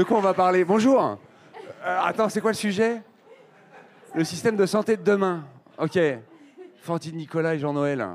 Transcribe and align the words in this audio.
De 0.00 0.04
quoi 0.04 0.16
on 0.16 0.22
va 0.22 0.32
parler 0.32 0.64
Bonjour. 0.64 0.98
Euh, 1.84 2.00
attends, 2.02 2.30
c'est 2.30 2.40
quoi 2.40 2.52
le 2.52 2.56
sujet? 2.56 3.02
Le 4.14 4.24
système 4.24 4.56
de 4.56 4.64
santé 4.64 4.96
de 4.96 5.02
demain. 5.02 5.44
Ok. 5.76 5.98
Fantine, 6.80 7.16
Nicolas 7.16 7.54
et 7.54 7.58
Jean-Noël. 7.58 8.08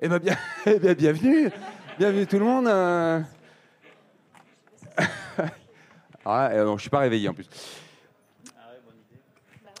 Eh 0.00 0.08
ben, 0.08 0.18
bien, 0.18 0.34
eh 0.64 0.78
bien, 0.78 0.94
bienvenue. 0.94 1.50
Bienvenue 1.98 2.26
tout 2.26 2.38
le 2.38 2.44
monde. 2.46 2.68
euh. 2.68 3.20
Ah, 6.24 6.48
euh, 6.52 6.78
suis 6.78 6.88
pas 6.88 7.00
réveillé 7.00 7.28
en 7.28 7.34
plus. 7.34 7.50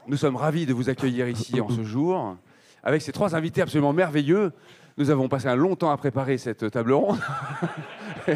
Nous 0.08 0.18
sommes 0.18 0.36
ravis 0.36 0.66
de 0.66 0.74
vous 0.74 0.90
accueillir 0.90 1.26
ici 1.26 1.58
en 1.58 1.70
ce 1.70 1.84
jour 1.84 2.36
avec 2.82 3.00
ces 3.00 3.12
trois 3.12 3.34
invités 3.34 3.62
absolument 3.62 3.94
merveilleux. 3.94 4.52
Nous 4.98 5.08
avons 5.08 5.30
passé 5.30 5.46
un 5.48 5.56
long 5.56 5.74
temps 5.74 5.90
à 5.90 5.96
préparer 5.96 6.36
cette 6.36 6.70
table 6.70 6.92
ronde. 6.92 7.18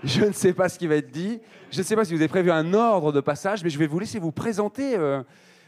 je 0.04 0.24
ne 0.24 0.32
sais 0.32 0.52
pas 0.52 0.68
ce 0.68 0.78
qui 0.78 0.86
va 0.86 0.96
être 0.96 1.10
dit. 1.10 1.40
Je 1.70 1.78
ne 1.78 1.82
sais 1.82 1.94
pas 1.96 2.04
si 2.04 2.12
vous 2.14 2.20
avez 2.20 2.28
prévu 2.28 2.50
un 2.50 2.74
ordre 2.74 3.12
de 3.12 3.20
passage, 3.20 3.62
mais 3.62 3.70
je 3.70 3.78
vais 3.78 3.86
vous 3.86 3.98
laisser 3.98 4.18
vous 4.18 4.32
présenter. 4.32 4.96
euh, 4.96 5.22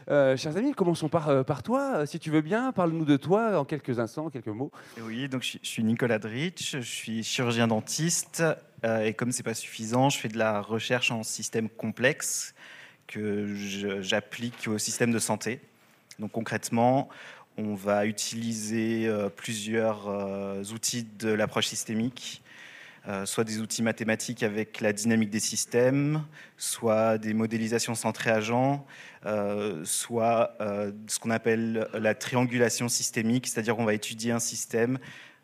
euh, 0.09 0.35
chers 0.35 0.57
amis, 0.57 0.73
commençons 0.73 1.07
par, 1.07 1.29
euh, 1.29 1.43
toi, 1.63 2.05
si 2.05 2.19
tu 2.19 2.29
veux 2.29 2.41
bien. 2.41 2.73
Parle-nous 2.73 3.05
de 3.05 3.15
toi 3.15 3.57
en 3.57 3.63
quelques 3.63 3.99
instants, 3.99 4.25
en 4.25 4.29
quelques 4.29 4.47
mots. 4.47 4.69
Oui, 5.01 5.29
donc 5.29 5.43
je 5.43 5.57
suis- 5.63 5.83
Nicolas 5.83 6.19
Dritch, 6.19 6.73
je 6.73 6.79
suis 6.81 7.23
chirurgien 7.23 7.67
dentiste 7.67 8.43
et 8.83 9.13
comme 9.13 9.31
c'est 9.31 9.43
pas 9.43 9.53
suffisant, 9.53 10.09
je 10.09 10.17
fais 10.17 10.27
de 10.27 10.37
la 10.37 10.59
recherche 10.59 11.09
en 11.11 11.23
système 11.23 11.69
complexe 11.69 12.53
que 13.07 13.47
j'applique 14.01 14.67
au 14.67 14.77
système 14.77 15.13
de 15.13 15.19
santé. 15.19 15.61
Donc 16.19 16.33
concrètement, 16.33 17.07
on 17.57 17.73
va 17.73 18.05
utiliser 18.05 19.09
plusieurs 19.37 20.09
outils 20.73 21.07
de 21.17 21.29
l'approche 21.29 21.67
systémique, 21.67 22.42
euh, 23.05 23.25
soit 23.25 23.43
des 23.43 23.59
outils 23.59 23.83
mathématiques 23.83 24.43
avec 24.43 24.79
la 24.79 24.93
dynamique 24.93 25.29
des 25.29 25.41
systèmes, 25.41 26.23
soit 26.55 27.17
des 27.17 27.33
modélisations 27.33 27.95
centrées 27.95 28.29
agents, 28.29 28.85
euh, 29.25 29.83
soit 29.83 30.55
euh, 30.61 30.93
ce 31.07 31.19
qu'on 31.19 31.31
appelle 31.31 31.89
la 31.93 32.15
triangulation 32.15 32.87
systémique, 32.87 33.47
c'est-à-dire 33.47 33.75
qu'on 33.75 33.83
va 33.83 33.93
étudier 33.93 34.31
un 34.31 34.39
système 34.39 34.99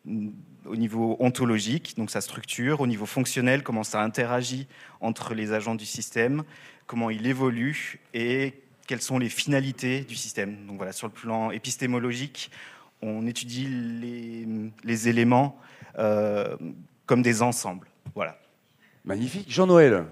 mm, 0.05 0.29
au 0.67 0.77
niveau 0.77 1.17
ontologique, 1.19 1.97
donc 1.97 2.11
sa 2.11 2.21
structure, 2.21 2.79
au 2.79 2.87
niveau 2.87 3.05
fonctionnel, 3.05 3.61
comment 3.61 3.83
ça 3.83 4.01
interagit 4.01 4.67
entre 5.01 5.33
les 5.33 5.51
agents 5.51 5.75
du 5.75 5.85
système, 5.85 6.43
comment 6.87 7.09
il 7.09 7.27
évolue 7.27 7.99
et 8.13 8.53
quelles 8.87 9.01
sont 9.01 9.19
les 9.19 9.27
finalités 9.27 10.01
du 10.05 10.15
système. 10.15 10.65
Donc 10.65 10.77
voilà, 10.77 10.93
sur 10.93 11.07
le 11.07 11.13
plan 11.13 11.51
épistémologique, 11.51 12.51
on 13.01 13.27
étudie 13.27 13.67
les, 14.85 15.09
éléments 15.09 15.59
comme 17.09 17.23
des 17.23 17.41
ensembles. 17.41 17.87
Voilà. 18.13 18.37
Magnifique. 19.03 19.51
Jean-Noël, 19.51 20.05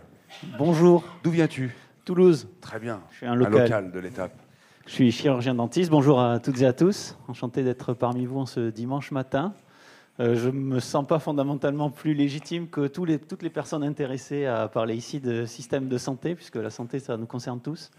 Bonjour, 0.57 1.03
d'où 1.23 1.29
viens-tu 1.29 1.75
Toulouse. 2.05 2.47
Très 2.59 2.79
bien. 2.79 3.01
Je 3.11 3.17
suis 3.17 3.25
un 3.27 3.33
Un 3.33 3.35
local. 3.35 3.91
de 3.91 3.99
l'étape. 3.99 4.31
Je 4.88 4.94
suis 4.94 5.11
chirurgien 5.11 5.53
dentiste. 5.53 5.91
Bonjour 5.91 6.19
à 6.19 6.39
toutes 6.39 6.59
et 6.59 6.66
à 6.66 6.73
tous. 6.73 7.16
Enchanté 7.27 7.61
d'être 7.61 7.94
parmi 7.94 8.25
vous 8.25 8.39
en 8.39 8.45
ce 8.47 8.71
dimanche 8.71 9.11
matin. 9.11 9.53
Euh, 10.19 10.33
je 10.33 10.49
me 10.49 10.79
sens 10.79 11.05
pas 11.05 11.19
fondamentalement 11.19 11.91
plus 11.91 12.16
légitime 12.16 12.67
que 12.67 12.88
tous 12.88 13.05
les- 13.05 13.19
toutes 13.19 13.44
les 13.44 13.51
personnes 13.51 13.83
intéressées 13.83 14.47
à 14.47 14.67
parler 14.67 14.95
ici 14.95 15.19
de 15.19 15.45
système 15.45 15.89
de 15.89 16.00
santé, 16.00 16.33
puisque 16.33 16.55
la 16.55 16.71
santé, 16.71 16.97
ça 16.97 17.16
nous 17.16 17.27
concerne 17.27 17.61
tous. 17.61 17.91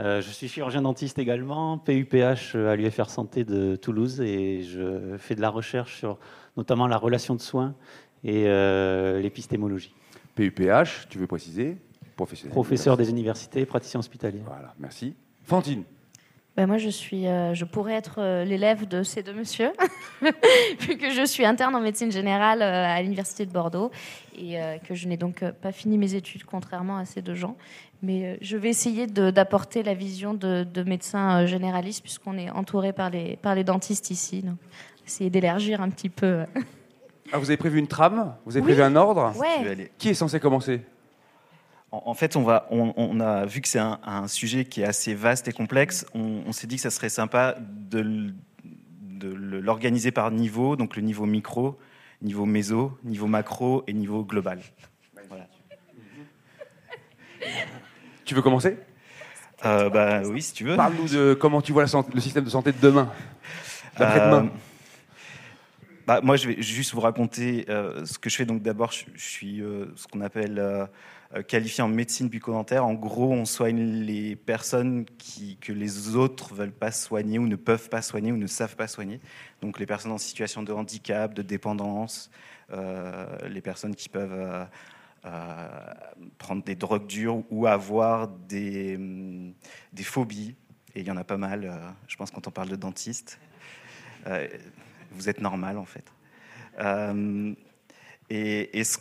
Euh, 0.00 0.20
je 0.20 0.28
suis 0.30 0.48
chirurgien 0.48 0.82
dentiste 0.82 1.20
également, 1.20 1.78
PUPH 1.78 2.56
à 2.56 2.74
l'UFR 2.74 3.08
Santé 3.10 3.44
de 3.44 3.76
Toulouse, 3.76 4.20
et 4.20 4.62
je 4.64 5.16
fais 5.18 5.36
de 5.36 5.40
la 5.40 5.50
recherche 5.50 5.98
sur 5.98 6.18
notamment 6.56 6.88
la 6.88 6.96
relation 6.96 7.36
de 7.36 7.40
soins 7.40 7.74
et 8.24 8.44
euh, 8.46 9.20
l'épistémologie. 9.20 9.94
PUPH, 10.34 11.08
tu 11.08 11.18
veux 11.18 11.26
préciser 11.26 11.76
Professionnel. 12.16 12.52
Professeur 12.52 12.96
des 12.96 13.10
universités, 13.10 13.66
praticien 13.66 13.98
hospitalier. 13.98 14.40
Voilà, 14.44 14.72
merci. 14.78 15.14
Fantine, 15.42 15.82
Ben, 16.56 16.66
moi, 16.66 16.78
je, 16.78 16.88
suis, 16.88 17.26
euh, 17.26 17.54
je 17.54 17.64
pourrais 17.64 17.94
être 17.94 18.20
euh, 18.20 18.44
l'élève 18.44 18.86
de 18.86 19.02
ces 19.02 19.24
deux 19.24 19.32
messieurs, 19.32 19.72
vu 20.80 20.96
que 20.96 21.10
je 21.10 21.24
suis 21.26 21.44
interne 21.44 21.74
en 21.74 21.80
médecine 21.80 22.12
générale 22.12 22.62
euh, 22.62 22.86
à 22.86 23.02
l'Université 23.02 23.46
de 23.46 23.50
Bordeaux 23.50 23.90
et 24.36 24.60
euh, 24.60 24.78
que 24.78 24.94
je 24.94 25.08
n'ai 25.08 25.16
donc 25.16 25.42
euh, 25.42 25.50
pas 25.50 25.72
fini 25.72 25.98
mes 25.98 26.14
études, 26.14 26.44
contrairement 26.44 26.98
à 26.98 27.04
ces 27.04 27.20
deux 27.20 27.34
gens. 27.34 27.56
Mais 28.02 28.24
euh, 28.24 28.36
je 28.40 28.56
vais 28.56 28.68
essayer 28.68 29.08
d'apporter 29.08 29.82
la 29.82 29.94
vision 29.94 30.34
de, 30.34 30.64
de 30.64 30.82
médecins 30.84 31.42
euh, 31.42 31.46
généralistes, 31.46 32.02
puisqu'on 32.02 32.38
est 32.38 32.50
entouré 32.50 32.92
par 32.92 33.10
les, 33.10 33.36
par 33.36 33.56
les 33.56 33.64
dentistes 33.64 34.10
ici. 34.10 34.42
Donc, 34.42 34.56
essayer 35.04 35.30
d'élargir 35.30 35.80
un 35.80 35.90
petit 35.90 36.10
peu. 36.10 36.44
Ah, 37.32 37.38
vous 37.38 37.50
avez 37.50 37.56
prévu 37.56 37.78
une 37.78 37.86
trame 37.86 38.34
Vous 38.44 38.56
avez 38.56 38.64
Oui. 38.64 38.72
prévu 38.72 38.82
un 38.82 38.96
ordre 38.96 39.32
Ouais, 39.38 39.90
Qui 39.98 40.10
est 40.10 40.14
censé 40.14 40.40
commencer 40.40 40.82
En, 41.90 42.02
en 42.06 42.14
fait, 42.14 42.36
on, 42.36 42.42
va, 42.42 42.66
on, 42.70 42.92
on 42.96 43.20
a 43.20 43.44
vu 43.46 43.60
que 43.60 43.68
c'est 43.68 43.78
un, 43.78 43.98
un 44.04 44.28
sujet 44.28 44.64
qui 44.64 44.82
est 44.82 44.86
assez 44.86 45.14
vaste 45.14 45.48
et 45.48 45.52
complexe. 45.52 46.06
On, 46.14 46.42
on 46.46 46.52
s'est 46.52 46.66
dit 46.66 46.76
que 46.76 46.82
ça 46.82 46.90
serait 46.90 47.08
sympa 47.08 47.56
de, 47.60 48.32
l'organiser 49.22 50.10
par 50.10 50.30
niveau, 50.30 50.76
donc 50.76 50.96
le 50.96 51.02
niveau 51.02 51.24
micro, 51.24 51.78
niveau 52.20 52.44
méso, 52.44 52.98
niveau 53.04 53.26
macro 53.26 53.82
et 53.86 53.94
niveau 53.94 54.22
global. 54.22 54.60
Voilà. 55.28 55.46
Tu 58.24 58.34
veux 58.34 58.42
commencer? 58.42 58.76
Euh, 59.64 59.88
bah 59.88 60.22
oui, 60.26 60.42
si 60.42 60.52
tu 60.52 60.64
veux. 60.64 60.76
Parle-nous 60.76 61.08
de 61.08 61.34
comment 61.34 61.62
tu 61.62 61.72
vois 61.72 61.84
la 61.84 62.02
le 62.12 62.20
système 62.20 62.44
de 62.44 62.50
santé 62.50 62.72
de 62.72 62.78
demain. 62.80 63.10
Euh, 64.00 64.42
bah, 66.06 66.20
moi, 66.22 66.36
je 66.36 66.48
vais 66.48 66.62
juste 66.62 66.92
vous 66.92 67.00
raconter 67.00 67.64
euh, 67.70 68.04
ce 68.04 68.18
que 68.18 68.28
je 68.28 68.36
fais. 68.36 68.44
Donc, 68.44 68.62
d'abord, 68.62 68.92
je, 68.92 69.04
suis 69.16 69.62
euh, 69.62 69.86
ce 69.96 70.06
qu'on 70.06 70.20
appelle 70.20 70.58
euh, 70.58 70.86
qualifié 71.48 71.82
en 71.82 71.88
médecine 71.88 72.28
bucco-dentaire. 72.28 72.84
En 72.84 72.92
gros, 72.92 73.32
on 73.32 73.46
soigne 73.46 74.02
les 74.02 74.36
personnes 74.36 75.06
que 75.60 75.72
les 75.72 76.14
autres 76.14 76.54
veulent 76.54 76.72
pas 76.72 76.92
soigner 76.92 77.38
ou 77.38 77.46
ne 77.46 77.56
peuvent 77.56 77.88
pas 77.88 78.02
soigner 78.02 78.32
ou 78.32 78.36
ne 78.36 78.46
savent 78.46 78.76
pas 78.76 78.86
soigner. 78.86 79.20
Donc, 79.62 79.78
les 79.78 79.86
personnes 79.86 80.12
en 80.12 80.18
situation 80.18 80.62
de 80.62 80.72
handicap, 80.72 81.32
de 81.32 81.42
dépendance, 81.42 82.30
les 83.48 83.60
personnes 83.60 83.94
qui 83.94 84.08
peuvent 84.08 84.66
prendre 86.38 86.64
des 86.64 86.74
drogues 86.74 87.06
dures 87.06 87.42
ou 87.50 87.66
avoir 87.66 88.28
des, 88.28 88.98
des 89.92 90.02
phobies. 90.02 90.54
Et 90.94 91.00
il 91.00 91.06
y 91.06 91.10
en 91.10 91.16
a 91.16 91.24
pas 91.24 91.36
mal, 91.36 91.94
je 92.08 92.16
pense, 92.16 92.30
quand 92.30 92.46
on 92.46 92.50
parle 92.50 92.68
de 92.68 92.76
dentiste. 92.76 93.38
Vous 95.14 95.28
êtes 95.28 95.40
normal 95.40 95.78
en 95.78 95.84
fait. 95.84 96.04
Euh, 96.80 97.54
et 98.30 98.82
ce, 98.84 98.98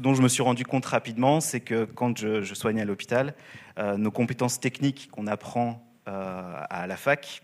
dont 0.00 0.14
je 0.14 0.22
me 0.22 0.28
suis 0.28 0.42
rendu 0.42 0.64
compte 0.64 0.86
rapidement, 0.86 1.40
c'est 1.40 1.60
que 1.60 1.84
quand 1.84 2.18
je, 2.18 2.42
je 2.42 2.54
soignais 2.54 2.82
à 2.82 2.84
l'hôpital, 2.84 3.34
euh, 3.78 3.96
nos 3.96 4.10
compétences 4.10 4.60
techniques 4.60 5.08
qu'on 5.10 5.26
apprend 5.26 5.86
euh, 6.08 6.60
à 6.70 6.86
la 6.86 6.96
fac 6.96 7.42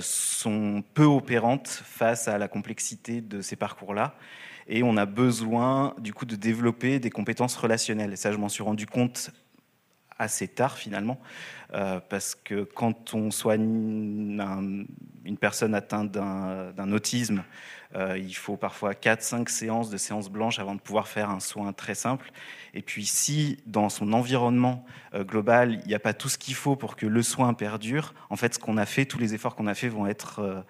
sont 0.00 0.82
peu 0.94 1.04
opérantes 1.04 1.68
face 1.68 2.26
à 2.26 2.38
la 2.38 2.48
complexité 2.48 3.20
de 3.20 3.42
ces 3.42 3.54
parcours-là. 3.54 4.14
Et 4.66 4.82
on 4.82 4.96
a 4.96 5.04
besoin 5.04 5.94
du 5.98 6.14
coup 6.14 6.24
de 6.24 6.36
développer 6.36 7.00
des 7.00 7.10
compétences 7.10 7.54
relationnelles. 7.54 8.14
Et 8.14 8.16
ça, 8.16 8.32
je 8.32 8.38
m'en 8.38 8.48
suis 8.48 8.62
rendu 8.62 8.86
compte 8.86 9.30
assez 10.18 10.48
tard 10.48 10.76
finalement, 10.78 11.18
euh, 11.74 12.00
parce 12.08 12.34
que 12.34 12.62
quand 12.64 13.14
on 13.14 13.30
soigne 13.30 14.38
un- 14.40 14.84
une 15.24 15.36
personne 15.38 15.74
atteinte 15.74 16.12
d'un 16.12 16.92
autisme, 16.92 17.42
euh, 17.96 18.18
il 18.18 18.34
faut 18.34 18.56
parfois 18.56 18.94
4-5 18.94 19.48
séances 19.48 19.90
de 19.90 19.96
séances 19.96 20.28
blanches 20.28 20.58
avant 20.58 20.74
de 20.74 20.80
pouvoir 20.80 21.08
faire 21.08 21.30
un 21.30 21.40
soin 21.40 21.72
très 21.72 21.94
simple. 21.94 22.30
Et 22.74 22.82
puis 22.82 23.06
si 23.06 23.58
dans 23.66 23.88
son 23.88 24.12
environnement 24.12 24.84
euh, 25.14 25.24
global, 25.24 25.80
il 25.84 25.88
n'y 25.88 25.94
a 25.94 26.00
pas 26.00 26.12
tout 26.14 26.28
ce 26.28 26.38
qu'il 26.38 26.54
faut 26.54 26.76
pour 26.76 26.96
que 26.96 27.06
le 27.06 27.22
soin 27.22 27.54
perdure, 27.54 28.14
en 28.30 28.36
fait 28.36 28.54
ce 28.54 28.58
qu'on 28.58 28.76
a 28.76 28.86
fait, 28.86 29.06
tous 29.06 29.18
les 29.18 29.34
efforts 29.34 29.54
qu'on 29.56 29.66
a 29.66 29.74
fait 29.74 29.88
vont 29.88 30.06
être 30.06 30.64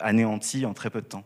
anéantis 0.00 0.66
en 0.66 0.74
très 0.74 0.90
peu 0.90 1.00
de 1.00 1.06
temps. 1.06 1.24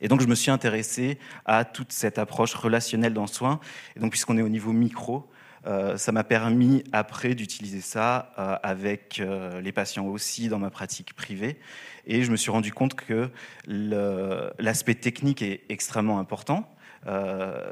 Et 0.00 0.08
donc 0.08 0.20
je 0.20 0.26
me 0.26 0.34
suis 0.34 0.50
intéressé 0.50 1.18
à 1.44 1.64
toute 1.64 1.90
cette 1.92 2.18
approche 2.18 2.54
relationnelle 2.54 3.14
dans 3.14 3.22
le 3.22 3.28
soin. 3.28 3.60
Et 3.96 4.00
donc 4.00 4.10
puisqu'on 4.10 4.36
est 4.38 4.42
au 4.42 4.48
niveau 4.48 4.72
micro, 4.72 5.28
euh, 5.66 5.96
ça 5.96 6.12
m'a 6.12 6.24
permis 6.24 6.84
après 6.92 7.34
d'utiliser 7.34 7.80
ça 7.80 8.32
euh, 8.38 8.56
avec 8.62 9.18
euh, 9.18 9.60
les 9.60 9.72
patients 9.72 10.06
aussi 10.06 10.48
dans 10.48 10.58
ma 10.58 10.70
pratique 10.70 11.14
privée. 11.14 11.58
Et 12.06 12.22
je 12.22 12.30
me 12.30 12.36
suis 12.36 12.50
rendu 12.50 12.72
compte 12.72 12.94
que 12.94 13.30
l'aspect 13.66 14.94
technique 14.94 15.42
est 15.42 15.62
extrêmement 15.68 16.20
important. 16.20 16.72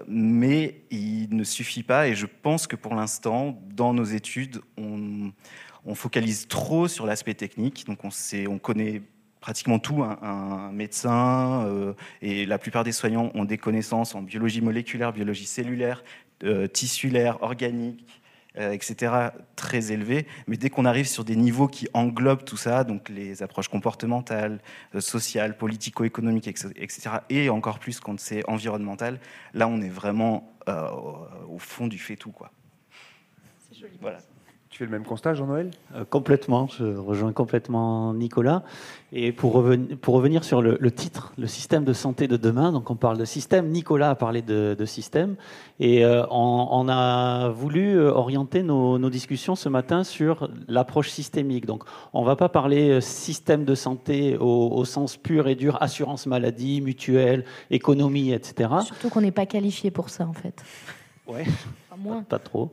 mais 0.08 0.82
il 0.90 1.28
ne 1.30 1.44
suffit 1.44 1.84
pas 1.84 2.08
et 2.08 2.14
je 2.14 2.26
pense 2.26 2.66
que 2.66 2.76
pour 2.76 2.94
l'instant, 2.94 3.60
dans 3.70 3.94
nos 3.94 4.04
études, 4.04 4.60
on, 4.76 5.32
focalise 5.94 6.48
trop 6.48 6.88
sur 6.88 7.06
l'aspect 7.06 7.34
technique. 7.34 7.84
Donc 7.86 8.04
on, 8.04 8.10
sait, 8.10 8.48
on 8.48 8.58
connaît 8.58 9.02
pratiquement 9.40 9.78
tout, 9.78 10.02
un, 10.02 10.72
médecin 10.72 11.94
et 12.22 12.44
la 12.44 12.58
plupart 12.58 12.82
des 12.82 12.92
soignants 12.92 13.30
ont 13.34 13.44
des 13.44 13.58
connaissances 13.58 14.16
en 14.16 14.22
biologie 14.22 14.62
moléculaire, 14.62 15.12
biologie 15.12 15.46
cellulaire, 15.46 16.02
euh, 16.42 16.66
tissulaire, 16.66 17.42
organique, 17.42 18.20
etc., 18.56 19.30
très 19.56 19.90
élevés. 19.90 20.28
Mais 20.46 20.56
dès 20.56 20.70
qu'on 20.70 20.84
arrive 20.84 21.08
sur 21.08 21.24
des 21.24 21.34
niveaux 21.34 21.66
qui 21.66 21.88
englobent 21.92 22.44
tout 22.44 22.56
ça, 22.56 22.84
donc 22.84 23.08
les 23.08 23.42
approches 23.42 23.66
comportementales, 23.66 24.60
sociales, 25.00 25.56
politico-économiques, 25.56 26.46
etc., 26.46 27.10
et 27.30 27.50
encore 27.50 27.80
plus 27.80 27.98
quand 27.98 28.20
c'est 28.20 28.48
environnemental, 28.48 29.18
là, 29.54 29.66
on 29.66 29.80
est 29.80 29.88
vraiment 29.88 30.52
au 30.68 31.58
fond 31.58 31.88
du 31.88 31.98
fait 31.98 32.14
tout. 32.14 32.30
Quoi. 32.30 32.52
C'est 33.58 33.76
joli. 33.76 33.98
Voilà. 34.00 34.20
Tu 34.74 34.78
fais 34.78 34.86
le 34.86 34.90
même 34.90 35.04
constat, 35.04 35.34
Jean-Noël? 35.34 35.70
Euh, 35.94 36.04
Complètement, 36.04 36.66
je 36.66 36.84
rejoins 36.84 37.32
complètement 37.32 38.12
Nicolas. 38.12 38.64
Et 39.12 39.30
pour, 39.30 39.52
revenir, 39.52 39.96
pour 39.98 40.14
revenir 40.14 40.42
sur 40.42 40.62
le, 40.62 40.90
titre, 40.90 41.32
le 41.38 41.46
système 41.46 41.84
de 41.84 41.92
santé 41.92 42.26
de 42.26 42.36
demain, 42.36 42.72
donc 42.72 42.90
on 42.90 42.96
parle 42.96 43.16
de 43.16 43.24
système, 43.24 43.68
Nicolas 43.68 44.10
a 44.10 44.14
parlé 44.16 44.42
de, 44.42 44.84
système, 44.84 45.36
et 45.78 46.04
euh, 46.04 46.26
on, 46.28 46.88
a 46.88 47.50
voulu 47.50 47.96
euh, 47.96 48.10
orienter 48.10 48.64
nos, 48.64 48.98
discussions 49.10 49.54
ce 49.54 49.68
matin 49.68 50.02
sur 50.02 50.50
l'approche 50.66 51.10
systémique. 51.10 51.66
Donc 51.66 51.84
on 52.12 52.22
ne 52.22 52.26
va 52.26 52.34
pas 52.34 52.48
parler 52.48 53.00
système 53.00 53.64
de 53.64 53.76
santé 53.76 54.36
au, 54.40 54.84
sens 54.84 55.16
pur 55.16 55.46
et 55.46 55.54
dur, 55.54 55.80
assurance 55.82 56.26
maladie, 56.26 56.80
mutuelle, 56.80 57.44
économie, 57.70 58.32
etc. 58.32 58.70
Surtout 58.84 59.08
qu'on 59.08 59.20
n'est 59.20 59.30
pas 59.30 59.46
qualifié 59.46 59.92
pour 59.92 60.10
ça 60.10 60.26
en 60.26 60.32
fait. 60.32 60.64
Ouais, 61.28 61.44
moins. 61.96 62.24
pas 62.24 62.40
trop. 62.40 62.72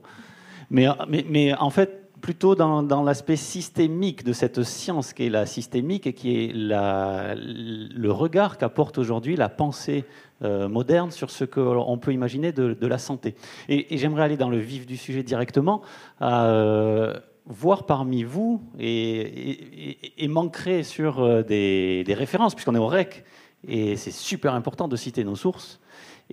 Mais, 0.72 1.54
en 1.54 1.70
fait, 1.70 1.98
plutôt 2.22 2.56
dans, 2.56 3.04
l'aspect 3.04 3.36
systémique 3.36 4.24
de 4.24 4.32
cette 4.32 4.64
science 4.64 5.14
qui 5.14 5.26
est 5.26 5.30
la 5.30 5.46
systémique 5.46 6.08
et 6.08 6.14
qui 6.14 6.46
est 6.46 6.52
le 6.54 8.12
regard 8.12 8.58
qu'apporte 8.58 8.98
aujourd'hui 8.98 9.36
la 9.36 9.50
pensée 9.50 10.06
euh, 10.44 10.68
moderne 10.70 11.12
sur 11.12 11.30
ce 11.30 11.44
qu'on 11.44 11.98
peut 11.98 12.14
imaginer 12.14 12.52
de, 12.52 12.88
la 12.88 12.98
santé. 12.98 13.36
Et, 13.70 13.98
j'aimerais 13.98 14.24
aller 14.24 14.38
dans 14.38 14.50
le 14.50 14.60
vif 14.60 14.86
du 14.86 14.98
sujet 14.98 15.24
directement, 15.24 15.82
euh, 16.22 17.14
voir 17.46 17.86
parmi 17.86 18.24
vous 18.24 18.62
et, 18.80 20.24
et, 20.24 20.28
manquer 20.28 20.84
sur 20.84 21.20
euh, 21.20 21.44
des 21.44 22.16
références, 22.16 22.56
puisqu'on 22.56 22.76
est 22.76 22.80
au 22.80 22.88
REC, 22.88 23.26
et 23.68 23.96
c'est 23.96 24.12
super 24.12 24.54
important 24.54 24.88
de 24.88 24.96
citer 24.96 25.24
nos 25.24 25.36
sources. 25.36 25.80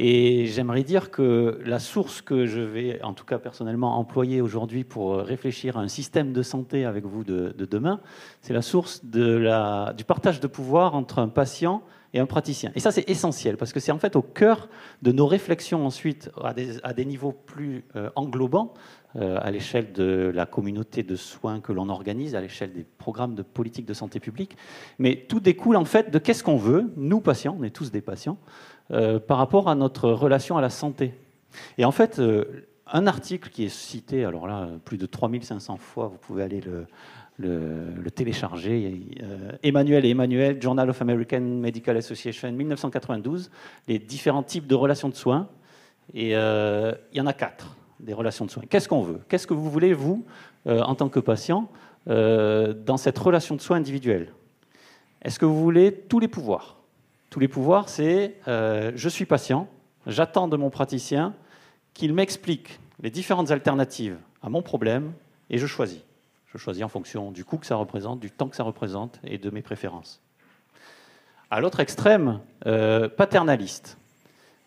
Et 0.00 0.47
j'aimerais 0.47 0.85
dire 0.85 1.11
que 1.11 1.59
la 1.65 1.81
source 1.81 2.23
que 2.23 2.47
je 2.47 2.61
vais, 2.61 3.03
en 3.03 3.15
tout 3.15 3.25
cas 3.25 3.39
personnellement, 3.39 3.99
employer 3.99 4.41
aujourd'hui 4.41 4.85
pour 4.85 5.17
réfléchir 5.17 5.77
à 5.77 5.81
un 5.81 5.89
système 5.89 6.33
de 6.33 6.43
santé 6.43 6.85
avec 6.85 7.05
vous 7.05 7.25
de, 7.25 7.53
demain, 7.69 8.00
c'est 8.41 8.55
la 8.55 8.62
source 8.62 9.05
du 9.05 10.05
partage 10.06 10.39
de 10.39 10.47
pouvoir 10.47 10.95
entre 10.95 11.19
un 11.19 11.27
patient 11.27 11.83
et 12.15 12.21
un 12.21 12.27
praticien. 12.27 12.71
Et 12.77 12.81
ça, 12.81 12.93
c'est 12.93 13.11
essentiel, 13.11 13.56
parce 13.56 13.73
que 13.73 13.81
c'est 13.81 13.91
en 13.91 13.99
fait 13.99 14.15
au 14.15 14.23
cœur 14.23 14.69
de 15.03 15.11
nos 15.11 15.27
réflexions 15.27 15.85
ensuite 15.85 16.31
à 16.43 16.55
des, 16.55 16.83
à 16.85 16.93
des 16.95 17.05
niveaux 17.05 17.33
plus 17.33 17.85
euh, 17.97 18.09
englobants, 18.15 18.75
euh, 19.17 19.39
à 19.41 19.50
l'échelle 19.50 19.93
de 19.93 20.31
la 20.35 20.47
communauté 20.47 21.03
de 21.03 21.17
soins 21.17 21.61
que 21.61 21.73
l'on 21.73 21.89
organise, 21.89 22.35
à 22.35 22.41
l'échelle 22.41 22.73
des 22.73 22.85
programmes 22.85 23.35
de 23.35 23.43
politique 23.43 23.85
de 23.85 23.95
santé 23.95 24.21
publique. 24.21 24.56
Mais 24.99 25.27
tout 25.29 25.41
découle 25.41 25.77
en 25.77 25.85
fait 25.85 26.11
de 26.11 26.19
qu'est-ce 26.19 26.45
qu'on 26.45 26.56
veut, 26.56 26.93
nous 26.97 27.21
patients, 27.21 27.56
on 27.59 27.65
est 27.65 27.71
tous 27.71 27.91
des 27.91 28.00
patients, 28.00 28.39
euh, 28.90 29.19
par 29.19 29.37
rapport 29.37 29.69
à 29.69 29.75
notre 29.75 30.08
relation 30.11 30.56
à 30.56 30.62
la 30.62 30.70
santé. 30.70 31.12
Et 31.76 31.85
en 31.85 31.93
fait, 31.93 32.19
euh, 32.19 32.67
un 32.87 33.06
article 33.06 33.50
qui 33.50 33.64
est 33.64 33.69
cité, 33.69 34.25
alors 34.25 34.46
là, 34.46 34.67
plus 34.87 34.96
de 34.96 35.05
3500 35.05 35.76
fois, 35.76 36.06
vous 36.06 36.17
pouvez 36.17 36.43
aller 36.43 36.62
le, 36.62 38.11
télécharger. 38.11 39.00
Euh, 39.23 39.52
Emmanuel 39.62 40.06
et 40.06 40.11
Emmanuel, 40.11 40.62
Journal 40.62 40.88
of 40.88 41.02
American 41.02 41.40
Medical 41.40 41.99
Association, 41.99 42.50
1992, 42.50 43.50
les 43.88 43.99
différents 43.99 44.43
types 44.43 44.67
de 44.67 44.75
relations 44.75 45.11
de 45.11 45.14
soins. 45.14 45.49
Et 46.14 46.31
il 46.31 46.96
y 47.12 47.20
en 47.20 47.26
a 47.26 47.35
quatre, 47.35 47.76
des 48.00 48.14
relations 48.14 48.46
de 48.46 48.50
soins. 48.50 48.62
Qu'est-ce 48.70 48.88
qu'on 48.88 49.02
veut? 49.02 49.20
Qu'est-ce 49.29 49.46
que 49.46 49.52
vous 49.52 49.70
voulez, 49.70 49.93
vous, 49.93 50.25
en 50.64 50.94
tant 50.94 51.11
que 51.11 51.20
patient, 51.20 51.69
dans 52.06 52.96
cette 52.96 53.19
relation 53.19 53.55
de 53.55 53.61
soins 53.61 53.76
individuelle? 53.76 54.32
Est-ce 55.20 55.38
que 55.38 55.44
vous 55.44 55.61
voulez 55.61 55.93
tous 55.93 56.19
les 56.19 56.29
pouvoirs? 56.29 56.77
Tous 57.38 57.43
les 57.43 57.46
pouvoirs, 57.46 57.88
c'est 57.88 58.35
euh, 58.49 58.90
je 58.96 59.08
suis 59.08 59.25
patient, 59.25 59.69
j'attends 60.08 60.49
de 60.49 60.56
mon 60.56 60.70
praticien 60.70 61.37
qu'il 61.94 62.12
m'explique 62.12 62.81
les 63.00 63.11
différentes 63.11 63.52
alternatives 63.52 64.17
à 64.43 64.49
mon 64.49 64.61
problème 64.61 65.12
et 65.49 65.56
je 65.56 65.69
choisis. 65.69 66.00
Je 66.46 66.58
choisis 66.58 66.82
en 66.82 66.88
fonction 66.88 67.31
du 67.31 67.44
coût 67.44 67.58
que 67.58 67.67
ça 67.67 67.76
représente, 67.76 68.19
du 68.19 68.32
temps 68.32 68.49
que 68.49 68.56
ça 68.56 68.64
représente 68.64 69.20
et 69.23 69.38
de 69.38 69.50
mes 69.50 69.62
préférences. 69.62 70.20
À 71.49 71.61
l'autre 71.61 71.79
extrême, 71.79 72.40
euh, 72.67 73.08
paternaliste. 73.08 73.99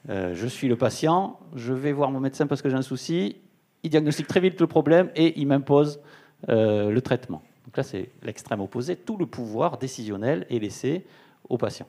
Euh, 0.08 0.34
je 0.34 0.48
suis 0.48 0.70
le 0.70 0.78
patient, 0.78 1.42
je 1.58 1.74
vais 1.74 1.92
voir 1.92 2.10
mon 2.10 2.22
médecin 2.22 2.48
parce 2.48 2.62
que 2.62 2.70
j'ai 2.70 2.78
un 2.78 2.82
souci, 2.84 3.36
il 3.84 3.90
diagnostique 3.90 4.28
très 4.28 4.40
vite 4.40 4.62
le 4.62 4.68
problème 4.68 5.12
et 5.18 5.38
il 5.42 5.46
m'impose 5.46 6.00
le 6.48 7.00
traitement. 7.02 7.44
Donc 7.66 7.76
là, 7.76 7.84
c'est 7.84 8.12
l'extrême 8.24 8.62
opposé. 8.62 8.96
Tout 8.96 9.18
le 9.18 9.26
pouvoir 9.26 9.78
décisionnel 9.78 10.48
est 10.50 10.60
laissé 10.60 11.06
au 11.50 11.58
patient. 11.58 11.86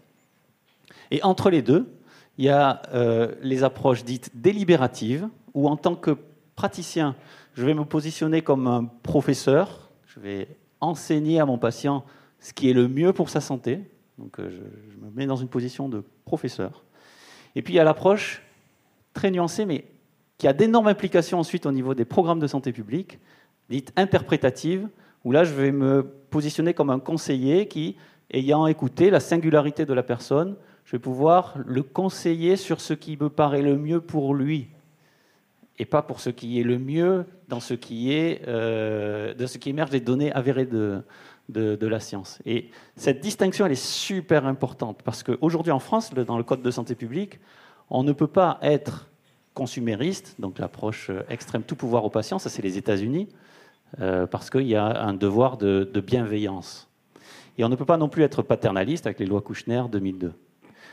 Et 1.11 1.23
entre 1.23 1.50
les 1.50 1.62
deux, 1.62 1.87
il 2.38 2.46
y 2.46 2.49
a 2.49 2.82
euh, 2.94 3.34
les 3.43 3.64
approches 3.64 4.05
dites 4.05 4.31
délibératives, 4.34 5.29
où 5.55 5.69
en 5.69 5.76
tant 5.76 5.94
que 5.94 6.17
praticien, 6.56 7.14
je 7.55 7.64
vais 7.64 7.75
me 7.75 7.84
positionner 7.84 8.43
comme 8.43 8.67
un 8.67 8.84
professeur, 9.02 9.90
je 10.06 10.20
vais 10.20 10.49
enseigner 10.81 11.40
à 11.40 11.46
mon 11.46 11.58
patient 11.58 12.05
ce 12.40 12.52
qui 12.52 12.70
est 12.70 12.73
le 12.73 12.88
mieux 12.88 13.12
pour 13.12 13.29
sa 13.29 13.40
santé, 13.40 13.81
donc 14.19 14.38
euh, 14.38 14.50
je, 14.50 15.05
me 15.05 15.11
mets 15.14 15.26
dans 15.26 15.37
une 15.37 15.49
position 15.49 15.88
de 15.88 16.02
professeur. 16.25 16.84
Et 17.55 17.62
puis 17.62 17.75
il 17.75 17.76
y 17.76 17.81
a 17.81 17.84
l'approche 17.84 18.43
très 19.12 19.31
nuancée, 19.31 19.67
mais 19.67 19.84
qui 20.38 20.49
a 20.49 20.52
d'énormes 20.52 20.88
implications 20.88 21.38
ensuite 21.38 21.67
au 21.67 21.73
niveau 21.73 21.94
des 21.94 22.05
programmes 22.05 22.40
de 22.40 22.46
santé 22.46 22.73
publique, 22.73 23.19
dite 23.69 23.93
interprétative, 23.96 24.88
où 25.25 25.32
là 25.32 25.44
je 25.44 25.52
vais 25.52 25.73
me 25.73 26.02
positionner 26.31 26.75
comme 26.75 26.90
un 26.90 26.99
conseiller 26.99 27.69
qui, 27.69 27.96
ayant 28.31 28.67
écouté 28.67 29.11
la 29.11 29.20
singularité 29.20 29.84
de 29.84 29.93
la 29.93 30.03
personne, 30.03 30.56
je 30.93 30.99
vais 30.99 31.01
pouvoir 31.01 31.55
le 31.65 31.82
conseiller 31.82 32.56
sur 32.56 32.82
ce 32.82 32.93
qui 32.93 33.17
me 33.17 33.31
paraît 33.31 33.63
le 33.63 33.79
mieux 33.79 34.03
pour 34.03 34.34
lui 34.34 34.69
et 35.79 35.87
pas 35.87 36.03
pour 36.03 36.20
ce 36.20 36.29
qui 36.29 36.61
est 36.61 36.65
le 36.65 36.79
mieux 36.79 37.25
dans 37.49 37.61
ce 37.61 37.72
qui 37.72 38.13
est 38.13 38.43
euh, 38.46 39.32
de 39.32 39.46
ce 39.46 39.56
qui 39.56 39.70
émerge 39.70 39.89
des 39.89 40.01
données 40.01 40.31
avérées 40.32 40.67
de, 40.67 41.03
de, 41.49 41.87
la 41.87 41.99
science. 41.99 42.41
Et 42.44 42.69
cette 42.94 43.20
distinction, 43.20 43.65
elle 43.65 43.72
est 43.72 43.87
super 43.87 44.44
importante 44.44 45.01
parce 45.03 45.22
qu'aujourd'hui 45.22 45.72
en 45.72 45.79
France, 45.79 46.13
dans 46.13 46.37
le 46.37 46.44
Code 46.44 46.61
de 46.61 46.70
santé 46.70 46.94
publique, 46.94 47.41
on 47.89 48.03
ne 48.03 48.13
peut 48.13 48.27
pas 48.27 48.58
être 48.61 49.08
consumériste, 49.55 50.34
donc 50.39 50.58
l'approche 50.58 51.11
extrême 51.31 51.63
tout 51.63 51.75
pouvoir 51.75 52.05
aux 52.05 52.11
patients, 52.11 52.39
ça 52.39 52.51
c'est 52.51 52.61
les 52.61 52.77
États-Unis, 52.77 53.31
euh, 54.01 54.27
parce 54.27 54.51
qu'il 54.51 54.67
y 54.67 54.77
a 54.77 55.03
un 55.03 55.15
devoir 55.15 55.56
de, 55.56 55.91
de 55.91 56.01
bienveillance. 56.03 56.91
Et 57.56 57.65
on 57.65 57.70
ne 57.70 57.77
peut 57.77 57.87
pas 57.87 57.96
non 57.96 58.11
plus 58.11 58.25
être 58.25 58.43
paternaliste 58.43 59.06
avec 59.06 59.20
les 59.20 59.27
lois 59.27 59.41
Kouchner 59.41 59.84
2002. 59.91 60.34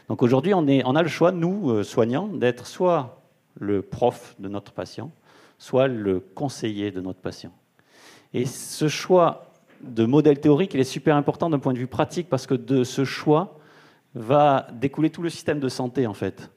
Donc 0.09 0.23
aujourd'hui, 0.23 0.55
on, 0.55 0.65
a 0.67 1.03
le 1.03 1.07
choix, 1.07 1.31
nous, 1.31 1.69
euh, 1.69 1.83
soignants, 1.83 2.27
d'être 2.27 2.65
soit 2.65 3.21
le 3.59 3.83
prof 3.83 4.35
de 4.39 4.49
notre 4.49 4.71
patient, 4.71 5.11
soit 5.59 5.87
le 5.87 6.19
conseiller 6.19 6.89
de 6.89 6.99
notre 6.99 7.19
patient. 7.19 7.51
Et 8.33 8.45
ce 8.45 8.87
choix 8.87 9.53
de 9.81 10.05
modèle 10.05 10.39
théorique, 10.39 10.73
il 10.73 10.79
est 10.79 10.83
super 10.83 11.15
important 11.15 11.49
d'un 11.51 11.59
point 11.59 11.73
de 11.73 11.77
vue 11.77 11.87
pratique 11.87 12.27
parce 12.27 12.47
que 12.47 12.55
de 12.55 12.83
ce 12.83 13.05
choix 13.05 13.59
va 14.15 14.67
découler 14.73 15.11
tout 15.11 15.21
le 15.21 15.29
système 15.29 15.59
de 15.59 15.69
santé, 15.69 16.07
en 16.07 16.15
fait. 16.15 16.49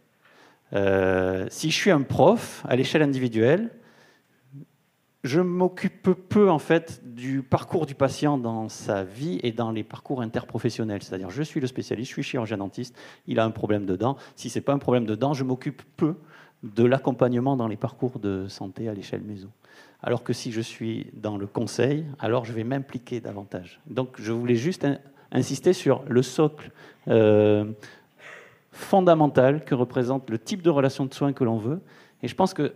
Euh, 0.72 1.46
si 1.50 1.70
je 1.70 1.76
suis 1.76 1.90
un 1.90 2.00
prof 2.00 2.64
à 2.66 2.74
l'échelle 2.74 3.02
individuelle, 3.02 3.70
je 5.24 5.40
m'occupe 5.40 6.10
peu 6.28 6.50
en 6.50 6.58
fait 6.58 7.00
du 7.04 7.42
parcours 7.42 7.86
du 7.86 7.94
patient 7.94 8.38
dans 8.38 8.68
sa 8.68 9.04
vie 9.04 9.38
et 9.42 9.52
dans 9.52 9.70
les 9.70 9.84
parcours 9.84 10.20
interprofessionnels. 10.20 11.02
C'est-à-dire, 11.02 11.30
je 11.30 11.42
suis 11.42 11.60
le 11.60 11.66
spécialiste, 11.66 12.08
je 12.08 12.14
suis 12.14 12.22
chirurgien 12.22 12.58
dentiste, 12.58 12.96
il 13.28 13.38
a 13.38 13.44
un 13.44 13.50
problème 13.50 13.86
de 13.86 13.94
dents. 13.94 14.16
Si 14.34 14.50
c'est 14.50 14.60
pas 14.60 14.72
un 14.72 14.78
problème 14.78 15.06
de 15.06 15.14
dents, 15.14 15.32
je 15.32 15.44
m'occupe 15.44 15.82
peu 15.96 16.16
de 16.64 16.84
l'accompagnement 16.84 17.56
dans 17.56 17.68
les 17.68 17.76
parcours 17.76 18.18
de 18.18 18.48
santé 18.48 18.88
à 18.88 18.94
l'échelle 18.94 19.22
maison. 19.22 19.48
Alors 20.02 20.24
que 20.24 20.32
si 20.32 20.50
je 20.50 20.60
suis 20.60 21.06
dans 21.14 21.36
le 21.36 21.46
conseil, 21.46 22.04
alors 22.18 22.44
je 22.44 22.52
vais 22.52 22.64
m'impliquer 22.64 23.20
davantage. 23.20 23.80
Donc, 23.86 24.16
je 24.18 24.32
voulais 24.32 24.56
juste 24.56 24.86
insister 25.30 25.72
sur 25.72 26.04
le 26.08 26.22
socle 26.22 26.72
euh, 27.08 27.72
fondamental 28.72 29.64
que 29.64 29.74
représente 29.74 30.30
le 30.30 30.38
type 30.38 30.62
de 30.62 30.70
relation 30.70 31.06
de 31.06 31.14
soins 31.14 31.32
que 31.32 31.44
l'on 31.44 31.58
veut. 31.58 31.80
Et 32.22 32.28
je 32.28 32.34
pense 32.34 32.54
que 32.54 32.72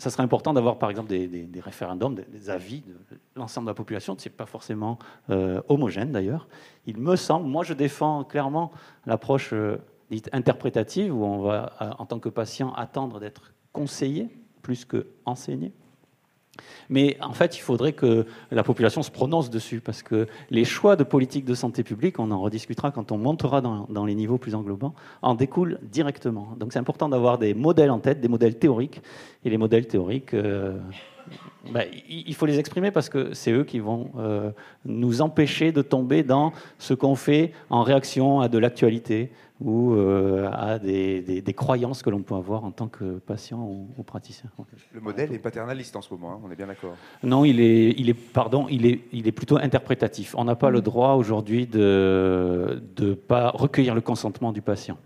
ça 0.00 0.08
serait 0.08 0.22
important 0.22 0.54
d'avoir, 0.54 0.78
par 0.78 0.88
exemple, 0.88 1.10
des, 1.10 1.60
référendums, 1.60 2.14
des, 2.14 2.48
avis 2.48 2.80
de 2.80 3.18
l'ensemble 3.36 3.66
de 3.66 3.70
la 3.70 3.74
population. 3.74 4.16
Ce 4.18 4.28
n'est 4.28 4.34
pas 4.34 4.46
forcément 4.46 4.98
euh, 5.28 5.60
homogène, 5.68 6.10
d'ailleurs. 6.10 6.48
Il 6.86 6.96
me 6.96 7.16
semble, 7.16 7.46
moi, 7.46 7.64
je 7.64 7.74
défends 7.74 8.24
clairement 8.24 8.72
l'approche 9.04 9.50
euh, 9.52 9.76
dite 10.10 10.30
interprétative, 10.32 11.14
où 11.14 11.22
on 11.22 11.42
va, 11.42 11.72
euh, 11.82 11.90
en 11.98 12.06
tant 12.06 12.18
que 12.18 12.30
patient, 12.30 12.72
attendre 12.72 13.20
d'être 13.20 13.52
conseillé 13.72 14.30
plus 14.62 14.86
que 14.86 15.06
enseigné. 15.26 15.70
Mais 16.88 17.16
en 17.20 17.32
fait, 17.32 17.56
il 17.56 17.60
faudrait 17.60 17.92
que 17.92 18.26
la 18.50 18.62
population 18.62 19.02
se 19.02 19.10
prononce 19.10 19.50
dessus, 19.50 19.80
parce 19.80 20.02
que 20.02 20.26
les 20.50 20.64
choix 20.64 20.96
de 20.96 21.04
politique 21.04 21.44
de 21.44 21.54
santé 21.54 21.82
publique, 21.82 22.18
on 22.18 22.30
en 22.30 22.40
rediscutera 22.40 22.90
quand 22.90 23.12
on 23.12 23.18
montera 23.18 23.60
dans, 23.60 24.04
les 24.04 24.14
niveaux 24.14 24.38
plus 24.38 24.54
englobants, 24.54 24.94
en 25.22 25.34
découlent 25.34 25.78
directement. 25.82 26.48
Donc 26.58 26.72
c'est 26.72 26.78
important 26.78 27.08
d'avoir 27.08 27.38
des 27.38 27.54
modèles 27.54 27.90
en 27.90 27.98
tête, 27.98 28.20
des 28.20 28.28
modèles 28.28 28.58
théoriques, 28.58 29.00
et 29.44 29.50
les 29.50 29.58
modèles 29.58 29.86
théoriques, 29.86 30.34
euh, 30.34 30.78
bah, 31.72 31.82
il 32.08 32.34
faut 32.34 32.46
les 32.46 32.58
exprimer 32.58 32.90
parce 32.90 33.08
que 33.08 33.34
c'est 33.34 33.52
eux 33.52 33.64
qui 33.64 33.78
vont 33.78 34.10
euh, 34.18 34.50
nous 34.84 35.20
empêcher 35.20 35.72
de 35.72 35.82
tomber 35.82 36.22
dans 36.22 36.52
ce 36.78 36.94
qu'on 36.94 37.14
fait 37.14 37.52
en 37.68 37.82
réaction 37.82 38.40
à 38.40 38.48
de 38.48 38.58
l'actualité 38.58 39.30
ou 39.60 39.92
euh, 39.92 40.50
à 40.52 40.78
des, 40.78 41.54
croyances 41.54 42.02
que 42.02 42.08
l'on 42.08 42.22
peut 42.22 42.34
avoir 42.34 42.64
en 42.64 42.70
tant 42.70 42.88
que 42.88 43.18
patient 43.18 43.60
ou, 43.60 44.02
praticien. 44.02 44.48
Le 44.92 45.00
modèle 45.00 45.32
est 45.34 45.38
paternaliste 45.38 45.94
en 45.96 46.00
ce 46.00 46.12
moment, 46.14 46.32
hein, 46.32 46.40
on 46.42 46.50
est 46.50 46.56
bien 46.56 46.66
d'accord 46.66 46.94
Non, 47.22 47.44
il 47.44 47.60
est, 47.60 47.94
il 47.98 48.08
est, 48.08 48.14
pardon, 48.14 48.66
il 48.70 48.86
est, 48.86 49.00
il 49.12 49.28
est 49.28 49.32
plutôt 49.32 49.58
interprétatif. 49.58 50.34
On 50.38 50.44
n'a 50.44 50.56
pas 50.56 50.70
le 50.70 50.78
mmh. 50.78 50.82
droit 50.82 51.12
aujourd'hui 51.14 51.66
de 51.66 52.82
ne 52.98 53.12
pas 53.12 53.50
recueillir 53.50 53.94
le 53.94 54.00
consentement 54.00 54.52
du 54.52 54.62
patient. 54.62 54.96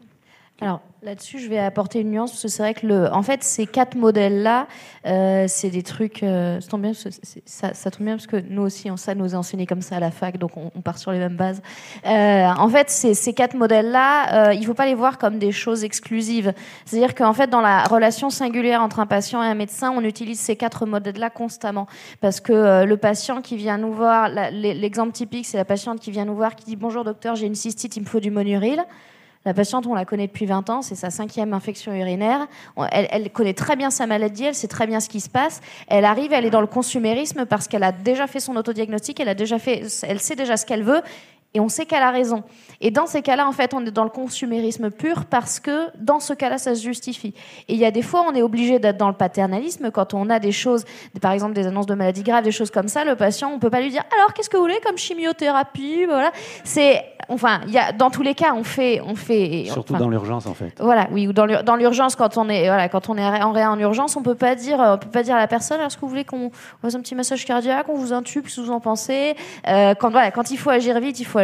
Alors 0.60 0.80
là-dessus, 1.02 1.40
je 1.40 1.48
vais 1.48 1.58
apporter 1.58 2.00
une 2.00 2.12
nuance 2.12 2.30
parce 2.30 2.42
que 2.42 2.48
c'est 2.48 2.62
vrai 2.62 2.74
que 2.74 2.86
le, 2.86 3.12
en 3.12 3.22
fait, 3.22 3.42
ces 3.42 3.66
quatre 3.66 3.96
modèles-là, 3.96 4.68
euh, 5.04 5.46
c'est 5.48 5.68
des 5.68 5.82
trucs. 5.82 6.22
Euh, 6.22 6.60
ça, 6.60 6.68
tombe 6.68 6.82
bien, 6.82 6.92
ça, 6.94 7.90
tombe 7.90 8.04
bien 8.04 8.14
parce 8.14 8.28
que 8.28 8.36
nous 8.48 8.62
aussi, 8.62 8.88
on, 8.88 8.96
ça 8.96 9.16
nous 9.16 9.34
a 9.34 9.38
enseigné 9.38 9.66
comme 9.66 9.82
ça 9.82 9.96
à 9.96 10.00
la 10.00 10.12
fac, 10.12 10.38
donc 10.38 10.52
on, 10.56 10.80
part 10.80 10.98
sur 10.98 11.10
les 11.10 11.18
mêmes 11.18 11.36
bases. 11.36 11.60
Euh, 12.06 12.46
en 12.46 12.68
fait, 12.68 12.88
ces, 12.88 13.14
ces 13.14 13.34
quatre 13.34 13.54
modèles-là, 13.54 14.52
il 14.52 14.60
ne 14.60 14.64
faut 14.64 14.74
pas 14.74 14.86
les 14.86 14.94
voir 14.94 15.18
comme 15.18 15.38
des 15.38 15.50
choses 15.50 15.82
exclusives. 15.82 16.54
C'est-à-dire 16.86 17.16
qu'en 17.16 17.32
fait, 17.32 17.48
dans 17.48 17.60
la 17.60 17.82
relation 17.84 18.30
singulière 18.30 18.80
entre 18.80 19.00
un 19.00 19.06
patient 19.06 19.42
et 19.42 19.46
un 19.46 19.54
médecin, 19.54 19.90
on 19.90 20.02
utilise 20.02 20.38
ces 20.38 20.54
quatre 20.54 20.86
modèles-là 20.86 21.30
constamment 21.30 21.88
parce 22.20 22.40
que 22.40 22.84
le 22.84 22.96
patient 22.96 23.42
qui 23.42 23.56
vient 23.56 23.76
nous 23.76 23.92
voir, 23.92 24.28
l'exemple 24.52 25.12
typique, 25.12 25.46
c'est 25.46 25.58
la 25.58 25.64
patiente 25.64 25.98
qui 25.98 26.12
vient 26.12 26.24
nous 26.24 26.36
voir 26.36 26.54
qui 26.54 26.64
dit 26.64 26.76
bonjour 26.76 27.02
docteur, 27.02 27.34
j'ai 27.34 27.46
une 27.46 27.56
cystite, 27.56 27.96
il 27.96 28.00
me 28.00 28.06
faut 28.06 28.20
du 28.20 28.30
monuril. 28.30 28.84
La 29.44 29.52
patiente, 29.52 29.86
on 29.86 29.94
la 29.94 30.06
connaît 30.06 30.26
depuis 30.26 30.46
20 30.46 30.70
ans, 30.70 30.80
c'est 30.80 30.94
sa 30.94 31.10
cinquième 31.10 31.52
infection 31.52 31.92
urinaire. 31.92 32.46
Elle, 32.90 33.30
connaît 33.30 33.52
très 33.52 33.76
bien 33.76 33.90
sa 33.90 34.06
maladie, 34.06 34.44
elle 34.44 34.54
sait 34.54 34.68
très 34.68 34.86
bien 34.86 35.00
ce 35.00 35.10
qui 35.10 35.20
se 35.20 35.28
passe. 35.28 35.60
Elle 35.88 36.06
arrive, 36.06 36.32
elle 36.32 36.46
est 36.46 36.50
dans 36.50 36.62
le 36.62 36.66
consumérisme 36.66 37.44
parce 37.44 37.68
qu'elle 37.68 37.82
a 37.82 37.92
déjà 37.92 38.26
fait 38.26 38.40
son 38.40 38.56
autodiagnostic, 38.56 39.20
elle, 39.20 39.28
a 39.28 39.34
déjà 39.34 39.58
fait, 39.58 39.82
elle 40.02 40.20
sait 40.20 40.36
déjà 40.36 40.56
ce 40.56 40.64
qu'elle 40.64 40.82
veut 40.82 41.02
et 41.54 41.60
on 41.60 41.68
sait 41.68 41.86
qu'elle 41.86 42.02
a 42.02 42.10
raison. 42.10 42.42
Et 42.80 42.90
dans 42.90 43.06
ces 43.06 43.22
cas-là, 43.22 43.48
en 43.48 43.52
fait, 43.52 43.72
on 43.72 43.86
est 43.86 43.90
dans 43.90 44.04
le 44.04 44.10
consumérisme 44.10 44.90
pur 44.90 45.24
parce 45.24 45.60
que 45.60 45.88
dans 45.98 46.20
ce 46.20 46.34
cas-là, 46.34 46.58
ça 46.58 46.74
se 46.74 46.82
justifie. 46.82 47.32
Et 47.68 47.74
il 47.74 47.78
y 47.78 47.84
a 47.84 47.90
des 47.90 48.02
fois, 48.02 48.24
on 48.28 48.34
est 48.34 48.42
obligé 48.42 48.78
d'être 48.78 48.96
dans 48.96 49.08
le 49.08 49.14
paternalisme 49.14 49.90
quand 49.90 50.14
on 50.14 50.28
a 50.28 50.38
des 50.38 50.52
choses, 50.52 50.84
par 51.20 51.32
exemple 51.32 51.54
des 51.54 51.66
annonces 51.66 51.86
de 51.86 51.94
maladies 51.94 52.24
graves, 52.24 52.44
des 52.44 52.52
choses 52.52 52.70
comme 52.70 52.88
ça. 52.88 53.04
Le 53.04 53.14
patient, 53.16 53.50
on 53.52 53.58
peut 53.58 53.70
pas 53.70 53.80
lui 53.80 53.90
dire 53.90 54.02
alors 54.18 54.34
qu'est-ce 54.34 54.50
que 54.50 54.56
vous 54.56 54.64
voulez 54.64 54.80
comme 54.84 54.98
chimiothérapie, 54.98 56.04
voilà. 56.06 56.32
C'est 56.64 57.04
enfin, 57.28 57.60
il 57.66 57.72
y 57.72 57.78
a, 57.78 57.92
dans 57.92 58.10
tous 58.10 58.22
les 58.22 58.34
cas, 58.34 58.52
on 58.54 58.64
fait, 58.64 59.00
on 59.00 59.14
fait. 59.14 59.64
Surtout 59.66 59.94
dans 59.94 60.08
l'urgence, 60.08 60.46
en 60.46 60.54
fait. 60.54 60.74
Voilà, 60.80 61.08
oui, 61.12 61.26
ou 61.28 61.32
dans 61.32 61.76
l'urgence, 61.76 62.16
quand 62.16 62.36
on 62.36 62.48
est, 62.48 62.66
voilà, 62.66 62.88
quand 62.88 63.08
on 63.08 63.16
est 63.16 63.24
en 63.42 63.52
réa 63.52 63.70
en 63.70 63.78
urgence, 63.78 64.16
on 64.16 64.22
peut 64.22 64.34
pas 64.34 64.54
dire, 64.54 64.78
on 64.78 64.98
peut 64.98 65.08
pas 65.08 65.22
dire 65.22 65.36
à 65.36 65.38
la 65.38 65.46
personne, 65.46 65.80
est-ce 65.80 65.96
que 65.96 66.02
vous 66.02 66.08
voulez 66.08 66.24
qu'on 66.24 66.50
fasse 66.82 66.94
un 66.94 67.00
petit 67.00 67.14
massage 67.14 67.44
cardiaque, 67.44 67.86
on 67.88 67.94
vous 67.94 68.12
intube, 68.12 68.48
ce 68.48 68.60
que 68.60 68.66
vous 68.66 68.72
en 68.72 68.80
pensez? 68.80 69.36
Euh, 69.68 69.94
quand 69.94 70.10
voilà, 70.10 70.30
quand 70.30 70.50
il 70.50 70.58
faut 70.58 70.70
agir 70.70 70.98
vite, 71.00 71.20
il 71.20 71.26
faut 71.26 71.38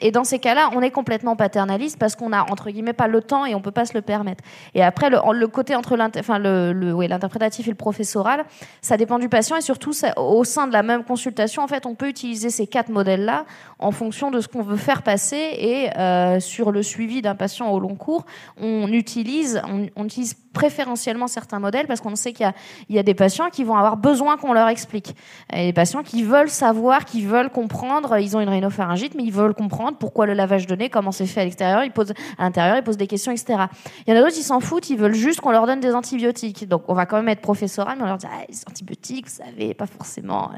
Et 0.00 0.10
dans 0.10 0.24
ces 0.24 0.38
cas-là, 0.38 0.70
on 0.74 0.82
est 0.82 0.90
complètement 0.90 1.36
paternaliste 1.36 1.98
parce 1.98 2.16
qu'on 2.16 2.32
a 2.32 2.50
entre 2.50 2.70
guillemets 2.70 2.92
pas 2.92 3.08
le 3.08 3.20
temps 3.22 3.46
et 3.46 3.54
on 3.54 3.60
peut 3.60 3.70
pas 3.70 3.84
se 3.84 3.94
le 3.94 4.02
permettre. 4.02 4.42
Et 4.74 4.82
après, 4.82 5.10
le, 5.10 5.46
côté 5.46 5.74
entre 5.74 5.96
le, 5.96 7.06
l'interprétatif 7.06 7.66
et 7.66 7.70
le 7.70 7.76
professoral, 7.76 8.44
ça 8.80 8.96
dépend 8.96 9.18
du 9.18 9.28
patient 9.28 9.56
et 9.56 9.60
surtout 9.60 9.92
au 10.16 10.44
sein 10.44 10.66
de 10.66 10.72
la 10.72 10.82
même 10.82 11.04
consultation, 11.04 11.62
en 11.62 11.68
fait, 11.68 11.86
on 11.86 11.94
peut 11.94 12.08
utiliser 12.08 12.50
ces 12.50 12.66
quatre 12.66 12.88
modèles-là 12.88 13.44
en 13.84 13.90
fonction 13.90 14.30
de 14.30 14.40
ce 14.40 14.48
qu'on 14.48 14.62
veut 14.62 14.78
faire 14.78 15.02
passer 15.02 15.36
et 15.36 15.90
euh, 15.98 16.40
sur 16.40 16.72
le 16.72 16.82
suivi 16.82 17.20
d'un 17.20 17.34
patient 17.34 17.70
au 17.70 17.78
long 17.78 17.96
cours, 17.96 18.24
on 18.56 18.88
utilise, 18.88 19.60
on, 19.94 20.04
utilise 20.04 20.34
préférentiellement 20.54 21.26
certains 21.26 21.58
modèles 21.58 21.86
parce 21.86 22.00
qu'on 22.00 22.16
sait 22.16 22.32
qu'il 22.32 22.50
y, 22.88 22.94
y, 22.94 22.98
a 22.98 23.02
des 23.02 23.12
patients 23.12 23.50
qui 23.50 23.62
vont 23.62 23.76
avoir 23.76 23.98
besoin 23.98 24.38
qu'on 24.38 24.54
leur 24.54 24.68
explique. 24.68 25.14
Et 25.52 25.66
des 25.66 25.72
patients 25.74 26.02
qui 26.02 26.22
veulent 26.22 26.48
savoir, 26.48 27.04
qui 27.04 27.22
veulent 27.22 27.50
comprendre, 27.50 28.16
ils 28.18 28.36
ont 28.38 28.40
une 28.40 28.48
rhinopharyngite, 28.48 29.14
mais 29.16 29.24
ils 29.24 29.32
veulent 29.32 29.54
comprendre 29.54 29.98
pourquoi 29.98 30.24
le 30.24 30.32
lavage 30.32 30.66
de 30.66 30.74
nez, 30.74 30.88
comment 30.88 31.12
c'est 31.12 31.26
fait 31.26 31.42
à 31.42 31.44
l'extérieur, 31.44 31.84
ils 31.84 31.92
posent 31.92 32.14
à 32.38 32.44
l'intérieur, 32.44 32.78
ils 32.78 32.84
posent 32.84 32.96
des 32.96 33.06
questions, 33.06 33.32
etc. 33.32 33.64
Il 34.06 34.14
y 34.14 34.16
en 34.16 34.18
a 34.18 34.22
d'autres, 34.24 34.38
ils 34.38 34.42
s'en 34.42 34.60
foutent, 34.60 34.88
ils 34.88 34.96
veulent 34.96 35.14
juste 35.14 35.42
qu'on 35.42 35.50
leur 35.50 35.66
donne 35.66 35.80
des 35.80 35.94
antibiotiques. 35.94 36.66
Donc 36.68 36.84
on 36.88 36.94
va 36.94 37.04
quand 37.04 37.16
même 37.16 37.28
être 37.28 37.42
professoral, 37.42 37.98
mais 37.98 38.04
on 38.04 38.06
leur 38.06 38.18
dit 38.18 38.26
ah, 38.32 38.44
les 38.48 38.62
antibiotiques, 38.66 39.28
vous 39.28 39.44
savez, 39.44 39.74
pas 39.74 39.86
forcément. 39.86 40.50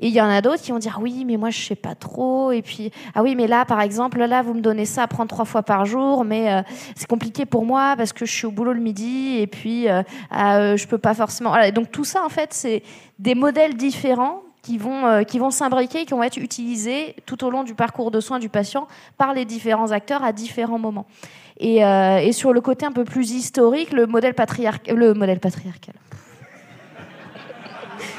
Et 0.00 0.08
il 0.08 0.12
y 0.12 0.20
en 0.20 0.28
a 0.28 0.42
d'autres 0.42 0.62
qui 0.62 0.70
vont 0.72 0.78
dire 0.78 0.98
oui, 1.00 1.24
mais 1.24 1.38
moi 1.38 1.48
je 1.50 1.60
sais 1.60 1.74
pas 1.74 1.94
trop. 1.94 2.52
Puis 2.62 2.90
ah 3.14 3.22
oui, 3.22 3.34
mais 3.34 3.46
là 3.46 3.64
par 3.64 3.80
exemple, 3.80 4.18
là 4.18 4.42
vous 4.42 4.54
me 4.54 4.60
donnez 4.60 4.84
ça 4.84 5.02
à 5.02 5.06
prendre 5.06 5.28
trois 5.28 5.44
fois 5.44 5.62
par 5.62 5.84
jour, 5.84 6.24
mais 6.24 6.52
euh, 6.52 6.62
c'est 6.94 7.08
compliqué 7.08 7.46
pour 7.46 7.64
moi 7.64 7.94
parce 7.96 8.12
que 8.12 8.26
je 8.26 8.32
suis 8.32 8.46
au 8.46 8.50
boulot 8.50 8.72
le 8.72 8.80
midi 8.80 9.38
et 9.38 9.46
puis 9.46 9.88
euh, 9.88 10.02
euh, 10.36 10.76
je 10.76 10.86
peux 10.86 10.98
pas 10.98 11.14
forcément. 11.14 11.54
Donc 11.72 11.90
tout 11.90 12.04
ça 12.04 12.24
en 12.24 12.28
fait, 12.28 12.52
c'est 12.52 12.82
des 13.18 13.34
modèles 13.34 13.74
différents 13.74 14.42
qui 14.62 14.76
vont, 14.76 15.24
qui 15.24 15.38
vont 15.38 15.50
s'imbriquer 15.50 16.00
et 16.00 16.04
qui 16.04 16.12
vont 16.12 16.22
être 16.22 16.36
utilisés 16.36 17.16
tout 17.24 17.42
au 17.44 17.50
long 17.50 17.64
du 17.64 17.74
parcours 17.74 18.10
de 18.10 18.20
soins 18.20 18.38
du 18.38 18.48
patient 18.48 18.86
par 19.16 19.32
les 19.32 19.44
différents 19.44 19.92
acteurs 19.92 20.22
à 20.22 20.32
différents 20.32 20.78
moments. 20.78 21.06
Et, 21.58 21.76
et 21.78 22.32
sur 22.32 22.52
le 22.52 22.60
côté 22.60 22.84
un 22.84 22.92
peu 22.92 23.04
plus 23.04 23.30
historique, 23.30 23.92
le 23.92 24.06
modèle, 24.06 24.34
patriarcal, 24.34 24.94
le 24.94 25.14
modèle 25.14 25.40
patriarcal. 25.40 25.94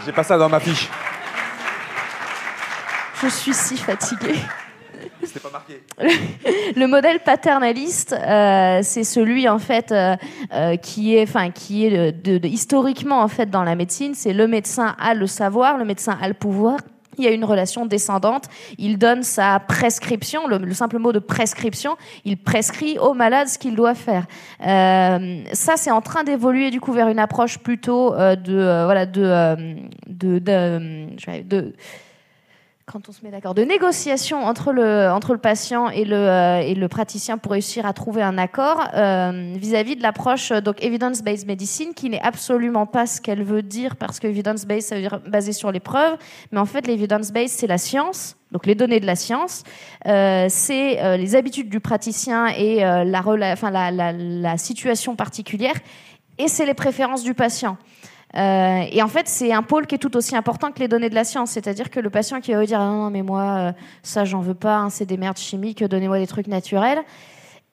J'ai 0.05 0.11
pas 0.11 0.23
ça 0.23 0.37
dans 0.37 0.49
ma 0.49 0.59
fiche. 0.59 0.89
Je 3.21 3.27
suis 3.27 3.53
si 3.53 3.75
fatiguée. 3.75 4.39
C'était 5.23 5.41
pas 5.41 5.49
marqué. 5.51 5.83
le 6.75 6.87
modèle 6.87 7.19
paternaliste, 7.19 8.13
euh, 8.13 8.79
c'est 8.81 9.03
celui 9.03 9.49
en 9.49 9.59
fait 9.59 9.91
euh, 9.91 10.15
euh, 10.53 10.77
qui 10.77 11.15
est, 11.15 11.23
enfin 11.23 11.51
qui 11.51 11.85
est 11.85 12.11
de, 12.13 12.47
historiquement 12.47 13.21
en 13.21 13.27
fait 13.27 13.49
dans 13.49 13.63
la 13.63 13.75
médecine, 13.75 14.13
c'est 14.15 14.31
le 14.31 14.47
médecin 14.47 14.95
a 14.99 15.13
le 15.13 15.27
savoir, 15.27 15.77
le 15.77 15.83
médecin 15.83 16.17
a 16.21 16.27
le 16.29 16.33
pouvoir. 16.33 16.79
Il 17.17 17.25
y 17.25 17.27
a 17.27 17.31
une 17.31 17.43
relation 17.43 17.85
descendante. 17.85 18.45
Il 18.77 18.97
donne 18.97 19.23
sa 19.23 19.59
prescription, 19.59 20.47
le, 20.47 20.73
simple 20.73 20.99
mot 20.99 21.11
de 21.11 21.19
prescription. 21.19 21.97
Il 22.23 22.37
prescrit 22.37 22.97
au 22.97 23.13
malade 23.13 23.49
ce 23.49 23.57
qu'il 23.57 23.75
doit 23.75 23.95
faire. 23.95 24.25
ça, 24.61 25.73
c'est 25.75 25.91
en 25.91 25.99
train 25.99 26.23
d'évoluer 26.23 26.71
du 26.71 26.79
coup 26.79 26.93
vers 26.93 27.09
une 27.09 27.19
approche 27.19 27.57
plutôt 27.57 28.11
de 28.11 28.85
voilà 28.85 29.05
de, 29.05 29.57
de, 30.07 30.39
de, 30.39 31.43
de 31.43 31.73
quand 32.91 33.07
on 33.07 33.11
se 33.11 33.23
met 33.23 33.29
d'accord, 33.29 33.53
de 33.53 33.63
négociation 33.63 34.43
entre 34.43 34.71
le, 34.71 35.09
entre 35.09 35.33
le 35.33 35.39
patient 35.39 35.89
et 35.89 36.05
le, 36.05 36.15
euh, 36.15 36.59
et 36.59 36.73
le 36.73 36.87
praticien 36.87 37.37
pour 37.37 37.51
réussir 37.51 37.85
à 37.85 37.93
trouver 37.93 38.23
un 38.23 38.37
accord 38.37 38.87
euh, 38.95 39.53
vis-à-vis 39.55 39.95
de 39.95 40.01
l'approche 40.01 40.51
euh, 40.51 40.59
evidence-based 40.79 41.45
medicine 41.45 41.93
qui 41.93 42.09
n'est 42.09 42.21
absolument 42.21 42.85
pas 42.85 43.05
ce 43.05 43.21
qu'elle 43.21 43.43
veut 43.43 43.61
dire 43.61 43.95
parce 43.95 44.19
que 44.19 44.27
evidence-based 44.27 44.87
ça 44.87 44.95
veut 44.95 45.01
dire 45.01 45.19
basé 45.27 45.53
sur 45.53 45.71
les 45.71 45.79
preuves, 45.79 46.17
mais 46.51 46.59
en 46.59 46.65
fait 46.65 46.87
l'evidence-based 46.87 47.55
c'est 47.55 47.67
la 47.67 47.77
science, 47.77 48.37
donc 48.51 48.65
les 48.65 48.75
données 48.75 48.99
de 48.99 49.05
la 49.05 49.15
science, 49.15 49.63
c'est 50.03 51.17
les 51.17 51.35
habitudes 51.35 51.69
du 51.69 51.79
praticien 51.79 52.47
et 52.47 52.79
la, 52.79 53.23
enfin, 53.53 53.69
la, 53.69 53.91
la, 53.91 54.11
la 54.11 54.57
situation 54.57 55.15
particulière 55.15 55.75
et 56.39 56.47
c'est 56.47 56.65
les 56.65 56.73
préférences 56.73 57.23
du 57.23 57.35
patient. 57.35 57.77
Euh, 58.35 58.83
et 58.91 59.01
en 59.01 59.07
fait, 59.07 59.27
c'est 59.27 59.51
un 59.51 59.63
pôle 59.63 59.87
qui 59.87 59.95
est 59.95 59.99
tout 59.99 60.15
aussi 60.15 60.35
important 60.35 60.71
que 60.71 60.79
les 60.79 60.87
données 60.87 61.09
de 61.09 61.15
la 61.15 61.23
science. 61.23 61.51
C'est-à-dire 61.51 61.89
que 61.89 61.99
le 61.99 62.09
patient 62.09 62.41
qui 62.41 62.53
va 62.53 62.65
dire 62.65 62.79
ah 62.79 62.89
non, 62.89 63.09
mais 63.09 63.23
moi, 63.23 63.41
euh, 63.41 63.71
ça, 64.03 64.25
j'en 64.25 64.41
veux 64.41 64.53
pas, 64.53 64.77
hein, 64.77 64.89
c'est 64.89 65.05
des 65.05 65.17
merdes 65.17 65.37
chimiques, 65.37 65.83
donnez-moi 65.83 66.19
des 66.19 66.27
trucs 66.27 66.47
naturels. 66.47 66.99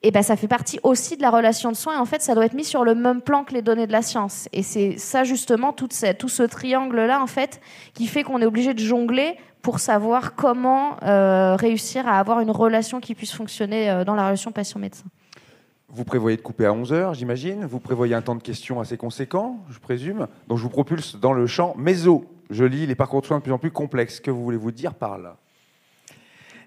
Et 0.03 0.11
ben, 0.11 0.21
ça 0.21 0.35
fait 0.35 0.47
partie 0.47 0.79
aussi 0.83 1.17
de 1.17 1.21
la 1.21 1.31
relation 1.31 1.71
de 1.71 1.75
soins. 1.75 1.95
Et 1.95 1.99
en 1.99 2.05
fait, 2.05 2.21
ça 2.21 2.35
doit 2.35 2.45
être 2.45 2.53
mis 2.53 2.63
sur 2.63 2.83
le 2.83 2.95
même 2.95 3.21
plan 3.21 3.43
que 3.43 3.53
les 3.53 3.61
données 3.61 3.87
de 3.87 3.91
la 3.91 4.03
science. 4.03 4.47
Et 4.53 4.61
c'est 4.63 4.97
ça, 4.97 5.23
justement, 5.23 5.73
tout, 5.73 5.89
tout 6.19 6.29
ce 6.29 6.43
triangle-là, 6.43 7.21
en 7.21 7.27
fait, 7.27 7.59
qui 7.93 8.05
fait 8.05 8.23
qu'on 8.23 8.41
est 8.41 8.45
obligé 8.45 8.73
de 8.73 8.79
jongler 8.79 9.37
pour 9.63 9.79
savoir 9.79 10.35
comment 10.35 10.97
euh, 11.03 11.55
réussir 11.55 12.07
à 12.07 12.19
avoir 12.19 12.39
une 12.41 12.51
relation 12.51 12.99
qui 12.99 13.15
puisse 13.15 13.33
fonctionner 13.33 14.03
dans 14.05 14.13
la 14.13 14.25
relation 14.25 14.51
patient-médecin. 14.51 15.05
Vous 15.97 16.03
prévoyez 16.03 16.37
de 16.37 16.43
couper 16.43 16.67
à 16.67 16.73
11 16.73 16.93
heures, 16.93 17.15
j'imagine. 17.15 17.65
Vous 17.65 17.79
prévoyez 17.79 18.13
un 18.13 18.21
temps 18.21 18.35
de 18.35 18.43
questions 18.43 18.79
assez 18.79 18.97
conséquent, 18.97 19.65
je 19.71 19.79
présume. 19.79 20.27
Donc 20.47 20.59
je 20.59 20.63
vous 20.63 20.69
propulse 20.69 21.15
dans 21.15 21.33
le 21.33 21.47
champ 21.47 21.73
méso. 21.75 22.23
Je 22.51 22.65
lis 22.65 22.85
les 22.85 22.93
parcours 22.93 23.21
de 23.21 23.25
soins 23.25 23.39
de 23.39 23.41
plus 23.41 23.51
en 23.51 23.57
plus 23.57 23.71
complexes. 23.71 24.19
Que 24.19 24.29
voulez-vous 24.29 24.71
dire 24.71 24.93
par 24.93 25.17
là? 25.17 25.37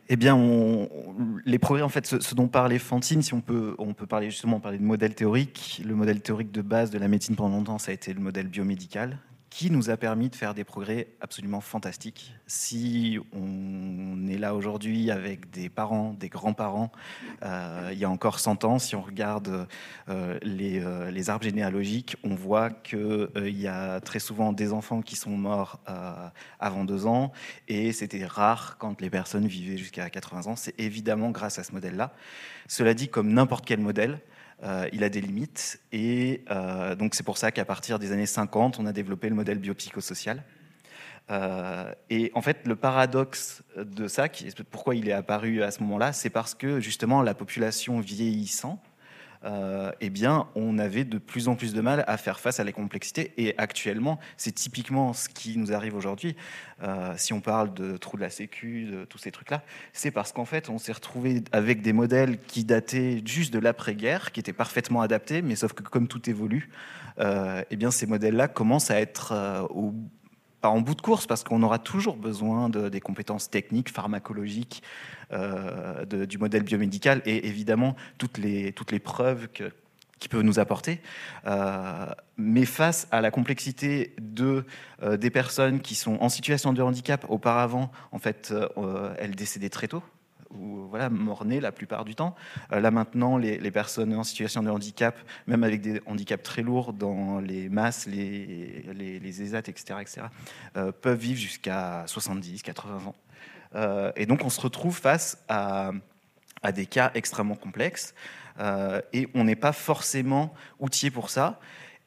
Eh 0.09 0.17
bien, 0.17 0.37
les 1.45 1.61
progrès, 1.61 1.83
en 1.85 1.89
fait, 1.89 2.07
ce, 2.07 2.35
dont 2.35 2.49
parlait 2.49 2.81
Fantine, 2.81 3.23
si 3.23 3.33
on 3.33 3.41
peut, 3.41 3.77
on 3.79 3.95
peut 3.95 4.07
parler 4.07 4.31
justement 4.31 4.59
parler 4.59 4.79
de 4.79 4.83
modèle 4.83 5.15
théorique. 5.15 5.81
Le 5.87 5.95
modèle 5.95 6.21
théorique 6.21 6.51
de 6.51 6.63
base 6.63 6.91
de 6.91 6.99
la 6.99 7.07
médecine 7.07 7.37
pendant 7.37 7.55
longtemps, 7.55 7.79
ça 7.79 7.93
a 7.93 7.95
été 7.95 8.13
le 8.13 8.19
modèle 8.19 8.49
biomédical, 8.49 9.17
qui 9.50 9.69
nous 9.71 9.90
a 9.90 9.97
permis 9.97 10.30
de 10.30 10.37
faire 10.37 10.54
des 10.54 10.62
progrès 10.62 11.09
absolument 11.21 11.61
fantastiques. 11.61 12.35
Si 12.47 13.19
on 13.33 14.28
est 14.28 14.38
là 14.38 14.54
aujourd'hui 14.54 15.11
avec 15.11 15.50
des 15.50 15.69
parents, 15.69 16.14
des 16.19 16.28
grands-parents, 16.28 16.92
euh, 17.42 17.90
il 17.92 17.99
y 17.99 18.04
a 18.04 18.11
encore 18.11 18.38
100 18.38 18.64
ans, 18.64 18.78
si 18.78 18.95
on 18.95 19.02
regarde 19.02 19.66
euh, 20.09 20.38
les, 20.42 20.80
euh, 20.80 21.11
les, 21.11 21.30
arbres 21.30 21.45
généalogiques, 21.45 22.16
on 22.23 22.37
voit 22.37 22.71
qu'il 22.71 23.28
y 23.59 23.66
a 23.66 24.00
très 24.00 24.21
souvent 24.21 24.52
des 24.52 24.73
enfants 24.73 25.02
qui 25.02 25.16
sont 25.16 25.37
morts 25.37 25.80
avant 26.61 26.85
deux 26.85 27.07
ans, 27.07 27.33
et 27.66 27.92
c'était 27.92 28.25
rare 28.25 28.76
quand 28.78 29.00
les 29.00 29.11
personnes 29.11 29.47
vivaient 29.47 29.76
jusqu'à 29.76 30.09
80 30.09 30.47
ans. 30.52 30.57
C'est 30.57 30.78
évidemment 30.78 31.30
grâce 31.30 31.59
à 31.59 31.64
ce 31.64 31.73
modèle-là. 31.73 32.12
Cela 32.69 32.95
dit, 32.95 33.09
comme 33.09 33.33
n'importe 33.33 33.66
quel 33.66 33.80
modèle, 33.80 34.21
il 34.93 35.05
a 35.05 35.09
des 35.09 35.21
limites. 35.21 35.81
Et 35.93 36.45
donc 36.99 37.14
c'est 37.14 37.23
pour 37.23 37.38
ça 37.38 37.50
qu'à 37.50 37.64
partir 37.64 37.99
des 37.99 38.12
années 38.12 38.26
50, 38.26 38.79
on 38.79 38.87
a 38.87 38.93
développé 38.93 39.29
le 39.29 39.35
modèle 39.35 39.59
biopsychosocial. 39.59 40.43
et 42.11 42.31
en 42.35 42.43
fait, 42.43 42.67
le 42.67 42.76
paradoxe 42.76 43.62
de 43.76 44.09
ça, 44.09 44.26
pourquoi 44.71 44.95
il 44.95 45.09
est 45.09 45.12
apparu 45.12 45.62
à 45.62 45.71
ce 45.71 45.83
moment-là, 45.83 46.12
c'est 46.12 46.31
parce 46.31 46.55
que 46.55 46.81
justement 46.81 47.23
la 47.23 47.35
population 47.35 48.00
vieillissant, 48.00 48.83
euh, 49.44 49.90
eh 50.00 50.11
bien, 50.11 50.49
on 50.54 50.78
avait 50.78 51.04
de 51.04 51.18
plus 51.18 51.49
en 51.49 51.54
plus 51.54 51.73
de 51.73 51.80
mal 51.80 52.04
à 52.06 52.16
faire 52.16 52.40
face 52.40 52.61
à 52.61 52.64
la 52.64 52.73
complexité. 52.73 53.32
Et 53.38 53.54
actuellement, 53.59 54.18
c'est 54.37 54.52
typiquement 54.52 55.12
ce 55.12 55.28
qui 55.28 55.56
nous 55.56 55.73
arrive 55.73 55.94
aujourd'hui. 55.94 56.37
Euh, 56.82 57.14
si 57.16 57.32
on 57.32 57.40
parle 57.40 57.73
de 57.73 57.97
trous 57.97 58.16
de 58.16 58.23
la 58.23 58.30
sécu, 58.30 58.85
de 58.85 59.04
tous 59.04 59.18
ces 59.18 59.30
trucs-là, 59.30 59.62
c'est 59.92 60.11
parce 60.11 60.32
qu'en 60.32 60.44
fait, 60.44 60.68
on 60.68 60.78
s'est 60.78 60.92
retrouvé 60.92 61.42
avec 61.52 61.82
des 61.82 61.92
modèles 61.92 62.38
qui 62.38 62.64
dataient 62.64 63.23
juste 63.25 63.52
de 63.52 63.59
l'après-guerre, 63.59 64.32
qui 64.32 64.40
étaient 64.40 64.52
parfaitement 64.52 65.00
adaptés, 65.00 65.42
mais 65.42 65.56
sauf 65.56 65.73
que 65.73 65.82
comme 65.82 66.09
tout 66.09 66.28
évolue, 66.28 66.68
euh, 67.18 67.62
eh 67.70 67.76
bien, 67.76 67.90
ces 67.90 68.06
modèles-là 68.06 68.49
commencent 68.49 68.90
à 68.90 69.00
être 69.00 69.68
au 69.70 69.94
en 70.69 70.81
bout 70.81 70.95
de 70.95 71.00
course, 71.00 71.26
parce 71.26 71.43
qu'on 71.43 71.62
aura 71.62 71.79
toujours 71.79 72.17
besoin 72.17 72.69
de, 72.69 72.88
des 72.88 73.00
compétences 73.00 73.50
techniques, 73.50 73.90
pharmacologiques, 73.90 74.83
euh, 75.33 76.05
du 76.05 76.38
modèle 76.38 76.64
biomédical 76.64 77.23
et 77.25 77.47
évidemment 77.47 77.97
toutes 78.19 78.37
les, 78.37 78.73
preuves 79.02 79.49
que, 79.49 79.73
qu'il 80.19 80.31
peut 80.31 80.43
nous 80.43 80.59
apporter. 80.59 81.00
Euh, 81.47 82.07
mais 82.37 82.64
face 82.64 83.09
à 83.11 83.21
la 83.21 83.31
complexité 83.31 84.14
euh, 84.40 85.17
des 85.17 85.31
personnes 85.31 85.81
qui 85.81 85.95
sont 85.95 86.19
en 86.21 86.29
situation 86.29 86.73
de 86.73 86.83
handicap, 86.83 87.25
auparavant, 87.29 87.90
en 88.12 88.19
fait, 88.19 88.52
elles 89.19 89.35
décédaient 89.35 89.71
très 89.71 89.88
tôt 89.88 90.02
ou 90.50 90.87
voilà, 90.88 91.11
mort-nés 91.11 91.61
la 91.61 91.73
plupart 91.73 92.04
du 92.04 92.14
temps. 92.14 92.35
là 92.71 92.90
maintenant, 92.90 93.37
les, 93.37 93.71
personnes 93.71 94.14
en 94.14 94.25
situation 94.25 94.62
de 94.62 94.71
handicap, 94.71 95.16
même 95.47 95.64
avec 95.64 95.80
des 95.80 96.00
handicaps 96.07 96.42
très 96.42 96.62
lourds 96.62 96.92
dans 96.92 97.40
les 97.40 97.69
masses, 97.69 98.07
les, 98.07 98.85
les, 98.92 99.42
ESAT, 99.42 99.61
etc., 99.69 100.00
etc. 100.00 100.23
peuvent 101.00 101.19
vivre 101.19 101.38
jusqu'à 101.38 102.04
70, 102.07 102.62
80 102.62 103.07
ans. 103.07 103.14
Euh, 103.75 104.11
et 104.16 104.26
donc 104.26 104.45
on 104.45 104.50
se 104.50 104.61
retrouve 104.61 104.97
face 104.97 105.38
à, 105.49 105.92
des 106.75 106.87
cas 106.87 107.11
extrêmement 107.14 107.54
complexes 107.54 108.14
euh, 108.59 109.00
et 109.12 109.28
on 109.35 109.45
n'est 109.45 109.57
pas 109.57 109.73
forcément 109.73 110.52
outillé 110.78 111.11
pour 111.11 111.30
ça 111.30 111.61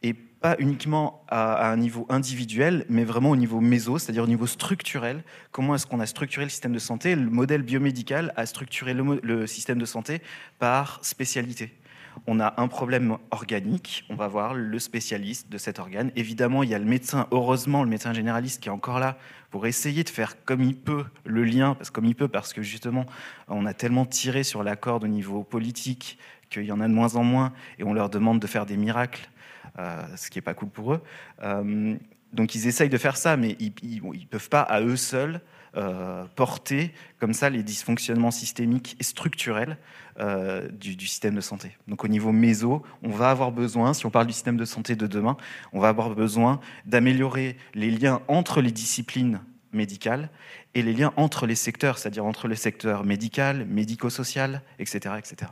et 0.04 0.14
pas 0.44 0.58
uniquement 0.60 1.24
à, 1.30 1.72
un 1.72 1.78
niveau 1.78 2.06
individuel, 2.10 2.86
mais 2.90 3.06
vraiment 3.06 3.30
au 3.30 3.38
niveau 3.38 3.62
méso, 3.62 3.98
c'est-à-dire 3.98 4.24
au 4.24 4.28
niveau 4.28 4.46
structurel. 4.46 5.24
Comment 5.52 5.74
est-ce 5.74 5.88
qu'on 5.88 6.02
a 6.02 6.06
structuré 6.06 6.46
le 6.46 6.50
système 6.50 6.74
de 6.74 6.80
santé? 6.80 7.16
Le 7.16 7.30
modèle 7.30 7.62
biomédical 7.62 8.34
a 8.36 8.46
structuré 8.46 8.94
le 8.94 9.48
système 9.48 9.80
de 9.80 9.86
santé 9.86 10.22
par 10.60 11.00
spécialité 11.02 11.74
on 12.28 12.40
a 12.40 12.54
un 12.58 12.68
problème 12.68 13.18
organique, 13.32 14.06
on 14.10 14.16
va 14.16 14.28
voir 14.28 14.54
le 14.54 14.80
spécialiste 14.80 15.50
de 15.50 15.58
cet 15.58 15.80
organe. 15.80 16.12
Évidemment, 16.16 16.64
il 16.64 16.70
y 16.70 16.76
a 16.76 16.80
le 16.80 16.86
médecin, 16.86 17.28
heureusement, 17.32 17.84
le 17.84 17.90
médecin 17.90 18.14
généraliste 18.14 18.62
qui 18.62 18.70
est 18.70 18.72
encore 18.72 19.00
là 19.00 19.18
pour 19.52 19.68
essayer 19.68 20.04
de 20.04 20.10
faire 20.10 20.44
comme 20.46 20.62
il 20.62 20.76
peut 20.76 21.06
le 21.26 21.44
lien, 21.44 21.76
parce 21.76 21.90
comme 21.90 22.06
il 22.06 22.16
peut, 22.16 22.28
parce 22.28 22.54
que 22.54 22.62
justement, 22.62 23.06
on 23.48 23.66
a 23.66 23.74
tellement 23.74 24.06
tiré 24.06 24.44
sur 24.44 24.64
la 24.64 24.76
corde 24.76 25.04
au 25.04 25.08
niveau 25.08 25.44
politique 25.44 26.18
qu'il 26.50 26.64
y 26.64 26.72
en 26.72 26.82
a 26.82 26.88
de 26.88 26.94
moins 26.94 27.16
en 27.16 27.24
moins, 27.24 27.52
et 27.80 27.84
on 27.84 27.94
leur 27.94 28.10
demande 28.10 28.40
de 28.40 28.48
faire 28.48 28.66
des 28.66 28.78
miracles, 28.78 29.30
ce 29.78 30.30
qui 30.30 30.38
n'est 30.38 30.44
pas 30.44 30.54
cool 30.54 30.70
pour 30.70 30.94
eux. 30.94 31.02
Euh, 31.44 31.96
donc 32.34 32.56
ils 32.56 32.68
essayent 32.68 32.90
de 32.90 32.98
faire 32.98 33.16
ça, 33.16 33.38
mais 33.38 33.56
ils 33.60 34.02
ne 34.04 34.26
peuvent 34.26 34.50
pas 34.50 34.62
à 34.62 34.82
eux 34.82 34.96
seuls 34.96 35.40
euh, 35.76 36.26
porter 36.36 36.94
comme 37.20 37.34
ça 37.34 37.50
les 37.50 37.64
dysfonctionnements 37.64 38.32
systémiques 38.32 38.96
et 39.00 39.04
structurels 39.04 39.78
euh, 40.20 40.68
du, 40.70 41.08
système 41.08 41.36
de 41.36 41.42
santé. 41.42 41.78
Donc 41.88 42.04
au 42.04 42.08
niveau 42.08 42.32
méso, 42.32 42.84
on 43.04 43.10
va 43.10 43.30
avoir 43.30 43.52
besoin, 43.52 43.94
si 43.94 44.06
on 44.06 44.12
parle 44.12 44.28
du 44.28 44.34
système 44.34 44.58
de 44.58 44.66
santé 44.66 44.96
de 44.96 45.08
demain, 45.08 45.38
on 45.72 45.80
va 45.80 45.90
avoir 45.90 46.10
besoin 46.12 46.60
d'améliorer 46.86 47.58
les 47.74 47.92
liens 47.92 48.22
entre 48.28 48.62
les 48.62 48.72
disciplines 48.72 49.42
médicales 49.72 50.30
et 50.76 50.84
les 50.84 50.94
liens 50.94 51.14
entre 51.18 51.48
les 51.48 51.56
secteurs, 51.56 51.98
c'est-à-dire 51.98 52.26
entre 52.26 52.48
le 52.48 52.56
secteur 52.56 53.04
médical, 53.04 53.66
médico-social, 53.66 54.62
etc., 54.78 55.16
etc. 55.18 55.52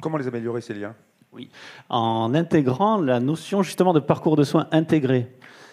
Comment 0.00 0.18
les 0.18 0.28
améliorer 0.28 0.60
ces 0.60 0.74
liens? 0.74 0.94
En 1.88 2.34
intégrant 2.34 2.98
la 2.98 3.20
notion 3.20 3.62
justement 3.62 3.92
de 3.92 4.00
parcours 4.00 4.36
de 4.36 4.44
soins 4.44 4.66
intégré, 4.72 5.30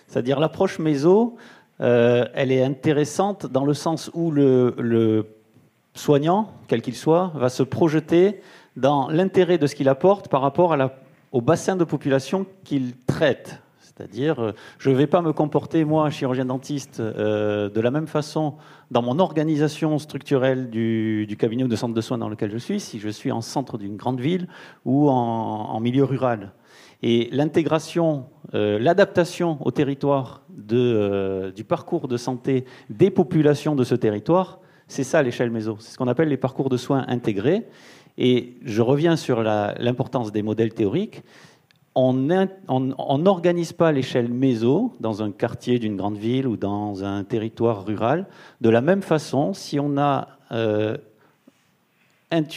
c'est-à-dire 0.08 0.40
l'approche 0.40 0.80
méso 0.80 1.38
euh, 1.82 2.26
elle 2.36 2.52
est 2.52 2.64
intéressante 2.64 3.48
dans 3.48 3.66
le 3.66 3.74
sens 3.74 4.12
où 4.14 4.30
le, 4.32 5.26
soignant, 5.96 6.54
quel 6.68 6.82
qu'il 6.82 6.96
soit, 6.96 7.32
va 7.36 7.50
se 7.50 7.64
projeter 7.64 8.42
dans 8.76 9.10
l'intérêt 9.10 9.58
de 9.58 9.68
ce 9.68 9.76
qu'il 9.76 9.90
apporte 9.90 10.28
par 10.28 10.42
rapport 10.42 10.76
au 11.32 11.42
bassin 11.42 11.76
de 11.76 11.84
population 11.84 12.46
qu'il 12.64 12.96
traite. 13.08 13.62
C'est-à-dire, 14.02 14.42
euh, 14.42 14.52
je 14.80 14.90
ne 14.90 14.96
vais 14.96 15.06
pas 15.06 15.22
me 15.22 15.32
comporter, 15.32 15.86
moi, 15.86 16.10
chirurgien 16.10 16.46
dentiste, 16.46 17.00
euh, 17.00 17.70
de 17.70 17.82
la 17.82 17.92
même 17.92 18.08
façon 18.08 18.56
dans 18.90 19.04
mon 19.04 19.20
organisation 19.20 20.00
structurelle 20.00 20.72
du, 20.72 21.36
cabinet 21.38 21.64
ou 21.64 21.68
de 21.68 21.76
centre 21.76 21.94
de 21.94 22.02
soins 22.02 22.18
dans 22.18 22.30
lequel 22.30 22.52
je 22.52 22.58
suis, 22.58 22.80
si 22.80 23.00
je 23.00 23.10
suis 23.10 23.32
en 23.32 23.42
centre 23.42 23.78
d'une 23.78 23.98
grande 23.98 24.20
ville 24.20 24.48
ou 24.86 25.08
en 25.10 25.80
milieu 25.80 26.04
rural. 26.04 26.54
Et 27.04 27.30
l'intégration, 27.32 28.26
euh, 28.56 28.80
l'adaptation 28.80 29.58
au 29.62 29.72
territoire 29.72 30.42
du 30.50 31.64
parcours 31.64 32.08
de 32.08 32.18
santé 32.18 32.66
des 32.90 33.12
populations 33.12 33.76
de 33.76 33.84
ce 33.84 33.96
territoire, 33.96 34.60
c'est 34.88 35.04
ça 35.04 35.22
l'échelle 35.22 35.52
méso. 35.52 35.78
C'est 35.80 35.92
ce 35.92 35.98
qu'on 35.98 36.08
appelle 36.08 36.30
les 36.30 36.38
parcours 36.38 36.70
de 36.70 36.78
soins 36.78 37.06
intégrés. 37.08 37.68
Et 38.18 38.58
je 38.64 38.82
reviens 38.82 39.16
sur 39.16 39.42
l'importance 39.42 40.32
des 40.32 40.44
modèles 40.44 40.74
théoriques. 40.74 41.24
On 41.94 42.14
n'organise 43.18 43.74
pas 43.74 43.92
l'échelle 43.92 44.30
méso 44.30 44.94
dans 45.00 45.24
un 45.24 45.32
quartier 45.32 45.78
d'une 45.78 45.98
grande 45.98 46.18
ville 46.18 46.48
ou 46.48 46.56
dans 46.56 47.04
un 47.04 47.24
territoire 47.24 47.86
rural 47.86 48.28
de 48.62 48.70
la 48.70 48.82
même 48.82 49.02
façon 49.02 49.54
si 49.54 49.80
on 49.80 49.98
a 49.98 50.30
euh, 50.52 50.98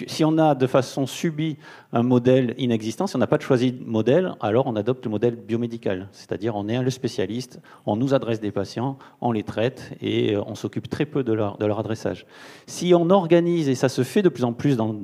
si 0.07 0.25
on 0.25 0.38
a 0.38 0.55
de 0.55 0.66
façon 0.66 1.07
subie 1.07 1.57
un 1.92 2.03
modèle 2.03 2.55
inexistant, 2.59 3.07
si 3.07 3.16
on 3.16 3.18
n'a 3.18 3.27
pas 3.27 3.38
de 3.38 3.42
choisi 3.42 3.73
de 3.73 3.85
modèle, 3.85 4.35
alors 4.40 4.66
on 4.66 4.77
adopte 4.77 5.05
le 5.05 5.11
modèle 5.11 5.35
biomédical. 5.35 6.09
C'est-à-dire 6.12 6.55
on 6.55 6.68
est 6.68 6.81
le 6.81 6.90
spécialiste, 6.90 7.61
on 7.85 7.97
nous 7.97 8.14
adresse 8.14 8.40
des 8.40 8.53
patients, 8.53 8.99
on 9.20 9.33
les 9.33 9.42
traite 9.42 9.92
et 10.01 10.35
euh, 10.35 10.42
on 10.47 10.55
s'occupe 10.55 10.88
très 10.88 11.07
peu 11.07 11.25
de 11.25 11.33
leur, 11.33 11.59
de 11.59 11.66
leur, 11.66 11.81
adressage. 11.81 12.25
Si 12.66 12.94
on 12.94 13.11
organise, 13.11 13.68
et 13.68 13.75
ça 13.75 13.88
se 13.88 14.03
fait 14.03 14.23
de 14.23 14.29
plus 14.29 14.44
en 14.44 14.53
plus 14.53 14.77
dans, 14.77 14.94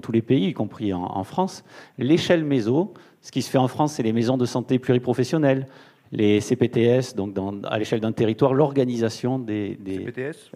tous 0.00 0.12
les 0.12 0.22
pays, 0.22 0.46
y 0.46 0.54
compris 0.54 0.92
en, 0.94 1.24
France, 1.24 1.64
l'échelle 1.98 2.44
méso, 2.44 2.94
ce 3.24 3.32
qui 3.32 3.40
se 3.40 3.48
fait 3.50 3.58
en 3.58 3.68
France, 3.68 3.94
c'est 3.94 4.02
les 4.02 4.12
maisons 4.12 4.36
de 4.36 4.44
santé 4.44 4.78
pluriprofessionnelles, 4.78 5.66
les 6.12 6.42
CPTS, 6.42 7.16
donc 7.16 7.34
à 7.64 7.78
l'échelle 7.78 8.00
d'un 8.00 8.12
territoire, 8.12 8.52
l'organisation 8.52 9.38
des, 9.38 9.78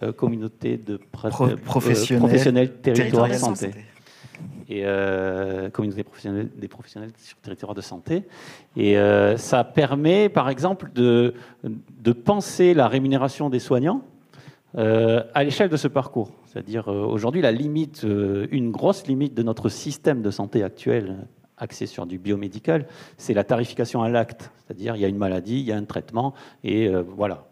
euh, 0.03 0.13
communautés 0.13 0.77
de 0.77 0.93
euh, 0.93 1.55
professionnels, 1.65 2.73
territoires 2.75 3.27
de 3.27 3.33
santé. 3.33 3.71
Et 4.69 4.83
euh, 4.85 5.71
communautés 5.71 6.03
professionnelles, 6.03 6.49
des 6.55 6.67
professionnels 6.67 7.09
sur 7.17 7.37
territoire 7.37 7.73
de 7.73 7.81
santé. 7.81 8.25
Et 8.77 8.95
ça 9.37 9.63
permet, 9.63 10.29
par 10.29 10.47
exemple, 10.47 10.91
de, 10.93 11.33
de 11.63 12.11
penser 12.11 12.75
la 12.75 12.87
rémunération 12.87 13.49
des 13.49 13.59
soignants 13.59 14.03
à 14.75 15.43
l'échelle 15.43 15.69
de 15.69 15.77
ce 15.77 15.87
parcours. 15.87 16.29
C'est-à-dire, 16.45 16.87
aujourd'hui, 16.87 17.41
la 17.41 17.51
limite, 17.51 18.05
une 18.51 18.69
grosse 18.69 19.07
limite 19.07 19.33
de 19.33 19.41
notre 19.41 19.69
système 19.69 20.21
de 20.21 20.29
santé 20.29 20.63
actuel, 20.63 21.27
axé 21.59 21.85
sur 21.85 22.05
du 22.05 22.17
biomédical, 22.17 22.87
c'est 23.17 23.33
la 23.33 23.43
tarification 23.43 24.01
à 24.01 24.09
l'acte. 24.09 24.51
C'est-à-dire, 24.57 24.95
il 24.95 25.01
y 25.01 25.05
a 25.05 25.07
une 25.07 25.17
maladie, 25.17 25.59
il 25.59 25.65
y 25.65 25.71
a 25.71 25.77
un 25.77 25.83
traitement, 25.83 26.33
et 26.63 26.87
euh, 26.87 27.03
voilà. 27.05 27.45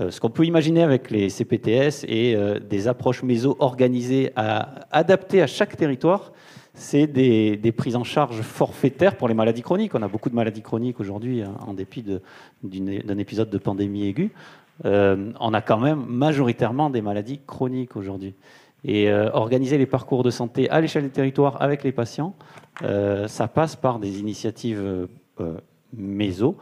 Euh, 0.00 0.10
ce 0.10 0.20
qu'on 0.20 0.30
peut 0.30 0.46
imaginer 0.46 0.82
avec 0.82 1.10
les 1.10 1.28
CPTS 1.28 2.04
et 2.08 2.34
euh, 2.34 2.58
des 2.58 2.88
approches 2.88 3.22
méso 3.22 3.56
organisées, 3.60 4.32
à, 4.36 4.86
adaptées 4.90 5.42
à 5.42 5.46
chaque 5.46 5.76
territoire, 5.76 6.32
c'est 6.74 7.06
des, 7.06 7.74
prises 7.76 7.96
en 7.96 8.04
charge 8.04 8.40
forfaitaires 8.40 9.16
pour 9.16 9.28
les 9.28 9.34
maladies 9.34 9.60
chroniques. 9.60 9.94
On 9.94 10.02
a 10.02 10.08
beaucoup 10.08 10.30
de 10.30 10.34
maladies 10.34 10.62
chroniques 10.62 11.00
aujourd'hui, 11.00 11.42
hein, 11.42 11.54
en 11.66 11.74
dépit 11.74 12.02
d'un 12.62 13.18
épisode 13.18 13.50
de 13.50 13.58
pandémie 13.58 14.06
aiguë. 14.06 14.32
on 14.82 15.54
a 15.54 15.60
quand 15.60 15.78
même 15.78 16.02
majoritairement 16.08 16.88
des 16.88 17.02
maladies 17.02 17.40
chroniques 17.46 17.94
aujourd'hui. 17.94 18.34
Et 18.84 19.12
organiser 19.12 19.78
les 19.78 19.86
parcours 19.86 20.24
de 20.24 20.30
santé 20.30 20.68
à 20.68 20.80
l'échelle 20.80 21.04
des 21.04 21.10
territoires 21.10 21.62
avec 21.62 21.84
les 21.84 21.92
patients, 21.92 22.34
euh, 22.82 23.28
ça 23.28 23.48
passe 23.48 23.76
par 23.76 23.98
des 23.98 24.18
initiatives 24.20 24.80
euh, 25.40 25.60
méso, 25.92 26.56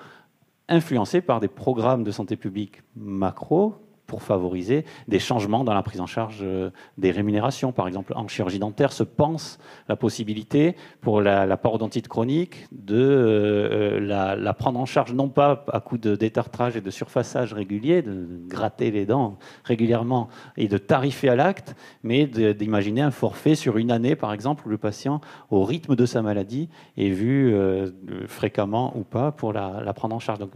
influencées 0.69 1.21
par 1.21 1.41
des 1.41 1.49
programmes 1.49 2.05
de 2.05 2.11
santé 2.11 2.37
publique 2.37 2.83
macro, 2.97 3.75
pour 4.11 4.25
favoriser 4.25 4.85
des 5.07 5.21
changements 5.21 5.63
dans 5.63 5.73
la 5.73 5.85
prise 5.85 6.01
en 6.01 6.07
charge 6.07 6.41
euh, 6.43 6.71
des 6.99 7.13
rémunérations. 7.13 7.71
Par 7.71 7.87
exemple, 7.87 8.13
en 8.17 8.27
chirurgie 8.27 8.59
dentaire 8.59 8.93
se 8.93 9.05
pense 9.05 9.61
la 9.89 9.95
possibilité 9.95 10.75
pour 11.01 11.21
la, 11.21 11.57
parodontite 11.57 12.09
chronique 12.09 12.67
de 12.73 12.99
euh, 12.99 14.01
la, 14.01 14.53
prendre 14.55 14.81
en 14.81 14.85
charge 14.85 15.13
non 15.13 15.29
pas 15.29 15.65
à 15.73 15.79
coup 15.79 15.97
de 15.97 16.17
détartrage 16.17 16.77
et 16.77 16.81
de 16.81 16.91
surfaçage 16.91 17.55
régulier, 17.55 18.03
de 18.03 18.27
gratter 18.49 18.91
les 18.91 19.07
dents 19.07 19.39
régulièrement 19.63 20.29
et 20.57 20.67
de 20.67 20.77
tarifer 20.77 21.29
à 21.29 21.37
l'acte, 21.37 21.77
mais 22.03 22.27
d'imaginer 22.27 23.03
un 23.03 23.13
forfait 23.13 23.55
sur 23.55 23.77
une 23.77 23.93
année, 23.93 24.17
par 24.17 24.33
exemple, 24.33 24.67
où 24.67 24.71
le 24.71 24.79
patient, 24.79 25.21
au 25.51 25.63
rythme 25.63 25.95
de 25.95 26.05
sa 26.05 26.21
maladie, 26.21 26.69
est 26.97 27.11
vu 27.11 27.55
euh, 27.55 27.91
fréquemment 28.27 28.93
ou 28.97 29.05
pas 29.05 29.31
pour 29.31 29.53
la, 29.53 29.81
la 29.85 29.93
prendre 29.93 30.17
en 30.17 30.19
charge. 30.19 30.41
Donc, 30.41 30.51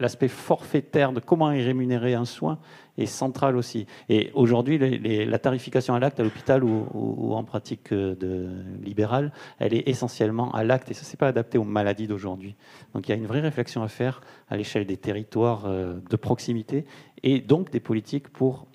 l'aspect 0.00 0.28
forfaitaire 0.28 1.12
de 1.12 1.20
comment 1.20 1.50
est 1.50 1.62
rémunéré 1.62 2.14
un 2.14 2.24
soin 2.24 2.58
est 2.98 3.06
central 3.06 3.56
aussi. 3.56 3.86
Et 4.08 4.30
aujourd'hui, 4.34 4.78
la 4.78 5.38
tarification 5.38 5.94
à 5.94 6.00
l'acte 6.00 6.20
à 6.20 6.24
l'hôpital 6.24 6.64
ou, 6.64 7.32
en 7.32 7.44
pratique 7.44 7.92
euh, 7.92 8.14
de, 8.14 8.48
libérale, 8.82 9.32
elle 9.58 9.74
est 9.74 9.88
essentiellement 9.88 10.52
à 10.52 10.64
l'acte 10.64 10.90
et 10.90 10.94
ça, 10.94 11.08
n'est 11.08 11.16
pas 11.16 11.28
adapté 11.28 11.56
aux 11.58 11.64
maladies 11.64 12.06
d'aujourd'hui. 12.06 12.56
Donc 12.94 13.08
il 13.08 13.12
y 13.12 13.14
a 13.14 13.16
une 13.16 13.26
vraie 13.26 13.40
réflexion 13.40 13.82
à 13.82 13.88
faire 13.88 14.20
à 14.48 14.56
l'échelle 14.56 14.86
des 14.86 14.96
territoires 14.96 15.64
euh, 15.66 15.98
de 16.10 16.16
proximité 16.16 16.84
et 17.22 17.40
donc 17.40 17.70
des 17.70 17.80
politiques 17.80 18.28
pour 18.28 18.66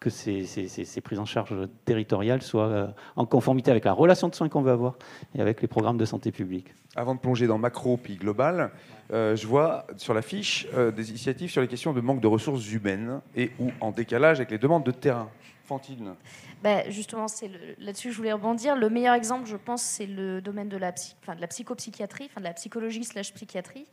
que 0.00 0.08
ces, 0.08 0.46
ces, 0.46 1.00
prises 1.02 1.18
en 1.18 1.26
charge 1.26 1.54
territoriales 1.84 2.40
soient 2.40 2.68
euh, 2.68 2.86
en 3.16 3.26
conformité 3.26 3.70
avec 3.70 3.84
la 3.84 3.92
relation 3.92 4.28
de 4.28 4.34
soins 4.34 4.48
qu'on 4.48 4.62
veut 4.62 4.72
avoir 4.72 4.94
et 5.34 5.42
avec 5.42 5.60
les 5.60 5.68
programmes 5.68 5.98
de 5.98 6.06
santé 6.06 6.32
publique. 6.32 6.74
Avant 6.96 7.14
de 7.14 7.20
plonger 7.20 7.46
dans 7.46 7.58
macro 7.58 7.98
puis 7.98 8.16
global, 8.16 8.72
euh, 9.12 9.36
je 9.36 9.46
vois 9.46 9.86
sur 9.98 10.14
la 10.14 10.22
fiche 10.22 10.66
euh, 10.74 10.90
des 10.90 11.10
initiatives 11.10 11.50
sur 11.50 11.60
les 11.60 11.68
questions 11.68 11.92
de 11.92 12.00
manque 12.00 12.20
de 12.20 12.26
ressources 12.26 12.72
humaines 12.72 13.20
et 13.36 13.50
ou 13.58 13.70
en 13.80 13.90
décalage 13.90 14.38
avec 14.38 14.50
les 14.50 14.58
demandes 14.58 14.84
de 14.84 14.90
terrain. 14.90 15.28
Fantine 15.64 16.14
ben 16.62 16.82
justement, 16.90 17.26
c'est 17.26 17.50
là-dessus 17.78 18.08
que 18.08 18.12
je 18.12 18.18
voulais 18.18 18.32
rebondir. 18.32 18.76
Le 18.76 18.90
meilleur 18.90 19.14
exemple, 19.14 19.48
je 19.48 19.56
pense, 19.56 19.82
c'est 19.82 20.06
le 20.06 20.42
domaine 20.42 20.68
de 20.68 20.76
la, 20.76 20.92
enfin, 21.22 21.34
de 21.34 21.40
la 21.40 21.46
psychopsychiatrie, 21.46 22.26
enfin, 22.30 22.40
de 22.40 22.44
la 22.44 22.52
psychologie 22.52 23.04
slash 23.04 23.32
psychiatrie. 23.32 23.86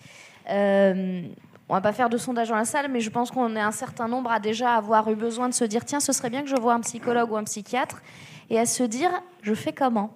Euh, 0.49 1.21
on 1.69 1.73
va 1.73 1.81
pas 1.81 1.93
faire 1.93 2.09
de 2.09 2.17
sondage 2.17 2.49
dans 2.49 2.55
la 2.55 2.65
salle, 2.65 2.89
mais 2.89 3.01
je 3.01 3.09
pense 3.09 3.31
qu'on 3.31 3.55
est 3.55 3.61
un 3.61 3.71
certain 3.71 4.07
nombre 4.07 4.31
à 4.31 4.39
déjà 4.39 4.75
avoir 4.75 5.09
eu 5.09 5.15
besoin 5.15 5.49
de 5.49 5.53
se 5.53 5.65
dire 5.65 5.83
tiens, 5.83 5.99
ce 5.99 6.13
serait 6.13 6.29
bien 6.29 6.41
que 6.43 6.49
je 6.49 6.55
vois 6.55 6.73
un 6.73 6.79
psychologue 6.79 7.31
ou 7.31 7.37
un 7.37 7.43
psychiatre, 7.43 8.01
et 8.49 8.59
à 8.59 8.65
se 8.65 8.83
dire 8.83 9.11
je 9.41 9.53
fais 9.53 9.73
comment? 9.73 10.13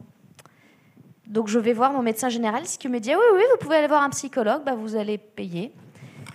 Donc 1.27 1.47
je 1.47 1.59
vais 1.59 1.73
voir 1.73 1.91
mon 1.93 2.01
médecin 2.01 2.29
généraliste 2.29 2.81
qui 2.81 2.87
me 2.87 2.99
dit 2.99 3.11
ah 3.11 3.17
oui, 3.17 3.37
oui, 3.37 3.43
vous 3.51 3.57
pouvez 3.57 3.77
aller 3.77 3.87
voir 3.87 4.03
un 4.03 4.09
psychologue, 4.09 4.63
bah, 4.65 4.75
vous 4.75 4.95
allez 4.95 5.17
payer. 5.17 5.73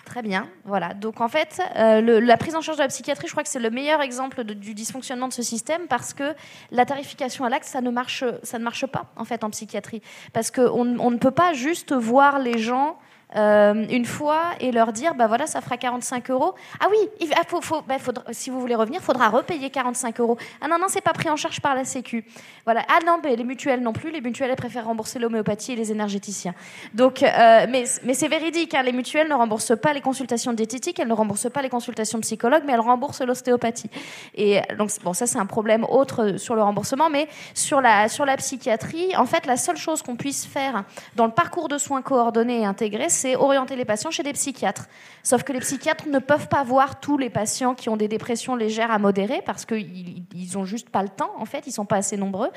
Très 0.05 0.23
bien, 0.23 0.49
voilà. 0.65 0.95
Donc 0.95 1.21
en 1.21 1.29
fait, 1.29 1.61
euh, 1.77 2.21
la 2.21 2.37
prise 2.37 2.55
en 2.55 2.61
charge 2.61 2.79
de 2.79 2.83
la 2.83 2.89
psychiatrie, 2.89 3.27
je 3.27 3.33
crois 3.33 3.43
que 3.43 3.49
c'est 3.49 3.59
le 3.59 3.71
meilleur 3.71 4.01
exemple 4.01 4.45
du 4.45 4.73
dysfonctionnement 4.73 5.29
de 5.29 5.33
ce 5.33 5.43
système 5.43 5.89
parce 5.89 6.15
que 6.15 6.35
la 6.71 6.87
tarification 6.87 7.45
à 7.45 7.49
l'acte, 7.49 7.67
ça 7.67 7.81
ne 7.81 7.91
marche, 7.91 8.25
ça 8.43 8.59
ne 8.59 8.65
marche 8.65 8.87
pas 8.87 9.07
en 9.17 9.25
fait 9.25 9.45
en 9.45 9.51
psychiatrie, 9.51 10.03
parce 10.33 10.51
qu'on 10.51 10.99
on 10.99 11.11
ne 11.11 11.19
peut 11.19 11.33
pas 11.33 11.55
juste 11.55 11.93
voir 11.93 12.39
les 12.39 12.59
gens 12.59 12.99
euh, 13.37 13.87
une 13.91 14.05
fois 14.05 14.43
et 14.61 14.73
leur 14.73 14.93
dire 14.93 15.15
bah 15.15 15.27
voilà 15.27 15.47
ça 15.47 15.61
fera 15.61 15.77
45 15.77 16.31
euros. 16.31 16.55
Ah 16.81 16.87
oui 16.91 16.97
il 17.21 17.29
ah, 17.37 17.43
faut, 17.47 17.61
faut, 17.61 17.83
bah, 17.83 17.99
faudra, 17.99 18.25
si 18.33 18.51
vous 18.51 18.61
voulez 18.61 18.75
revenir 18.75 19.01
faudra 19.01 19.29
repayer 19.29 19.71
45 19.71 20.21
euros. 20.21 20.39
Ah 20.61 20.69
non 20.69 20.79
non 20.79 20.87
c'est 20.89 21.01
pas 21.03 21.13
pris 21.13 21.29
en 21.29 21.37
charge 21.37 21.61
par 21.61 21.75
la 21.75 21.85
sécu. 21.85 22.25
Voilà. 22.65 22.83
Ah 22.89 22.99
non 23.07 23.21
les 23.25 23.45
mutuelles 23.45 23.81
non 23.81 23.93
plus. 23.93 24.11
Les 24.11 24.21
mutuelles 24.21 24.51
elles 24.51 24.57
préfèrent 24.57 24.87
rembourser 24.87 25.19
l'homéopathie 25.19 25.73
et 25.73 25.77
les 25.77 25.93
énergéticiens. 25.93 26.55
Donc 26.95 27.23
euh, 27.23 27.67
mais, 27.69 27.85
mais 28.05 28.15
c'est 28.15 28.29
véridique 28.29 28.75
hein, 28.75 28.83
les 28.83 28.93
mutuelles 28.93 29.29
ne 29.29 29.35
remboursent 29.35 29.79
pas 29.81 29.93
les 29.93 30.01
consultations 30.01 30.53
diététiques 30.53 30.99
elles 30.99 31.09
ne 31.09 31.13
remboursent 31.13 31.51
pas 31.51 31.63
les 31.63 31.69
consultations 31.69 32.21
psychologues 32.21 32.63
mais 32.67 32.73
elles 32.73 32.81
remboursent 32.81 33.23
l'ostéopathie. 33.23 33.91
Et 34.35 34.61
donc 34.79 34.91
bon 35.03 35.13
ça 35.13 35.27
c'est 35.27 35.39
un 35.39 35.47
problème 35.47 35.85
autre 35.85 36.39
sur 36.39 36.55
le 36.55 36.63
remboursement 36.63 37.11
mais 37.11 37.29
sur 37.55 37.81
la 37.81 38.09
sur 38.09 38.25
la 38.25 38.37
psychiatrie 38.37 39.17
en 39.17 39.27
fait 39.27 39.47
la 39.47 39.57
seule 39.57 39.77
chose 39.77 40.03
qu'on 40.03 40.17
puisse 40.17 40.47
faire 40.47 40.85
dans 41.17 41.27
le 41.27 41.33
parcours 41.33 41.69
de 41.69 41.79
soins 41.79 42.03
coordonnés 42.03 42.61
et 42.61 42.65
intégrés 42.65 43.09
c'est 43.09 43.26
orienter 43.35 43.75
les 43.75 43.85
patients 43.85 44.11
chez 44.11 44.23
des 44.23 44.33
psychiatres. 44.33 44.87
Sauf 45.23 45.43
que 45.43 45.53
les 45.53 45.61
psychiatres 45.61 46.07
ne 46.09 46.19
peuvent 46.19 46.49
pas 46.49 46.63
voir 46.63 47.01
tous 47.01 47.19
les 47.19 47.31
patients 47.31 47.75
qui 47.75 47.89
ont 47.89 47.97
des 47.97 48.07
dépressions 48.07 48.55
légères 48.55 48.91
à 48.91 48.99
modérées 48.99 49.43
parce 49.45 49.65
qu'ils 49.65 50.25
n'ont 50.55 50.65
juste 50.65 50.91
pas 50.91 51.03
le 51.03 51.09
temps, 51.09 51.33
en 51.39 51.47
fait, 51.47 51.67
ils 51.67 51.73
sont 51.73 51.87
pas 51.87 51.97
assez 51.97 52.17
nombreux. 52.17 52.51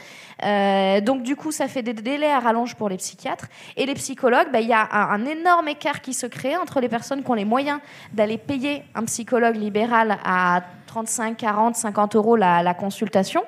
Euh, 0.44 1.02
donc, 1.02 1.24
du 1.24 1.36
coup, 1.36 1.52
ça 1.52 1.68
fait 1.68 1.82
des 1.82 1.94
délais 1.94 2.32
à 2.32 2.40
rallonge 2.40 2.76
pour 2.76 2.90
les 2.90 2.98
psychiatres. 2.98 3.48
Et 3.78 3.86
les 3.86 3.96
psychologues, 3.96 4.52
bah, 4.52 4.60
il 4.60 4.68
y 4.68 4.74
a 4.74 4.88
un, 4.92 5.26
énorme 5.26 5.68
écart 5.70 6.02
qui 6.02 6.14
se 6.14 6.28
crée 6.28 6.58
entre 6.58 6.80
les 6.80 6.90
personnes 6.90 7.24
qui 7.24 7.32
ont 7.32 7.36
les 7.36 7.46
moyens 7.46 7.80
d'aller 8.14 8.38
payer 8.38 8.84
un 8.96 9.06
psychologue 9.06 9.56
libéral 9.56 10.20
à 10.24 10.64
35, 10.88 11.38
40, 11.38 11.76
50 11.76 12.16
euros 12.16 12.36
la, 12.36 12.74
consultation, 12.74 13.44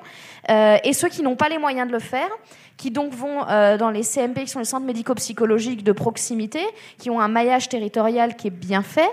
euh, 0.48 0.76
et 0.84 0.92
ceux 0.92 1.08
qui 1.08 1.22
n'ont 1.22 1.36
pas 1.36 1.48
les 1.48 1.58
moyens 1.58 1.88
de 1.88 1.92
le 1.92 1.98
faire 1.98 2.28
qui 2.76 2.90
donc 2.90 3.12
vont 3.12 3.48
euh, 3.48 3.76
dans 3.76 3.90
les 3.90 4.02
CMP, 4.02 4.44
qui 4.44 4.48
sont 4.48 4.58
les 4.58 4.64
centres 4.64 4.86
médico-psychologiques 4.86 5.84
de 5.84 5.92
proximité, 5.92 6.60
qui 6.98 7.10
ont 7.10 7.20
un 7.20 7.28
maillage 7.28 7.68
territorial 7.68 8.36
qui 8.36 8.48
est 8.48 8.50
bien 8.50 8.82
fait, 8.82 9.10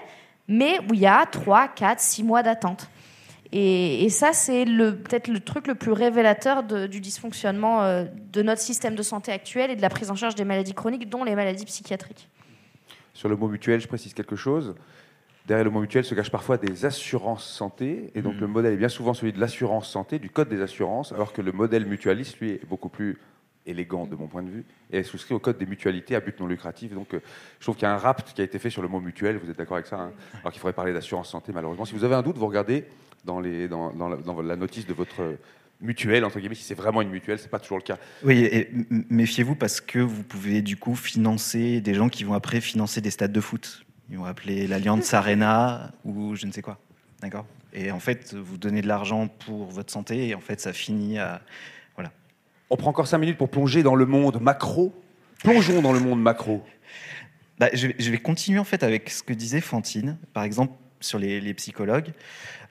mais 0.48 0.80
où 0.90 0.94
il 0.94 1.02
y 1.02 1.08
a 1.08 1.26
3, 1.26 1.68
4, 1.70 2.00
6 2.00 2.24
mois 2.24 2.44
d'attente. 2.44 2.90
Et, 3.52 4.08
ça, 4.10 4.32
c'est 4.32 4.66
peut-être 4.66 5.28
le 5.28 5.40
truc 5.40 5.66
le 5.66 5.74
plus 5.74 5.92
révélateur 5.92 6.64
du 6.64 7.00
dysfonctionnement 7.00 7.84
euh, 7.84 8.06
de 8.32 8.44
notre 8.44 8.62
système 8.62 8.94
de 8.96 9.02
santé 9.02 9.32
actuel 9.32 9.72
et 9.72 9.76
de 9.76 9.82
la 9.82 9.90
prise 9.90 10.12
en 10.12 10.16
charge 10.16 10.36
des 10.36 10.46
maladies 10.46 10.76
chroniques, 10.76 11.10
dont 11.10 11.24
les 11.24 11.36
maladies 11.36 11.66
psychiatriques. 11.66 12.30
Sur 13.16 13.28
le 13.28 13.36
mot 13.36 13.48
mutuel, 13.48 13.82
je 13.82 13.88
précise 13.88 14.14
quelque 14.14 14.36
chose. 14.36 14.76
Derrière 15.48 15.66
le 15.66 15.72
mot 15.72 15.82
mutuel 15.82 16.06
se 16.06 16.14
cachent 16.14 16.30
parfois 16.30 16.58
des 16.58 16.86
assurances 16.86 17.44
santé, 17.44 18.12
et 18.14 18.22
donc 18.22 18.36
mmh. 18.36 18.40
le 18.40 18.48
modèle 18.48 18.74
est 18.74 18.78
bien 18.78 18.88
souvent 18.88 19.16
celui 19.16 19.34
de 19.34 19.40
l'assurance 19.40 19.90
santé, 19.90 20.20
du 20.20 20.30
code 20.30 20.48
des 20.48 20.62
assurances, 20.62 21.12
alors 21.12 21.34
que 21.34 21.42
le 21.42 21.52
modèle 21.52 21.88
mutualiste, 21.88 22.40
lui, 22.40 22.52
est 22.52 22.66
beaucoup 22.68 22.90
plus 22.90 23.18
élégant 23.70 24.06
de 24.06 24.16
mon 24.16 24.28
point 24.28 24.44
de 24.44 24.50
vue, 24.50 24.66
et 24.92 24.98
elle 24.98 25.06
souscrit 25.06 25.34
au 25.34 25.40
code 25.40 25.58
des 25.58 25.66
mutualités 25.66 26.16
à 26.16 26.20
but 26.20 26.40
non 26.40 26.48
lucratif. 26.48 26.94
Donc, 26.94 27.14
euh, 27.14 27.20
je 27.60 27.66
trouve 27.66 27.76
qu'il 27.76 27.84
y 27.84 27.88
a 27.88 27.94
un 27.94 27.98
rapt 27.98 28.34
qui 28.34 28.42
a 28.42 28.44
été 28.44 28.60
fait 28.60 28.70
sur 28.70 28.82
le 28.82 28.88
mot 28.88 29.00
mutuel. 29.00 29.38
Vous 29.38 29.50
êtes 29.50 29.58
d'accord 29.58 29.78
avec 29.78 29.88
ça 29.88 30.00
hein 30.00 30.12
Alors 30.42 30.52
qu'il 30.52 30.60
faudrait 30.60 30.74
parler 30.74 30.94
d'assurance 30.94 31.30
santé, 31.30 31.52
malheureusement. 31.54 31.86
Si 31.86 31.94
vous 31.94 32.04
avez 32.04 32.16
un 32.16 32.22
doute, 32.22 32.38
vous 32.38 32.48
regardez 32.48 32.86
dans, 33.26 33.40
les, 33.40 33.68
dans, 33.68 33.94
la, 34.42 34.56
notice 34.56 34.88
de 34.88 34.94
votre 34.94 35.36
mutuelle, 35.82 36.26
entre 36.26 36.40
guillemets, 36.40 36.56
si 36.56 36.64
c'est 36.64 36.76
vraiment 36.76 37.02
une 37.02 37.10
mutuelle, 37.10 37.40
c'est 37.40 37.50
pas 37.50 37.60
toujours 37.60 37.78
le 37.78 37.84
cas. 37.84 37.98
Oui, 38.24 38.40
et 38.40 38.70
méfiez-vous 39.10 39.56
parce 39.56 39.82
que 39.82 40.00
vous 40.00 40.24
pouvez 40.24 40.62
du 40.62 40.78
coup 40.78 40.96
financer 40.96 41.82
des 41.82 41.94
gens 41.94 42.10
qui 42.10 42.24
vont 42.24 42.34
après 42.34 42.62
financer 42.62 43.02
des 43.02 43.12
stades 43.12 43.32
de 43.32 43.42
foot. 43.42 43.86
Ils 44.10 44.18
vont 44.18 44.26
appeler 44.26 44.68
l'Alliance 44.68 45.14
Arena 45.14 45.92
ou 46.06 46.36
je 46.36 46.46
ne 46.46 46.52
sais 46.52 46.62
quoi. 46.62 46.80
D'accord? 47.22 47.46
Et 47.74 47.92
en 47.92 48.00
fait, 48.00 48.34
vous 48.34 48.58
donnez 48.58 48.82
de 48.82 48.88
l'argent 48.88 49.28
pour 49.28 49.66
votre 49.66 49.92
santé 49.92 50.30
et 50.30 50.36
en 50.36 50.40
fait, 50.40 50.60
ça 50.60 50.74
finit 50.74 51.20
à 51.20 51.42
on 52.70 52.76
prend 52.78 52.90
encore 52.90 53.08
cinq 53.08 53.20
minutes 53.20 53.38
pour 53.38 53.50
plonger 53.50 53.84
dans 53.84 53.96
le 53.96 54.06
monde 54.06 54.40
macro. 54.42 54.94
Plongeons 55.44 55.82
dans 55.82 55.94
le 55.94 56.00
monde 56.00 56.22
macro. 56.22 56.64
Bah, 57.60 57.70
je, 57.74 57.88
vais 57.88 58.18
continuer 58.18 58.60
en 58.60 58.64
fait 58.64 58.84
avec 58.84 59.10
ce 59.10 59.22
que 59.22 59.34
disait 59.34 59.62
Fantine, 59.62 60.18
par 60.34 60.44
exemple 60.44 60.74
sur 61.02 61.20
les, 61.20 61.54
psychologues. 61.54 62.14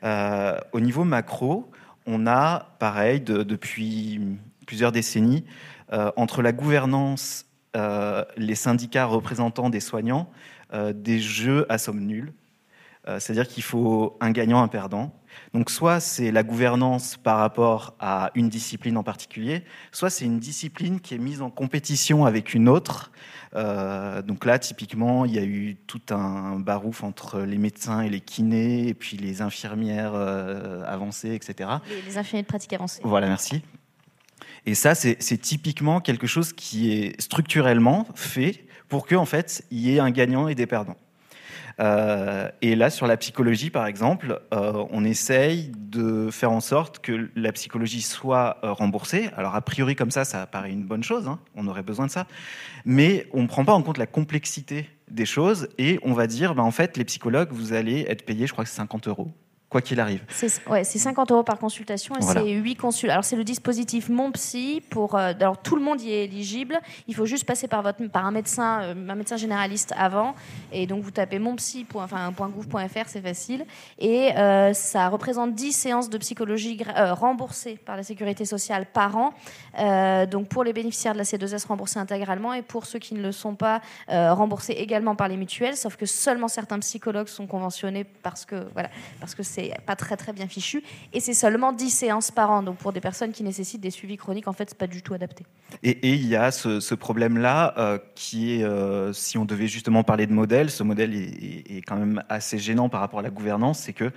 Euh, 0.05 0.59
au 0.73 0.81
niveau 0.81 1.05
macro, 1.05 1.71
on 2.07 2.27
a, 2.27 2.75
pareil, 2.79 3.21
depuis 3.21 4.21
plusieurs 4.67 4.93
décennies, 4.93 5.45
euh, 5.93 6.11
entre 6.17 6.43
la 6.43 6.53
gouvernance, 6.53 7.47
euh, 7.77 8.25
les 8.37 8.55
syndicats 8.55 9.07
représentants 9.07 9.71
des 9.71 9.81
soignants, 9.81 10.31
des 10.95 11.19
jeux 11.19 11.65
à 11.71 11.79
somme 11.79 12.01
nulle. 12.01 12.35
C'est-à-dire 13.18 13.49
qu'il 13.49 13.62
faut 13.62 14.16
un 14.21 14.31
gagnant, 14.31 14.62
un 14.62 14.68
perdant. 14.68 15.12
Donc 15.55 15.71
soit 15.71 16.01
c'est 16.01 16.31
la 16.31 16.42
gouvernance 16.42 17.16
par 17.16 17.38
rapport 17.38 17.94
à 18.01 18.31
une 18.35 18.49
discipline 18.49 18.97
en 18.97 19.03
particulier, 19.03 19.64
soit 19.92 20.11
c'est 20.11 20.25
une 20.25 20.38
discipline 20.38 21.01
qui 21.01 21.14
est 21.14 21.18
mise 21.18 21.42
en 21.42 21.51
compétition 21.51 22.25
avec 22.25 22.55
une 22.55 22.68
autre. 22.68 23.11
Euh, 23.55 24.21
donc 24.23 24.44
là, 24.44 24.59
typiquement, 24.59 25.25
il 25.25 25.35
y 25.35 25.38
a 25.38 25.44
eu 25.44 25.77
tout 25.87 26.03
un 26.11 26.59
barouf 26.59 27.03
entre 27.03 27.40
les 27.40 27.59
médecins 27.59 28.03
et 28.03 28.11
les 28.11 28.21
kinés, 28.21 28.88
et 28.88 28.94
puis 28.94 29.16
les 29.16 29.40
infirmières 29.40 30.12
euh, 30.14 30.85
avancées, 30.87 31.35
etc. 31.35 31.71
Les, 32.07 32.18
infirmiers 32.18 32.42
de 32.42 32.49
pratique 32.49 32.73
avancée. 32.75 33.01
Voilà, 33.05 33.29
merci. 33.29 33.62
Et 34.66 34.75
ça, 34.75 34.94
c'est 34.94 35.38
typiquement 35.38 36.01
quelque 36.01 36.27
chose 36.27 36.53
qui 36.53 36.92
est 36.92 37.21
structurellement 37.21 38.07
fait 38.14 38.66
pour 38.88 39.07
qu'en 39.07 39.23
en 39.23 39.25
fait, 39.25 39.64
il 39.71 39.79
y 39.79 39.97
ait 39.97 40.01
un 40.01 40.11
gagnant 40.11 40.49
et 40.49 40.55
des 40.55 40.66
perdants. 40.66 40.97
Euh, 41.81 42.49
et 42.61 42.75
là, 42.75 42.91
sur 42.91 43.07
la 43.07 43.17
psychologie, 43.17 43.71
par 43.71 43.87
exemple, 43.87 44.41
euh, 44.53 44.85
on 44.91 45.05
essaye 45.05 45.71
de 45.77 46.29
faire 46.31 46.51
en 46.51 46.61
sorte 46.61 46.99
que 46.99 47.31
la 47.37 47.53
psychologie 47.53 48.03
soit 48.03 48.59
euh, 48.64 48.73
remboursée. 48.73 49.31
Alors, 49.37 49.55
a 49.55 49.61
priori, 49.61 49.95
comme 49.95 50.11
ça, 50.11 50.25
ça 50.25 50.47
paraît 50.47 50.73
une 50.73 50.85
bonne 50.85 51.05
chose, 51.05 51.29
hein. 51.29 51.38
on 51.55 51.67
aurait 51.69 51.83
besoin 51.83 52.07
de 52.07 52.11
ça. 52.11 52.27
Mais 52.85 53.27
on 53.33 53.43
ne 53.43 53.47
prend 53.47 53.64
pas 53.64 53.75
en 53.75 53.83
compte 53.83 53.99
la 53.99 54.07
complexité 54.07 54.88
des 55.11 55.27
choses 55.27 55.69
et 55.79 56.01
on 56.03 56.12
va 56.12 56.27
dire, 56.27 56.55
ben, 56.55 56.64
en 56.64 56.71
fait, 56.71 56.97
les 56.97 57.05
psychologues, 57.05 57.51
vous 57.53 57.73
allez 57.73 58.05
être 58.09 58.25
payés, 58.25 58.47
je 58.47 58.53
crois 58.53 58.64
que 58.64 58.71
c'est 58.71 58.77
50 58.77 59.09
euros 59.09 59.33
quoi 59.68 59.83
qu'il 59.83 60.00
arrive. 60.00 60.22
C'est 60.28 60.66
ouais, 60.68 60.83
50 60.83 61.31
euros 61.31 61.42
par 61.42 61.59
consultation 61.59 62.16
et 62.16 62.22
c'est 62.22 62.50
8 62.50 62.76
consultations. 62.76 63.12
Alors 63.12 63.24
c'est 63.24 63.37
le 63.37 63.44
dispositif 63.44 64.09
Mon 64.09 64.33
Psy 64.33 64.83
pour. 64.88 65.14
Euh, 65.14 65.33
alors 65.38 65.59
tout 65.59 65.76
le 65.76 65.83
monde 65.83 66.00
y 66.00 66.11
est 66.11 66.24
éligible. 66.24 66.81
Il 67.07 67.14
faut 67.14 67.26
juste 67.26 67.44
passer 67.44 67.68
par, 67.68 67.83
votre, 67.83 68.04
par 68.09 68.24
un 68.24 68.31
médecin, 68.31 68.81
euh, 68.83 69.09
un 69.09 69.14
médecin 69.14 69.37
généraliste 69.37 69.92
avant. 69.98 70.35
Et 70.72 70.87
donc 70.87 71.02
vous 71.02 71.11
tapez 71.11 71.38
monpsy.gouv.fr, 71.38 71.98
enfin, 72.02 73.02
c'est 73.07 73.20
facile. 73.20 73.66
Et 73.98 74.37
euh, 74.37 74.72
ça 74.72 75.09
représente 75.09 75.54
10 75.54 75.72
séances 75.72 76.09
de 76.09 76.16
psychologie 76.18 76.81
remboursées 76.96 77.78
par 77.85 77.96
la 77.96 78.02
sécurité 78.02 78.44
sociale 78.44 78.87
par 78.87 79.16
an. 79.16 79.35
donc 80.26 80.48
pour 80.48 80.64
les 80.64 80.72
bénéficiaires 80.72 81.12
de 81.12 81.18
la 81.18 81.24
C2S 81.24 81.66
remboursées 81.66 81.98
intégralement 81.98 82.54
et 82.54 82.62
pour 82.62 82.87
ceux 82.87 82.98
qui 82.98 83.14
ne 83.14 83.22
le 83.22 83.33
sont 83.33 83.54
pas 83.54 83.81
remboursés 84.09 84.72
également 84.72 85.14
par 85.14 85.28
les 85.28 85.37
mutuelles. 85.37 85.76
Sauf 85.76 85.96
que 85.96 86.07
seulement 86.07 86.48
certains 86.48 86.78
psychologues 86.78 87.28
sont 87.28 87.46
conventionnés 87.46 88.04
parce 88.22 88.44
que 88.44 88.68
voilà 88.72 88.90
parce 89.20 89.35
que 89.35 89.42
c'est 89.42 89.58
pas 89.87 89.97
très 89.97 90.16
très 90.16 90.33
bien 90.33 90.49
fichu. 90.49 90.83
Et 91.12 91.21
c'est 91.21 91.35
seulement 91.35 91.73
10 91.73 91.90
séances 91.90 92.31
par 92.31 92.51
an. 92.51 92.62
Donc 92.62 92.77
pour 92.79 92.92
des 92.92 93.01
personnes 93.01 93.33
qui 93.33 93.42
nécessitent 93.42 93.81
des 93.81 93.90
suivis 93.90 94.16
chroniques, 94.16 94.49
en 94.49 94.53
fait, 94.53 94.71
c'est 94.71 94.79
pas 94.79 94.87
du 94.87 95.03
tout 95.03 95.14
adapté. 95.14 95.44
Et, 95.83 96.14
il 96.14 96.27
y 96.27 96.37
a 96.37 96.51
ce, 96.51 96.94
problème-là 96.94 97.75
euh, 97.79 97.99
qui 98.14 98.55
est, 98.55 98.64
euh, 98.64 99.12
si 99.12 99.38
on 99.38 99.44
devait 99.44 99.68
justement 99.68 100.03
parler 100.03 100.27
de 100.27 100.33
modèle, 100.33 100.71
ce 100.71 100.83
modèle 100.83 101.14
est, 101.14 101.83
quand 101.87 101.97
même 101.97 102.23
assez 102.29 102.59
gênant 102.59 102.88
par 102.88 103.01
rapport 103.01 103.21
à 103.21 103.23
la 103.23 103.31
gouvernance, 103.31 103.81
c'est 103.81 103.92
qu'ils 103.92 104.12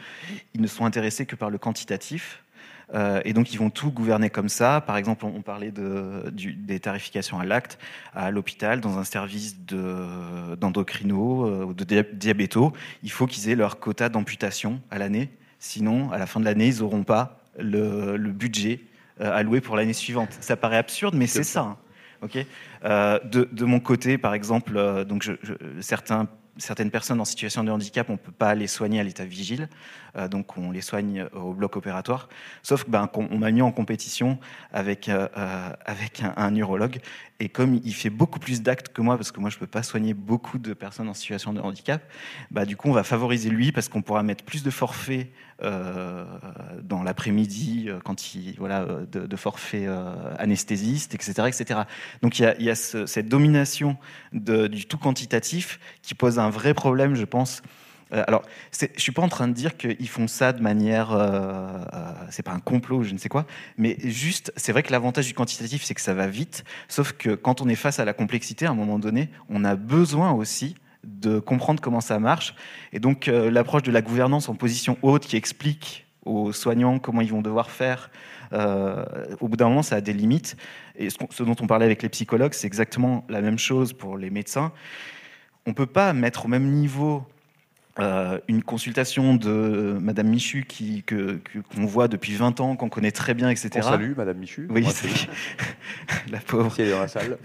ne 0.58 0.68
sont 0.68 0.86
intéressés 0.86 1.26
que 1.26 1.36
par 1.36 1.50
le 1.50 1.58
quantitatif. 1.58 2.44
Euh, 2.94 3.22
et 3.24 3.34
donc, 3.34 3.54
ils 3.54 3.58
vont 3.58 3.70
tout 3.70 3.92
gouverner 3.92 4.30
comme 4.30 4.50
ça. 4.50 4.82
Par 4.82 4.98
exemple, 4.98 5.26
on, 5.26 5.42
parlait 5.42 5.72
de, 5.72 6.32
des 6.32 6.80
tarifications 6.80 7.40
à 7.40 7.46
l'acte, 7.46 7.80
à 8.14 8.32
l'hôpital, 8.32 8.82
dans 8.82 8.98
un 8.98 9.04
service 9.04 9.58
d'endocrino, 10.60 11.74
de, 11.74 11.84
de 11.84 12.02
diabéto. 12.14 12.74
Il 13.04 13.12
faut 13.12 13.28
qu'ils 13.28 13.50
aient 13.50 13.56
leur 13.56 13.80
quota 13.80 14.10
d'amputation 14.10 14.82
à 14.90 14.98
l'année. 14.98 15.30
Sinon, 15.60 16.12
à 16.12 16.18
la 16.18 16.26
fin 16.26 16.40
de 16.40 16.46
l'année, 16.46 16.68
ils 16.68 16.80
n'auront 16.80 17.04
pas 17.04 17.40
le, 17.58 18.18
budget 18.18 18.82
euh, 19.20 19.32
alloué 19.32 19.62
pour 19.62 19.76
l'année 19.76 19.94
suivante. 19.94 20.36
Ça 20.42 20.56
paraît 20.56 20.78
absurde, 20.78 21.16
mais 21.16 21.28
c'est 21.28 21.44
ça. 21.44 21.62
Hein. 21.62 21.78
Euh, 22.86 23.20
de, 23.24 23.66
mon 23.66 23.80
côté, 23.80 24.18
par 24.18 24.34
exemple, 24.34 24.74
euh, 24.76 25.04
donc 25.04 25.30
certains 25.80 26.28
certaines 26.58 26.92
personnes 26.92 27.20
en 27.22 27.26
situation 27.26 27.64
de 27.64 27.72
handicap, 27.72 28.10
on 28.10 28.14
ne 28.14 28.18
peut 28.18 28.32
pas 28.32 28.56
les 28.56 28.68
soigner 28.68 29.00
à 29.00 29.04
l'état 29.04 29.26
vigile, 29.26 29.64
euh, 29.64 29.70
donc 30.30 30.58
on 30.58 30.72
les 30.72 30.82
soigne 30.82 31.26
au 31.34 31.54
bloc 31.54 31.76
opératoire. 31.76 32.30
Sauf 32.64 32.84
qu'on 32.84 32.92
ben, 32.92 33.10
m'a 33.32 33.52
mis 33.52 33.62
en 33.62 33.72
compétition 33.72 34.40
avec, 34.72 35.10
euh, 35.10 35.28
euh, 35.38 35.70
avec 35.86 36.24
un, 36.36 36.52
neurologue, 36.52 37.00
et 37.40 37.50
comme 37.50 37.80
il 37.84 37.94
fait 37.94 38.10
beaucoup 38.10 38.40
plus 38.40 38.62
d'actes 38.62 38.90
que 38.90 39.02
moi, 39.02 39.18
parce 39.18 39.32
que 39.32 39.40
moi 39.40 39.50
je 39.50 39.56
ne 39.56 39.62
peux 39.62 39.68
pas 39.68 39.84
soigner 39.84 40.14
beaucoup 40.14 40.58
de 40.58 40.74
personnes 40.74 41.10
en 41.10 41.14
situation 41.14 41.54
de 41.54 41.62
handicap, 41.62 42.02
bah, 42.52 42.66
du 42.66 42.76
coup 42.76 42.90
on 42.90 42.94
va 42.94 43.04
favoriser 43.04 43.50
lui, 43.50 43.72
parce 43.72 43.90
qu'on 43.90 44.02
pourra 44.02 44.24
mettre 44.24 44.44
plus 44.44 44.64
de 44.64 44.70
forfaits 44.70 45.28
dans 45.62 47.04
l'après-midi, 47.04 47.90
quand 48.04 48.34
il 48.34 48.56
voilà 48.58 48.84
de, 49.12 49.28
de 49.28 49.36
forfait 49.36 49.88
anesthésiste, 50.40 51.14
etc., 51.14 51.48
etc. 51.48 51.82
Donc 52.24 52.40
il 52.40 52.56
y 52.60 52.70
a, 52.70 52.76
cette 52.76 53.30
domination 53.30 53.96
du 54.32 54.88
tout 54.88 54.98
quantitatif 54.98 55.80
qui 56.02 56.16
pose 56.16 56.40
un 56.40 56.50
vrai 56.50 56.74
problème, 56.74 57.14
je 57.14 57.26
pense. 57.26 57.62
Euh, 58.14 58.24
alors, 58.28 58.44
je 58.72 58.88
suis 58.98 59.12
pas 59.12 59.22
en 59.22 59.30
train 59.30 59.48
de 59.48 59.54
dire 59.54 59.78
qu'ils 59.78 60.10
font 60.10 60.28
ça 60.28 60.54
de 60.54 60.62
manière, 60.62 61.12
euh, 61.12 61.20
euh, 61.94 62.14
c'est 62.30 62.44
pas 62.44 62.52
un 62.52 62.60
complot, 62.60 63.04
je 63.04 63.14
ne 63.14 63.18
sais 63.18 63.30
quoi, 63.30 63.46
mais 63.78 63.98
juste, 64.04 64.52
c'est 64.56 64.72
vrai 64.72 64.84
que 64.84 64.92
l'avantage 64.92 65.28
du 65.28 65.34
quantitatif, 65.34 65.84
c'est 65.84 65.94
que 65.94 66.02
ça 66.02 66.14
va 66.14 66.28
vite. 66.28 66.64
Sauf 66.88 67.14
que 67.14 67.36
quand 67.36 67.62
on 67.62 67.70
est 67.70 67.76
face 67.76 68.00
à 68.00 68.06
la 68.06 68.14
complexité, 68.14 68.66
à 68.66 68.72
un 68.72 68.76
moment 68.76 69.00
donné, 69.00 69.30
on 69.50 69.64
a 69.64 69.76
besoin 69.76 70.32
aussi 70.32 70.76
de 71.04 71.40
comprendre 71.40 71.82
comment 71.82 72.02
ça 72.02 72.20
marche. 72.20 72.56
Et 72.94 73.00
donc, 73.00 73.26
l'approche 73.26 73.82
de 73.82 73.92
la 73.92 74.04
gouvernance 74.04 74.50
en 74.50 74.56
position 74.56 74.98
haute 75.02 75.26
qui 75.26 75.36
explique 75.36 76.06
aux 76.26 76.52
soignants 76.52 77.00
comment 77.00 77.22
ils 77.22 77.32
vont 77.32 77.42
devoir 77.42 77.72
faire. 77.72 78.12
au 78.54 79.48
bout 79.48 79.58
d'un 79.58 79.70
moment, 79.70 79.82
ça 79.82 79.96
a 79.96 80.02
des 80.02 80.14
limites. 80.14 80.58
Et 80.96 81.10
ce, 81.10 81.42
dont 81.42 81.56
on 81.60 81.66
parlait 81.66 81.86
avec 81.86 82.04
les 82.04 82.10
psychologues, 82.10 82.54
c'est 82.54 82.68
exactement 82.68 83.26
la 83.30 83.42
même 83.42 83.58
chose 83.58 83.94
pour 83.94 84.16
les 84.16 84.30
médecins 84.30 84.72
on 85.66 85.72
ne 85.72 85.76
peut 85.76 85.86
pas 85.86 86.14
mettre 86.14 86.46
au 86.46 86.48
même 86.48 86.72
niveau 86.72 87.24
euh, 88.00 88.40
une 88.48 88.64
consultation 88.64 89.36
de 89.36 89.98
Madame 90.02 90.28
Michu 90.28 90.64
qui, 90.68 91.04
que, 91.04 91.40
qu'on 91.76 91.86
voit 91.86 92.08
depuis 92.08 92.34
20 92.34 92.60
ans, 92.62 92.76
qu'on 92.76 92.90
connaît 92.90 93.12
très 93.12 93.34
bien, 93.34 93.50
etc. 93.50 93.70
On 93.76 93.82
salue 93.82 94.14
Madame 94.16 94.38
Michu. 94.38 94.68
Oui, 94.70 94.86
la 96.32 96.40
pauvre. 96.40 96.74
Si 96.74 96.82
elle 96.82 96.88
est 96.88 96.92
dans 96.92 97.02
la 97.02 97.08
salle. 97.08 97.38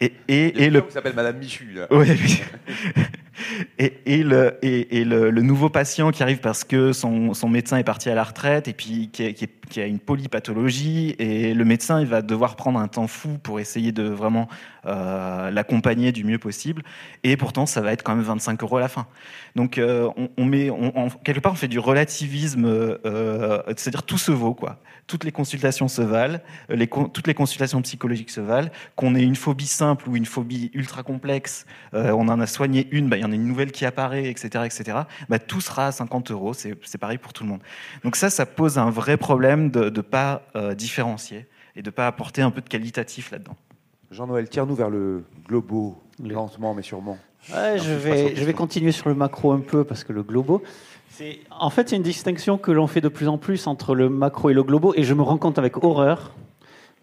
et, 0.00 0.14
et, 0.28 0.64
et 0.64 0.70
le. 0.70 0.80
Qui 0.80 0.92
s'appelle 0.92 1.14
Madame 1.14 1.38
Michu. 1.38 1.72
Là. 1.74 1.86
Oui, 1.90 2.06
oui. 2.08 2.42
Et, 3.78 4.22
le, 4.22 5.40
nouveau 5.42 5.68
patient 5.68 6.10
qui 6.10 6.22
arrive 6.22 6.40
parce 6.40 6.64
que 6.64 6.92
son, 6.92 7.32
médecin 7.48 7.78
est 7.78 7.84
parti 7.84 8.10
à 8.10 8.14
la 8.14 8.24
retraite 8.24 8.68
et 8.68 8.72
puis 8.72 9.10
qui, 9.12 9.34
qui, 9.34 9.80
a 9.80 9.86
une 9.86 9.98
polypathologie 9.98 11.14
et 11.18 11.54
le 11.54 11.64
médecin 11.64 12.00
il 12.00 12.06
va 12.06 12.20
devoir 12.20 12.56
prendre 12.56 12.78
un 12.78 12.88
temps 12.88 13.06
fou 13.06 13.38
pour 13.42 13.58
essayer 13.58 13.90
de 13.90 14.02
vraiment 14.02 14.48
euh, 14.86 15.50
l'accompagner 15.50 16.12
du 16.12 16.24
mieux 16.24 16.38
possible 16.38 16.82
et 17.22 17.36
pourtant 17.36 17.66
ça 17.66 17.80
va 17.80 17.92
être 17.92 18.02
quand 18.02 18.14
même 18.14 18.24
25 18.24 18.62
euros 18.62 18.76
à 18.76 18.80
la 18.80 18.88
fin. 18.88 19.06
Donc 19.56 19.78
euh, 19.78 20.10
quelque 21.24 21.40
part 21.40 21.52
on 21.52 21.56
fait 21.56 21.68
du 21.68 21.78
relativisme, 21.78 22.66
euh, 22.66 23.62
c'est-à-dire 23.76 24.02
tout 24.02 24.18
se 24.18 24.32
vaut 24.32 24.54
quoi. 24.54 24.80
Toutes 25.06 25.24
les 25.24 25.32
consultations 25.32 25.88
se 25.88 26.02
valent, 26.02 26.38
les, 26.68 26.86
toutes 26.86 27.26
les 27.26 27.34
consultations 27.34 27.82
psychologiques 27.82 28.30
se 28.30 28.40
valent. 28.40 28.68
Qu'on 28.96 29.14
ait 29.14 29.22
une 29.22 29.36
phobie 29.36 29.66
simple 29.66 30.08
ou 30.08 30.16
une 30.16 30.26
phobie 30.26 30.70
ultra 30.74 31.02
complexe, 31.02 31.66
on 31.92 32.28
en 32.28 32.40
a 32.40 32.46
soigné 32.46 32.88
une, 32.92 33.08
bah, 33.08 33.18
y 33.22 33.24
en 33.24 33.32
a 33.32 33.34
une 33.34 33.46
nouvelle 33.46 33.72
qui 33.72 33.84
apparaît, 33.84 34.28
etc., 34.28 34.64
etc. 34.64 34.98
Bah, 35.28 35.38
tout 35.38 35.60
sera 35.60 35.88
à 35.88 35.92
50 35.92 36.30
euros. 36.30 36.52
C'est 36.54 36.98
pareil 36.98 37.18
pour 37.18 37.32
tout 37.32 37.44
le 37.44 37.50
monde. 37.50 37.60
Donc 38.04 38.16
ça, 38.16 38.30
ça 38.30 38.46
pose 38.46 38.78
un 38.78 38.90
vrai 38.90 39.16
problème 39.16 39.70
de 39.70 39.90
ne 39.90 40.00
pas 40.00 40.42
différencier 40.76 41.46
et 41.76 41.82
de 41.82 41.88
ne 41.88 41.92
pas 41.92 42.06
apporter 42.06 42.42
un 42.42 42.50
peu 42.50 42.60
de 42.60 42.68
qualitatif 42.68 43.30
là-dedans. 43.30 43.56
Jean-Noël, 44.10 44.48
tire-nous 44.48 44.74
vers 44.74 44.90
le 44.90 45.24
globo, 45.48 46.02
lentement 46.22 46.74
mais 46.74 46.82
sûrement. 46.82 47.16
je, 47.48 47.92
vais, 47.92 48.36
je 48.36 48.44
vais 48.44 48.52
continuer 48.52 48.92
sur 48.92 49.08
le 49.08 49.14
macro 49.14 49.52
un 49.52 49.60
peu 49.60 49.84
parce 49.84 50.04
que 50.04 50.12
le 50.12 50.22
globo, 50.22 50.62
c'est 51.12 51.40
en 51.50 51.70
fait 51.70 51.90
c'est 51.90 51.96
une 51.96 52.02
distinction 52.02 52.58
que 52.58 52.70
l'on 52.70 52.86
fait 52.86 53.00
de 53.00 53.08
plus 53.08 53.28
en 53.28 53.38
plus 53.38 53.66
entre 53.66 53.94
le 53.94 54.08
macro 54.08 54.50
et 54.50 54.54
le 54.54 54.62
globo 54.62 54.94
et 54.96 55.02
je 55.02 55.12
me 55.14 55.22
rends 55.22 55.38
compte 55.38 55.58
avec 55.58 55.82
horreur 55.82 56.32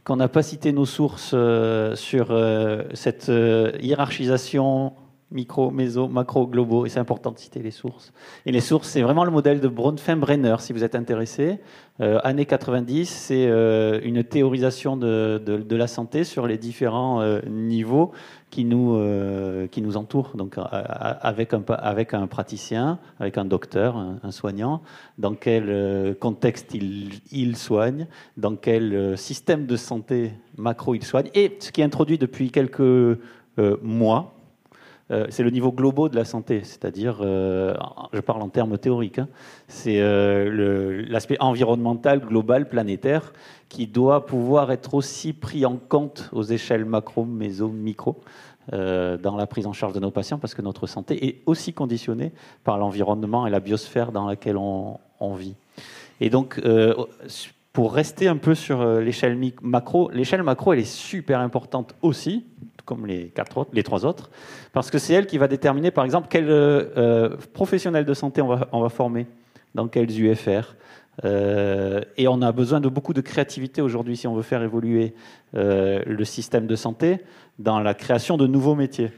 qu'on 0.04 0.16
n'a 0.16 0.28
pas 0.28 0.42
cité 0.42 0.72
nos 0.72 0.86
sources 0.86 1.32
euh, 1.34 1.96
sur 1.96 2.32
euh, 2.32 2.84
cette 2.94 3.30
euh, 3.30 3.72
hiérarchisation 3.82 4.94
micro, 5.32 5.70
méso, 5.70 6.08
macro, 6.08 6.48
globaux, 6.48 6.86
et 6.86 6.90
c'est 6.90 7.00
important 7.00 7.32
de 7.32 7.38
citer 7.38 7.62
les 7.62 7.72
sources. 7.72 8.12
Et 8.46 8.52
les 8.52 8.62
sources, 8.62 8.90
c'est 8.90 9.02
vraiment 9.02 9.24
le 9.24 9.32
modèle 9.32 9.60
de 9.60 9.68
Bronfenbrenner, 9.68 10.56
si 10.60 10.74
vous 10.74 10.84
êtes 10.84 10.96
intéressé. 10.96 11.60
Euh, 12.02 12.20
années 12.24 12.46
90, 12.46 13.06
c'est 13.06 13.48
euh, 13.48 14.00
une 14.04 14.24
théorisation 14.24 14.98
de, 14.98 15.66
la 15.70 15.88
santé 15.88 16.24
sur 16.24 16.48
les 16.48 16.58
différents 16.58 17.22
euh, 17.22 17.42
niveaux 17.48 18.12
qui 18.50 18.66
nous, 18.66 18.96
euh, 18.96 19.68
qui 19.68 19.82
nous 19.84 19.98
entourent, 19.98 20.32
donc 20.36 20.56
avec 20.58 21.54
un, 21.54 21.64
avec 21.68 22.16
praticien, 22.30 22.98
avec 23.20 23.38
un 23.38 23.46
docteur, 23.46 23.98
un, 23.98 24.32
soignant, 24.32 24.82
dans 25.20 25.36
quel 25.36 26.16
contexte 26.20 26.74
il, 26.74 27.22
il, 27.32 27.56
soigne, 27.56 28.08
dans 28.38 28.56
quel 28.56 29.16
système 29.18 29.68
de 29.68 29.76
santé 29.76 30.32
macro 30.58 30.96
il 30.96 31.04
soigne, 31.04 31.30
et 31.36 31.58
ce 31.60 31.72
qui 31.72 31.82
est 31.82 31.84
introduit 31.84 32.18
depuis 32.18 32.50
quelques 32.50 33.20
mois, 33.84 34.39
euh, 35.12 35.26
c'est 35.30 35.42
le 35.42 35.50
niveau 35.50 35.72
global 35.72 36.10
de 36.10 36.16
la 36.16 36.26
santé, 36.26 36.62
c'est-à-dire, 36.64 37.18
euh, 37.22 37.74
je 38.14 38.20
parle 38.20 38.44
en 38.44 38.50
termes 38.50 38.78
théoriques, 38.78 39.18
hein, 39.18 39.28
c'est 39.68 40.00
euh, 40.00 41.04
l'aspect 41.08 41.38
environnemental, 41.40 42.20
global, 42.20 42.70
planétaire, 42.70 43.34
qui 43.70 43.88
doit 43.88 44.28
pouvoir 44.28 44.72
être 44.72 44.94
aussi 44.94 45.34
pris 45.34 45.66
en 45.66 45.78
compte 45.78 46.30
aux 46.32 46.44
échelles 46.44 46.86
macro, 46.86 47.26
méso, 47.26 47.70
micro, 47.70 48.20
dans 48.72 49.36
la 49.36 49.48
prise 49.48 49.66
en 49.66 49.74
charge 49.74 49.94
de 49.94 50.00
nos 50.00 50.12
patients, 50.12 50.38
parce 50.38 50.54
que 50.54 50.62
notre 50.62 50.86
santé 50.86 51.26
est 51.26 51.42
aussi 51.48 51.74
conditionnée 51.74 52.32
par 52.64 52.78
l'environnement 52.78 53.48
et 53.48 53.50
la 53.50 53.60
biosphère 53.60 54.12
dans 54.12 54.28
laquelle 54.28 54.58
on, 54.58 55.00
on 55.20 55.34
vit. 55.34 55.56
Et 56.22 56.30
donc, 56.30 56.62
pour 57.74 57.94
rester 57.94 58.28
un 58.28 58.38
peu 58.38 58.54
sur 58.54 58.86
l'échelle 59.00 59.40
macro, 59.64 60.12
l'échelle 60.12 60.44
macro, 60.44 60.74
elle 60.74 60.80
est 60.80 60.84
super 60.84 61.40
importante 61.40 61.96
aussi, 62.04 62.46
comme 62.90 63.06
les, 63.06 63.32
trois 63.84 64.04
autres, 64.04 64.32
parce 64.74 64.90
que 64.90 64.98
c'est 64.98 65.14
elle 65.14 65.28
qui 65.28 65.38
va 65.38 65.48
déterminer, 65.48 65.92
par 65.92 66.06
exemple, 66.06 66.28
quel 66.28 66.50
euh, 66.50 66.86
euh, 66.98 67.38
professionnel 67.54 68.04
de 68.04 68.16
santé 68.16 68.42
on 68.42 68.82
va, 68.82 68.90
former, 68.90 69.28
dans 69.76 69.88
quels 69.88 70.10
UFR. 70.20 70.76
Euh, 71.24 72.02
et 72.18 72.28
on 72.28 72.42
a 72.42 72.52
besoin 72.52 72.80
de 72.80 72.90
beaucoup 72.90 73.14
de 73.14 73.22
créativité 73.22 73.84
aujourd'hui 73.84 74.18
si 74.18 74.26
on 74.26 74.34
veut 74.34 74.42
faire 74.42 74.64
évoluer 74.64 75.14
le 75.54 76.24
système 76.24 76.66
de 76.66 76.76
santé 76.76 77.20
dans 77.60 77.80
la 77.80 77.94
création 77.94 78.38
de 78.38 78.48
nouveaux 78.48 78.76
métiers. 78.76 79.12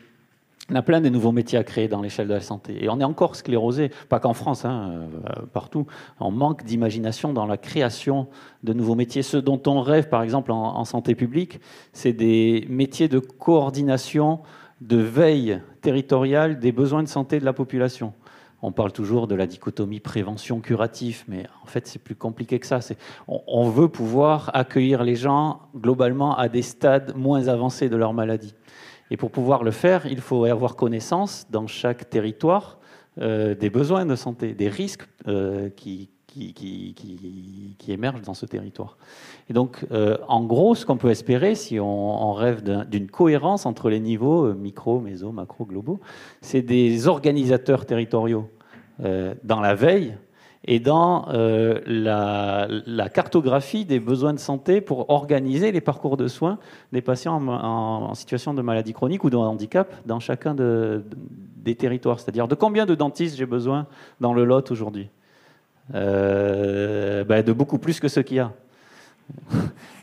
On 0.69 0.75
a 0.75 0.81
plein 0.81 1.01
de 1.01 1.09
nouveaux 1.09 1.31
métiers 1.31 1.57
à 1.57 1.63
créer 1.63 1.87
dans 1.87 2.01
l'échelle 2.01 2.27
de 2.27 2.33
la 2.33 2.41
santé. 2.41 2.83
Et 2.83 2.89
on 2.89 2.99
est 2.99 3.03
encore 3.03 3.35
sclérosé, 3.35 3.89
pas 4.09 4.19
qu'en 4.19 4.33
France, 4.33 4.63
hein, 4.63 5.07
euh, 5.25 5.45
partout. 5.51 5.87
On 6.19 6.31
manque 6.31 6.63
d'imagination 6.63 7.33
dans 7.33 7.45
la 7.45 7.57
création 7.57 8.27
de 8.63 8.73
nouveaux 8.73 8.95
métiers. 8.95 9.23
Ce 9.23 9.37
dont 9.37 9.61
on 9.65 9.81
rêve, 9.81 10.07
par 10.07 10.21
exemple, 10.21 10.51
en, 10.51 10.85
santé 10.85 11.15
publique, 11.15 11.59
c'est 11.93 12.13
des 12.13 12.65
métiers 12.69 13.07
de 13.07 13.19
coordination, 13.19 14.39
de 14.81 14.97
veille 14.97 15.61
territoriale 15.81 16.59
des 16.59 16.71
besoins 16.71 17.03
de 17.03 17.07
santé 17.07 17.39
de 17.39 17.45
la 17.45 17.53
population. 17.53 18.13
On 18.61 18.71
parle 18.71 18.91
toujours 18.91 19.27
de 19.27 19.33
la 19.33 19.47
dichotomie 19.47 19.99
prévention-curatif, 19.99 21.25
mais 21.27 21.47
en 21.63 21.65
fait, 21.65 21.87
c'est 21.87 21.99
plus 21.99 22.15
compliqué 22.15 22.59
que 22.59 22.67
ça. 22.67 22.79
On, 23.27 23.41
on, 23.47 23.69
veut 23.69 23.87
pouvoir 23.87 24.51
accueillir 24.53 25.03
les 25.03 25.15
gens 25.15 25.61
globalement 25.75 26.37
à 26.37 26.47
des 26.47 26.61
stades 26.61 27.15
moins 27.15 27.47
avancés 27.47 27.89
de 27.89 27.95
leur 27.95 28.13
maladie. 28.13 28.53
Et 29.11 29.17
pour 29.17 29.29
pouvoir 29.29 29.63
le 29.63 29.71
faire, 29.71 30.07
il 30.07 30.21
faut 30.21 30.45
avoir 30.45 30.77
connaissance 30.77 31.45
dans 31.51 31.67
chaque 31.67 32.09
territoire 32.09 32.79
euh, 33.19 33.53
des 33.55 33.69
besoins 33.69 34.05
de 34.05 34.15
santé, 34.15 34.53
des 34.53 34.69
risques 34.69 35.05
euh, 35.27 35.69
qui, 35.69 36.09
émergent 37.89 38.21
dans 38.21 38.33
ce 38.33 38.45
territoire. 38.45 38.97
Et 39.49 39.53
donc, 39.53 39.85
euh, 39.91 40.17
en 40.29 40.45
gros, 40.45 40.75
ce 40.75 40.85
qu'on 40.85 40.95
peut 40.95 41.09
espérer, 41.09 41.55
si 41.55 41.77
on 41.77 42.31
rêve 42.31 42.63
d'une 42.87 43.11
cohérence 43.11 43.65
entre 43.65 43.89
les 43.89 43.99
niveaux 43.99 44.53
micro, 44.53 45.01
méso, 45.01 45.33
macro, 45.33 45.65
globaux, 45.65 45.99
c'est 46.39 46.61
des 46.61 47.09
organisateurs 47.09 47.85
territoriaux 47.85 48.49
dans 49.43 49.59
la 49.59 49.75
veille 49.75 50.15
et 50.65 50.79
dans 50.79 51.27
euh, 51.29 51.79
la, 51.87 53.09
cartographie 53.09 53.85
des 53.85 53.99
besoins 53.99 54.33
de 54.33 54.39
santé 54.39 54.79
pour 54.79 55.09
organiser 55.09 55.71
les 55.71 55.81
parcours 55.81 56.17
de 56.17 56.27
soins 56.27 56.59
des 56.91 57.01
patients 57.01 57.41
en, 57.47 58.13
situation 58.13 58.53
de 58.53 58.61
maladie 58.61 58.93
chronique 58.93 59.23
ou 59.23 59.29
de 59.29 59.37
handicap 59.37 59.91
dans 60.05 60.19
chacun 60.19 60.55
des 60.55 61.75
territoires. 61.75 62.19
C'est-à-dire 62.19 62.47
de 62.47 62.55
combien 62.55 62.85
de 62.85 62.93
dentistes 62.93 63.37
j'ai 63.37 63.47
besoin 63.47 63.87
dans 64.19 64.33
le 64.33 64.45
Lot 64.45 64.69
aujourd'hui? 64.71 65.09
Euh, 65.95 67.23
ben 67.23 67.43
De 67.43 67.53
beaucoup 67.53 67.79
plus 67.79 67.99
que 67.99 68.07
ce 68.07 68.19
qu'il 68.19 68.37
y 68.37 68.39
a. 68.39 68.53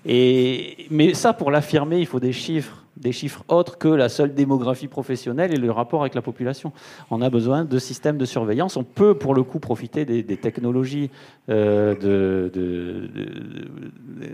Et, 0.04 0.86
mais 0.90 1.14
ça, 1.14 1.32
pour 1.32 1.50
l'affirmer, 1.50 1.98
il 1.98 2.06
faut 2.06 2.20
des 2.20 2.32
chiffres 2.32 2.84
des 3.00 3.12
chiffres 3.12 3.44
autres 3.48 3.78
que 3.78 3.88
la 3.88 4.08
seule 4.08 4.34
démographie 4.34 4.88
professionnelle 4.88 5.52
et 5.52 5.56
le 5.56 5.70
rapport 5.70 6.00
avec 6.00 6.14
la 6.14 6.22
population. 6.22 6.72
On 7.10 7.22
a 7.22 7.30
besoin 7.30 7.64
de 7.64 7.78
systèmes 7.78 8.18
de 8.18 8.24
surveillance. 8.24 8.76
On 8.76 8.84
peut, 8.84 9.14
pour 9.14 9.34
le 9.34 9.42
coup, 9.42 9.58
profiter 9.58 10.04
des, 10.04 10.36
technologies 10.36 11.10
euh, 11.48 11.94
de, 11.94 13.10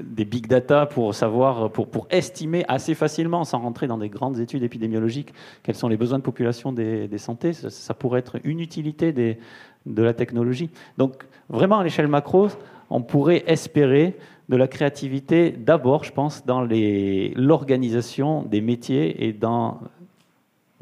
des 0.03 0.25
big 0.25 0.47
data 0.47 0.87
pour 0.87 1.15
savoir, 1.15 1.71
pour, 1.71 2.07
estimer 2.11 2.65
assez 2.69 2.95
facilement, 2.95 3.45
sans 3.45 3.59
rentrer 3.59 3.87
dans 3.87 3.99
des 3.99 4.09
grandes 4.09 4.39
études 4.39 4.63
épidémiologiques, 4.63 5.33
quels 5.63 5.75
sont 5.75 5.89
les 5.89 5.97
besoins 5.97 6.19
de 6.19 6.25
population 6.25 6.73
des, 6.73 7.09
des 7.09 7.19
santé. 7.19 7.53
Ça, 7.53 7.95
pourrait 7.95 8.21
être 8.21 8.39
une 8.45 8.61
utilité 8.61 9.13
de 9.13 10.03
la 10.03 10.15
technologie. 10.15 10.71
Donc, 10.99 11.25
vraiment, 11.49 11.79
à 11.79 11.85
l'échelle 11.85 12.09
macro, 12.09 12.49
on 12.91 13.03
pourrait 13.03 13.45
espérer 13.47 14.17
de 14.49 14.57
la 14.57 14.69
créativité 14.69 15.51
d'abord, 15.51 16.05
je 16.05 16.13
pense, 16.13 16.45
dans 16.45 16.61
l'organisation 16.61 18.43
des 18.43 18.61
métiers 18.61 19.27
et 19.27 19.33
dans 19.33 19.81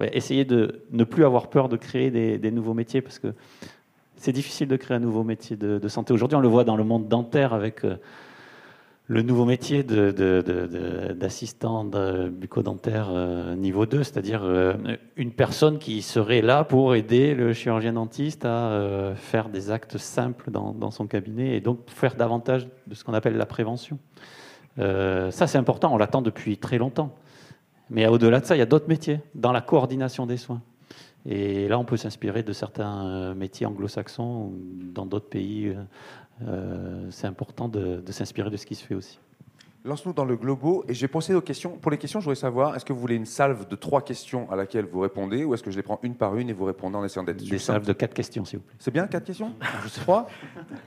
essayer 0.00 0.44
de 0.44 0.80
ne 0.90 1.04
plus 1.04 1.24
avoir 1.24 1.48
peur 1.48 1.68
de 1.68 1.76
créer 1.76 2.10
des, 2.10 2.50
nouveaux 2.50 2.74
métiers 2.74 3.02
parce 3.02 3.18
que 3.18 3.34
c'est 4.16 4.32
difficile 4.32 4.68
de 4.68 4.76
créer 4.76 4.96
un 4.96 5.00
nouveau 5.00 5.22
métier 5.22 5.56
de, 5.56 5.88
santé. 5.88 6.12
Aujourd'hui, 6.12 6.36
on 6.36 6.40
le 6.40 6.48
voit 6.48 6.64
dans 6.64 6.76
le 6.76 6.84
monde 6.84 7.08
dentaire 7.08 7.52
avec 7.52 7.84
euh, 7.84 7.96
le 9.08 9.22
nouveau 9.22 9.44
métier 9.44 9.82
d'assistant 9.82 11.84
de, 11.84 12.28
bucco-dentaire 12.28 13.08
euh, 13.10 13.56
niveau 13.56 13.84
2, 13.84 14.04
c'est-à-dire 14.04 14.42
euh, 14.44 14.74
une 15.16 15.32
personne 15.32 15.78
qui 15.78 16.02
serait 16.02 16.40
là 16.40 16.64
pour 16.64 16.94
aider 16.94 17.34
le 17.34 17.52
chirurgien 17.52 17.94
dentiste 17.94 18.44
à 18.44 18.70
euh, 18.70 19.14
faire 19.16 19.48
des 19.48 19.70
actes 19.70 19.98
simples 19.98 20.50
dans, 20.50 20.90
son 20.90 21.06
cabinet 21.06 21.56
et 21.56 21.60
donc 21.60 21.80
faire 21.88 22.14
davantage 22.14 22.68
de 22.86 22.94
ce 22.94 23.04
qu'on 23.04 23.14
appelle 23.14 23.36
la 23.36 23.46
prévention. 23.46 23.98
ça, 24.76 25.46
c'est 25.46 25.58
important, 25.58 25.92
on 25.92 25.96
l'attend 25.96 26.22
depuis 26.22 26.56
très 26.56 26.78
longtemps. 26.78 27.14
Mais 27.90 28.06
au-delà 28.06 28.40
de 28.40 28.46
ça, 28.46 28.56
il 28.56 28.58
y 28.58 28.62
a 28.62 28.66
d'autres 28.66 28.88
métiers 28.88 29.20
dans 29.34 29.52
la 29.52 29.60
coordination 29.60 30.26
des 30.26 30.36
soins. 30.36 30.62
Et 31.26 31.68
là, 31.68 31.78
on 31.78 31.84
peut 31.84 31.96
s'inspirer 31.96 32.42
de 32.42 32.52
certains 32.52 33.34
métiers 33.34 33.66
anglo-saxons 33.66 34.46
ou 34.46 34.58
dans 34.92 35.06
d'autres 35.06 35.28
pays 35.28 35.74
c'est 37.10 37.26
important 37.26 37.68
de, 37.68 38.02
s'inspirer 38.10 38.50
de 38.50 38.56
ce 38.56 38.66
qui 38.66 38.74
se 38.74 38.84
fait 38.84 38.94
aussi. 38.94 39.18
Lance-nous 39.84 40.12
dans 40.12 40.24
le 40.24 40.36
globo 40.36 40.84
et 40.86 40.94
j'ai 40.94 41.08
pensé 41.08 41.34
aux 41.34 41.40
questions. 41.40 41.70
Pour 41.70 41.90
les 41.90 41.98
questions, 41.98 42.20
je 42.20 42.26
voudrais 42.26 42.36
savoir 42.36 42.76
est-ce 42.76 42.84
que 42.84 42.92
vous 42.92 43.00
voulez 43.00 43.16
une 43.16 43.26
salve 43.26 43.66
de 43.66 43.74
trois 43.74 44.00
questions 44.00 44.48
à 44.48 44.54
laquelle 44.54 44.84
vous 44.84 45.00
répondez 45.00 45.44
ou 45.44 45.54
est-ce 45.54 45.62
que 45.64 45.72
je 45.72 45.76
les 45.76 45.82
prends 45.82 45.98
une 46.04 46.14
par 46.14 46.36
une 46.36 46.48
et 46.50 46.52
vous 46.52 46.64
répondez 46.64 46.96
en 46.96 47.04
essayant 47.04 47.24
d'être 47.24 47.42
Des 47.42 47.58
salves 47.58 47.84
de 47.84 47.92
quatre 47.92 48.14
questions, 48.14 48.44
s'il 48.44 48.60
vous 48.60 48.64
plaît. 48.64 48.76
C'est 48.78 48.92
bien, 48.92 49.08
quatre 49.08 49.24
questions? 49.24 49.52
Trois? 50.02 50.28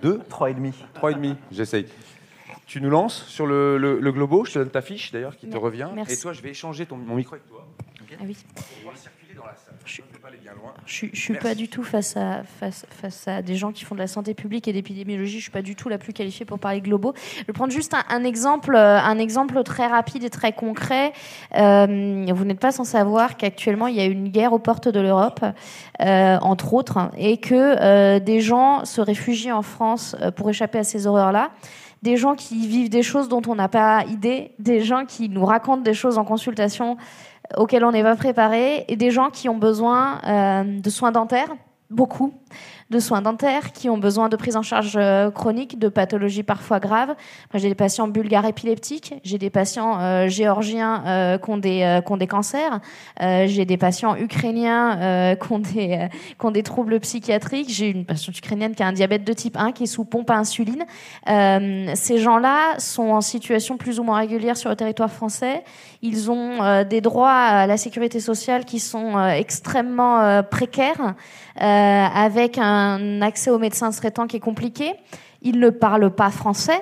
Deux? 0.01 0.21
Trois 0.29 0.49
et 0.49 0.53
demi. 0.53 0.73
Trois 0.93 1.11
et 1.11 1.15
demi, 1.15 1.35
j'essaye. 1.51 1.87
Tu 2.65 2.81
nous 2.81 2.89
lances 2.89 3.25
sur 3.27 3.45
le, 3.45 3.77
le, 3.77 4.11
globo, 4.11 4.45
je 4.45 4.53
te 4.53 4.59
donne 4.59 4.69
ta 4.69 4.81
fiche 4.81 5.11
d'ailleurs 5.11 5.37
qui 5.37 5.47
te 5.47 5.57
revient. 5.57 5.89
Et 6.07 6.17
toi, 6.17 6.33
je 6.33 6.41
vais 6.41 6.49
échanger 6.49 6.85
ton, 6.85 6.97
mon 6.97 7.15
micro 7.15 7.35
avec 7.35 7.47
toi. 7.47 7.65
Ah 8.19 8.23
oui. 8.25 8.35
Je 10.85 11.05
ne 11.05 11.15
suis 11.15 11.33
pas 11.35 11.55
du 11.55 11.67
tout 11.67 11.83
face 11.83 12.17
à, 12.17 12.43
face, 12.43 12.85
face 12.89 13.27
à 13.27 13.41
des 13.41 13.55
gens 13.55 13.71
qui 13.71 13.83
font 13.85 13.95
de 13.95 13.99
la 13.99 14.07
santé 14.07 14.33
publique 14.33 14.67
et 14.67 14.73
d'épidémiologie. 14.73 15.33
Je 15.33 15.37
ne 15.37 15.41
suis 15.41 15.51
pas 15.51 15.61
du 15.61 15.75
tout 15.75 15.89
la 15.89 15.97
plus 15.97 16.13
qualifiée 16.13 16.45
pour 16.45 16.59
parler 16.59 16.81
globaux. 16.81 17.13
Je 17.39 17.45
vais 17.45 17.53
prendre 17.53 17.71
juste 17.71 17.95
un, 18.09 18.23
exemple, 18.23 18.75
euh, 18.75 18.99
un 18.99 19.17
exemple 19.17 19.61
très 19.63 19.87
rapide 19.87 20.23
et 20.23 20.29
très 20.29 20.53
concret. 20.53 21.13
Euh, 21.55 22.25
vous 22.33 22.45
n'êtes 22.45 22.59
pas 22.59 22.71
sans 22.71 22.83
savoir 22.83 23.37
qu'actuellement, 23.37 23.87
il 23.87 23.95
y 23.95 23.99
a 23.99 24.05
une 24.05 24.29
guerre 24.29 24.53
aux 24.53 24.59
portes 24.59 24.87
de 24.87 24.99
l'Europe, 24.99 25.43
euh, 26.01 26.37
entre 26.41 26.73
autres, 26.73 27.11
et 27.17 27.37
que 27.37 28.19
des 28.19 28.41
gens 28.41 28.85
se 28.85 29.01
réfugient 29.01 29.51
en 29.51 29.61
France 29.61 30.15
pour 30.35 30.49
échapper 30.49 30.79
à 30.79 30.83
ces 30.83 31.07
horreurs-là 31.07 31.51
des 32.05 32.17
gens 32.17 32.35
qui 32.35 32.67
vivent 32.67 32.89
des 32.89 33.01
choses 33.01 33.27
dont 33.29 33.41
on 33.47 33.55
n'a 33.55 33.67
pas 33.67 34.03
idée, 34.05 34.51
des 34.59 34.81
gens 34.81 35.05
qui 35.05 35.27
nous 35.27 35.43
racontent 35.43 35.81
des 35.81 35.95
choses 35.95 36.19
en 36.19 36.23
consultation 36.23 36.97
auxquels 37.57 37.83
on 37.83 37.91
n'est 37.91 38.03
pas 38.03 38.15
préparé, 38.15 38.85
et 38.87 38.95
des 38.95 39.09
gens 39.09 39.31
qui 39.31 39.49
ont 39.49 39.57
besoin 39.57 40.21
euh, 40.23 40.79
de 40.79 40.89
soins 40.91 41.11
dentaires, 41.11 41.49
beaucoup, 41.89 42.31
de 42.91 42.99
soins 42.99 43.23
dentaires, 43.23 43.71
qui 43.71 43.89
ont 43.89 43.97
besoin 43.97 44.29
de 44.29 44.35
prise 44.35 44.55
en 44.55 44.61
charge 44.61 44.93
euh, 44.95 45.31
chronique, 45.31 45.79
de 45.79 45.89
pathologies 45.89 46.43
parfois 46.43 46.79
graves. 46.79 47.15
J'ai 47.55 47.69
des 47.69 47.75
patients 47.75 48.07
bulgares 48.07 48.45
épileptiques, 48.45 49.15
j'ai 49.23 49.39
des 49.39 49.49
patients 49.49 49.99
euh, 49.99 50.27
géorgiens 50.27 51.03
euh, 51.07 51.37
qui, 51.39 51.49
ont 51.49 51.57
des, 51.57 52.01
qui 52.05 52.11
ont 52.11 52.17
des 52.17 52.27
cancers, 52.27 52.79
j'ai 53.19 53.65
des 53.65 53.77
patients 53.77 54.15
ukrainiens 54.15 55.35
qui, 55.35 55.51
ont 55.51 55.59
des, 55.59 56.09
qui 56.39 56.45
ont 56.45 56.51
des 56.51 56.61
troubles 56.61 56.99
psychiatriques, 56.99 57.69
j'ai 57.69 57.89
une 57.89 58.05
patiente 58.05 58.37
ukrainienne 58.37 58.75
qui 58.75 58.83
a 58.83 58.87
un 58.87 58.93
diabète 58.93 59.23
de 59.23 59.33
type 59.33 59.57
1 59.57 59.71
qui 59.71 59.83
est 59.83 59.87
sous 59.87 60.05
pompe 60.05 60.29
à 60.29 60.35
insuline. 60.35 60.85
ces 61.25 62.17
gens-là 62.17 62.77
sont 62.77 63.09
en 63.09 63.21
situation 63.21 63.77
plus 63.77 63.99
ou 63.99 64.03
moins 64.03 64.19
régulière 64.19 64.57
sur 64.57 64.69
le 64.69 64.75
territoire 64.75 65.11
français. 65.11 65.63
Ils 66.01 66.29
ont 66.29 66.83
des 66.83 67.01
droits 67.01 67.31
à 67.31 67.67
la 67.67 67.77
sécurité 67.77 68.19
sociale 68.19 68.65
qui 68.65 68.79
sont 68.79 69.19
extrêmement 69.29 70.43
précaires, 70.43 71.15
avec 71.57 72.57
un 72.57 72.75
un 72.85 73.21
accès 73.21 73.49
aux 73.49 73.59
médecins 73.59 73.91
traitant 73.91 74.27
qui 74.27 74.37
est 74.37 74.41
compliqué. 74.41 74.93
Ils 75.41 75.59
ne 75.59 75.69
parlent 75.69 76.13
pas 76.13 76.31
français. 76.31 76.81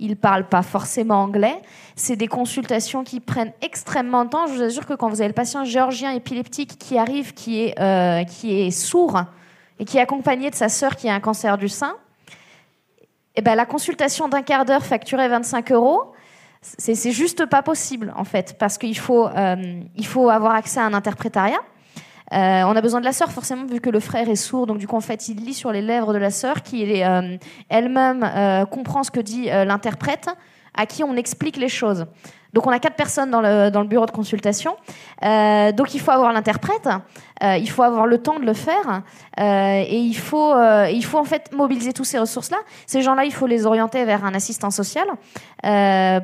Ils 0.00 0.10
ne 0.10 0.14
parlent 0.14 0.48
pas 0.48 0.62
forcément 0.62 1.22
anglais. 1.22 1.56
C'est 1.94 2.16
des 2.16 2.26
consultations 2.26 3.04
qui 3.04 3.20
prennent 3.20 3.52
extrêmement 3.62 4.24
de 4.24 4.30
temps. 4.30 4.46
Je 4.46 4.54
vous 4.54 4.62
assure 4.62 4.86
que 4.86 4.94
quand 4.94 5.08
vous 5.08 5.20
avez 5.20 5.28
le 5.28 5.34
patient 5.34 5.64
géorgien 5.64 6.10
épileptique 6.10 6.78
qui 6.78 6.98
arrive, 6.98 7.32
qui 7.32 7.62
est, 7.62 7.80
euh, 7.80 8.24
qui 8.24 8.60
est 8.60 8.70
sourd 8.70 9.20
et 9.78 9.84
qui 9.84 9.98
est 9.98 10.00
accompagné 10.00 10.50
de 10.50 10.54
sa 10.54 10.68
sœur 10.68 10.96
qui 10.96 11.08
a 11.08 11.14
un 11.14 11.20
cancer 11.20 11.56
du 11.58 11.68
sein, 11.68 11.96
eh 13.36 13.42
ben, 13.42 13.54
la 13.54 13.66
consultation 13.66 14.28
d'un 14.28 14.42
quart 14.42 14.64
d'heure 14.64 14.84
facturée 14.84 15.28
25 15.28 15.72
euros, 15.72 16.12
c'est 16.62 17.12
juste 17.12 17.46
pas 17.46 17.62
possible 17.62 18.12
en 18.16 18.24
fait, 18.24 18.56
parce 18.58 18.78
qu'il 18.78 18.96
faut, 18.96 19.28
euh, 19.28 19.80
faut 20.02 20.30
avoir 20.30 20.54
accès 20.54 20.80
à 20.80 20.84
un 20.84 20.94
interprétariat. 20.94 21.60
Euh, 22.34 22.62
on 22.64 22.74
a 22.74 22.80
besoin 22.80 23.00
de 23.00 23.04
la 23.04 23.12
sœur 23.12 23.30
forcément 23.30 23.64
vu 23.64 23.80
que 23.80 23.90
le 23.90 24.00
frère 24.00 24.28
est 24.28 24.36
sourd, 24.36 24.66
donc 24.66 24.78
du 24.78 24.88
coup 24.88 24.96
en 24.96 25.00
fait 25.00 25.28
il 25.28 25.36
lit 25.44 25.54
sur 25.54 25.70
les 25.70 25.82
lèvres 25.82 26.12
de 26.12 26.18
la 26.18 26.30
sœur 26.30 26.62
qui 26.62 27.02
euh, 27.04 27.36
elle-même 27.68 28.24
euh, 28.24 28.66
comprend 28.66 29.04
ce 29.04 29.10
que 29.10 29.20
dit 29.20 29.46
l'interprète, 29.46 30.28
à 30.74 30.86
qui 30.86 31.04
on 31.04 31.16
explique 31.16 31.56
les 31.56 31.68
choses. 31.68 32.06
Donc 32.54 32.68
on 32.68 32.70
a 32.70 32.78
quatre 32.78 32.94
personnes 32.94 33.30
dans 33.30 33.40
le, 33.40 33.70
dans 33.70 33.80
le 33.80 33.88
bureau 33.88 34.06
de 34.06 34.12
consultation. 34.12 34.76
Euh, 35.24 35.72
donc 35.72 35.92
il 35.92 36.00
faut 36.00 36.12
avoir 36.12 36.32
l'interprète, 36.32 36.88
euh, 37.44 37.56
il 37.58 37.68
faut 37.68 37.82
avoir 37.82 38.06
le 38.06 38.18
temps 38.18 38.38
de 38.38 38.46
le 38.46 38.54
faire, 38.54 39.02
euh, 39.38 39.84
et 39.86 39.98
il 39.98 40.16
faut, 40.16 40.52
euh, 40.52 40.88
il 40.90 41.04
faut 41.04 41.18
en 41.18 41.24
fait 41.24 41.52
mobiliser 41.52 41.92
tous 41.92 42.04
ces 42.04 42.18
ressources-là. 42.18 42.56
Ces 42.86 43.02
gens-là, 43.02 43.24
il 43.24 43.32
faut 43.32 43.46
les 43.46 43.66
orienter 43.66 44.04
vers 44.04 44.24
un 44.24 44.34
assistant 44.34 44.70
social 44.70 45.06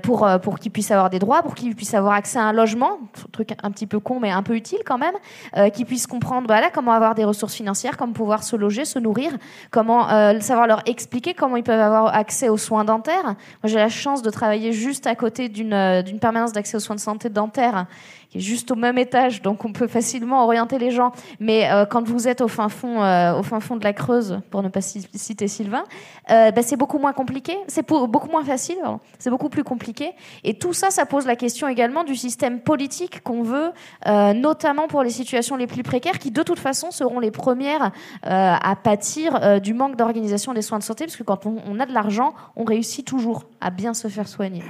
pour, 0.02 0.28
pour 0.42 0.58
qu'ils 0.58 0.70
puissent 0.70 0.90
avoir 0.90 1.08
des 1.08 1.18
droits, 1.18 1.42
pour 1.42 1.54
qu'ils 1.54 1.74
puissent 1.74 1.94
avoir 1.94 2.12
accès 2.12 2.38
à 2.38 2.42
un 2.42 2.52
logement, 2.52 2.98
truc 3.32 3.54
un 3.62 3.70
petit 3.70 3.86
peu 3.86 3.98
con 3.98 4.20
mais 4.20 4.30
un 4.30 4.42
peu 4.42 4.54
utile 4.54 4.80
quand 4.84 4.98
même, 4.98 5.14
qu'ils 5.72 5.86
puissent 5.86 6.06
comprendre 6.06 6.46
voilà, 6.46 6.68
comment 6.68 6.92
avoir 6.92 7.14
des 7.14 7.24
ressources 7.24 7.54
financières, 7.54 7.96
comment 7.96 8.12
pouvoir 8.12 8.42
se 8.42 8.54
loger, 8.54 8.84
se 8.84 8.98
nourrir, 8.98 9.32
comment 9.70 10.08
savoir 10.40 10.66
leur 10.66 10.82
expliquer 10.86 11.32
comment 11.32 11.56
ils 11.56 11.62
peuvent 11.62 11.80
avoir 11.80 12.14
accès 12.14 12.50
aux 12.50 12.58
soins 12.58 12.84
dentaires. 12.84 13.24
Moi 13.24 13.64
j'ai 13.64 13.78
la 13.78 13.88
chance 13.88 14.20
de 14.20 14.28
travailler 14.28 14.72
juste 14.72 15.06
à 15.06 15.14
côté 15.14 15.48
d'une 15.48 16.18
permanence 16.20 16.52
d'accès 16.52 16.76
aux 16.76 16.80
soins 16.80 16.96
de 16.96 17.00
santé 17.00 17.30
dentaires 17.30 17.86
qui 18.30 18.38
est 18.38 18.40
juste 18.40 18.70
au 18.70 18.76
même 18.76 18.96
étage, 18.96 19.42
donc 19.42 19.64
on 19.64 19.72
peut 19.72 19.88
facilement 19.88 20.44
orienter 20.44 20.78
les 20.78 20.92
gens. 20.92 21.12
Mais 21.40 21.70
euh, 21.70 21.84
quand 21.84 22.06
vous 22.06 22.28
êtes 22.28 22.40
au 22.40 22.48
fin 22.48 22.68
fond, 22.68 23.02
euh, 23.02 23.34
au 23.34 23.42
fin 23.42 23.58
fond 23.58 23.76
de 23.76 23.82
la 23.82 23.92
Creuse, 23.92 24.40
pour 24.50 24.62
ne 24.62 24.68
pas 24.68 24.80
citer 24.80 25.48
Sylvain, 25.48 25.84
euh, 26.30 26.52
bah, 26.52 26.62
c'est 26.62 26.76
beaucoup 26.76 26.98
moins 26.98 27.12
compliqué, 27.12 27.56
c'est 27.66 27.86
beaucoup 27.88 28.28
moins 28.28 28.44
facile, 28.44 28.78
c'est 29.18 29.30
beaucoup 29.30 29.48
plus 29.48 29.64
compliqué. 29.64 30.12
Et 30.44 30.54
tout 30.54 30.72
ça, 30.72 30.90
ça 30.90 31.06
pose 31.06 31.26
la 31.26 31.34
question 31.34 31.66
également 31.66 32.04
du 32.04 32.14
système 32.14 32.60
politique 32.60 33.22
qu'on 33.22 33.42
veut, 33.42 33.72
notamment 34.06 34.86
pour 34.86 35.02
les 35.02 35.10
situations 35.10 35.56
les 35.56 35.66
plus 35.66 35.82
précaires, 35.82 36.18
qui 36.18 36.30
de 36.30 36.42
toute 36.42 36.58
façon 36.58 36.90
seront 36.90 37.18
les 37.18 37.30
premières 37.30 37.90
à 38.22 38.76
pâtir 38.76 39.60
du 39.60 39.74
manque 39.74 39.96
d'organisation 39.96 40.54
des 40.54 40.62
soins 40.62 40.78
de 40.78 40.84
santé, 40.84 41.04
parce 41.04 41.16
que 41.16 41.22
quand 41.22 41.46
on, 41.46 41.80
a 41.80 41.86
de 41.86 41.92
l'argent, 41.92 42.34
on 42.56 42.64
réussit 42.64 43.06
toujours 43.06 43.44
à 43.60 43.70
bien 43.70 43.94
se 43.94 44.08
faire 44.08 44.28
soigner. 44.28 44.62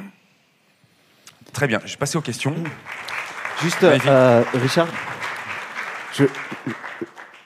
Très 1.52 1.66
bien, 1.66 1.80
je 1.84 1.92
vais 1.92 1.98
passer 1.98 2.16
aux 2.16 2.22
questions. 2.22 2.54
Juste, 3.62 3.84
euh, 3.84 4.42
Richard, 4.54 4.88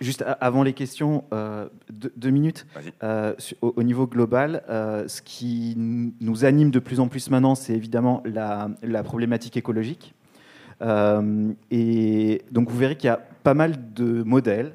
juste 0.00 0.24
avant 0.40 0.62
les 0.62 0.72
questions, 0.72 1.24
euh, 1.32 1.68
deux, 1.90 2.30
minutes. 2.30 2.66
Euh, 3.02 3.34
au, 3.60 3.82
niveau 3.82 4.06
global, 4.06 4.62
ce 4.68 5.20
qui 5.22 5.74
nous 5.76 6.44
anime 6.44 6.70
de 6.70 6.78
plus 6.78 7.00
en 7.00 7.08
plus 7.08 7.30
maintenant, 7.30 7.56
c'est 7.56 7.72
évidemment 7.74 8.22
la, 8.24 9.02
problématique 9.02 9.56
écologique. 9.56 10.14
et 10.80 12.42
donc 12.52 12.70
vous 12.70 12.78
verrez 12.78 12.96
qu'il 12.96 13.08
y 13.08 13.12
a 13.12 13.20
pas 13.42 13.54
mal 13.54 13.92
de 13.94 14.22
modèles 14.22 14.74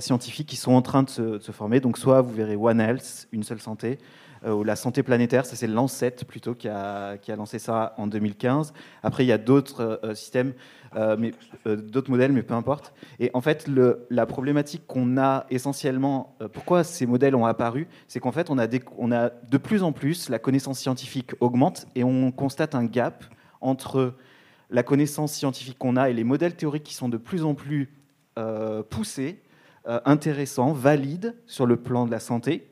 scientifiques 0.00 0.48
qui 0.48 0.56
sont 0.56 0.72
en 0.72 0.82
train 0.82 1.04
de 1.04 1.08
se, 1.08 1.52
former. 1.52 1.80
Donc 1.80 1.96
soit 1.96 2.20
vous 2.20 2.34
verrez 2.34 2.56
One 2.56 2.80
Health, 2.80 3.28
une 3.32 3.44
seule 3.44 3.60
santé, 3.60 3.98
ou 4.46 4.64
la 4.64 4.76
santé 4.76 5.02
planétaire, 5.02 5.46
ça 5.46 5.56
c'est 5.56 5.66
Lancet 5.66 6.16
plutôt 6.26 6.54
qui 6.54 6.68
a, 6.68 7.16
qui 7.18 7.32
a, 7.32 7.36
lancé 7.36 7.58
ça 7.58 7.94
en 7.96 8.06
2015. 8.06 8.72
Après, 9.02 9.24
il 9.24 9.28
y 9.28 9.32
a 9.32 9.38
d'autres 9.38 10.00
euh, 10.04 10.14
systèmes, 10.14 10.52
euh, 10.96 11.16
mais 11.18 11.32
d'autres 11.66 12.10
modèles, 12.10 12.32
mais 12.32 12.42
peu 12.42 12.54
importe. 12.54 12.92
Et 13.18 13.30
en 13.34 13.40
fait, 13.40 13.68
la 14.10 14.26
problématique 14.26 14.86
qu'on 14.86 15.18
a 15.18 15.46
essentiellement, 15.50 16.36
pourquoi 16.52 16.84
ces 16.84 17.06
modèles 17.06 17.34
ont 17.34 17.46
apparu, 17.46 17.88
c'est 18.06 18.20
qu'en 18.20 18.32
fait, 18.32 18.50
on 18.50 18.58
a 18.58 18.66
de 18.66 19.58
plus 19.58 19.82
en 19.82 19.92
plus, 19.92 20.28
la 20.28 20.38
connaissance 20.38 20.78
scientifique 20.78 21.32
augmente 21.40 21.86
et 21.94 22.04
on 22.04 22.30
constate 22.30 22.74
un 22.74 22.84
gap 22.84 23.24
entre 23.60 24.14
la 24.70 24.82
connaissance 24.82 25.32
scientifique 25.32 25.78
qu'on 25.78 25.96
a 25.96 26.10
et 26.10 26.14
les 26.14 26.24
modèles 26.24 26.54
théoriques 26.54 26.84
qui 26.84 26.94
sont 26.94 27.08
de 27.08 27.16
plus 27.16 27.44
en 27.44 27.54
plus 27.54 27.92
poussés, 28.90 29.42
intéressants, 29.84 30.72
valides 30.72 31.34
sur 31.46 31.66
le 31.66 31.76
plan 31.76 32.06
de 32.06 32.10
la 32.10 32.20
santé 32.20 32.67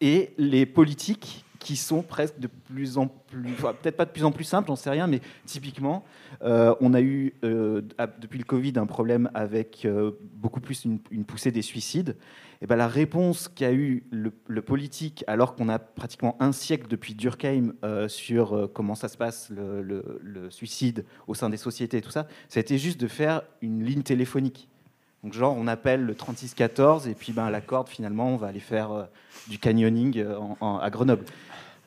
et 0.00 0.34
les 0.38 0.66
politiques 0.66 1.44
qui 1.66 1.74
sont 1.74 2.02
presque 2.02 2.38
de 2.38 2.46
plus 2.46 2.96
en 2.96 3.08
plus, 3.08 3.54
peut-être 3.54 3.96
pas 3.96 4.04
de 4.04 4.12
plus 4.12 4.24
en 4.24 4.30
plus 4.30 4.44
simples, 4.44 4.68
j'en 4.68 4.76
sais 4.76 4.88
rien, 4.88 5.08
mais 5.08 5.20
typiquement, 5.46 6.04
euh, 6.42 6.72
on 6.80 6.94
a 6.94 7.00
eu 7.00 7.34
euh, 7.42 7.82
depuis 8.20 8.38
le 8.38 8.44
Covid 8.44 8.74
un 8.76 8.86
problème 8.86 9.28
avec 9.34 9.84
euh, 9.84 10.12
beaucoup 10.22 10.60
plus 10.60 10.84
une, 10.84 11.24
poussée 11.24 11.50
des 11.50 11.62
suicides. 11.62 12.16
Et 12.62 12.68
ben 12.68 12.76
la 12.76 12.86
réponse 12.86 13.48
qu'a 13.48 13.72
eu 13.72 14.04
le, 14.12 14.62
politique, 14.62 15.24
alors 15.26 15.56
qu'on 15.56 15.68
a 15.68 15.80
pratiquement 15.80 16.36
un 16.38 16.52
siècle 16.52 16.86
depuis 16.88 17.16
Durkheim 17.16 17.72
sur 18.06 18.70
comment 18.72 18.94
ça 18.94 19.08
se 19.08 19.16
passe 19.16 19.50
le, 19.50 19.82
le, 19.82 20.50
suicide 20.50 21.04
au 21.26 21.34
sein 21.34 21.50
des 21.50 21.56
sociétés 21.56 21.98
et 21.98 22.00
tout 22.00 22.10
ça, 22.10 22.28
ça 22.48 22.58
a 22.58 22.60
été 22.60 22.78
juste 22.78 23.00
de 23.00 23.08
faire 23.08 23.42
une 23.60 23.82
ligne 23.82 24.02
téléphonique. 24.02 24.68
Donc 25.26 25.32
genre 25.32 25.56
on 25.58 25.66
appelle 25.66 26.04
le 26.04 26.14
3614 26.14 27.08
et 27.08 27.14
puis 27.14 27.32
ben 27.32 27.50
la 27.50 27.60
corde 27.60 27.88
finalement 27.88 28.28
on 28.28 28.36
va 28.36 28.46
aller 28.46 28.60
faire 28.60 28.92
euh, 28.92 29.02
du 29.48 29.58
canyoning 29.58 30.18
euh, 30.18 30.38
à 30.80 30.88
Grenoble. 30.88 31.24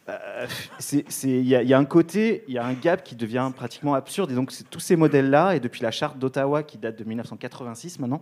Euh, 0.10 0.46
il 1.24 1.48
y, 1.48 1.74
a 1.74 1.78
un 1.78 1.86
côté, 1.86 2.44
il 2.50 2.54
y 2.54 2.58
a 2.58 2.66
un 2.66 2.74
gap 2.74 3.02
qui 3.02 3.16
devient 3.16 3.50
pratiquement 3.56 3.94
absurde 3.94 4.30
et 4.30 4.36
donc 4.36 4.52
tous 4.70 4.82
ces 4.82 4.98
modèles 4.98 5.30
là 5.30 5.56
et 5.56 5.62
depuis 5.62 5.84
la 5.84 5.92
charte 5.92 6.20
d'Ottawa 6.20 6.64
qui 6.64 6.78
date 6.78 7.00
de 7.00 7.06
1986 7.06 8.00
maintenant 8.00 8.22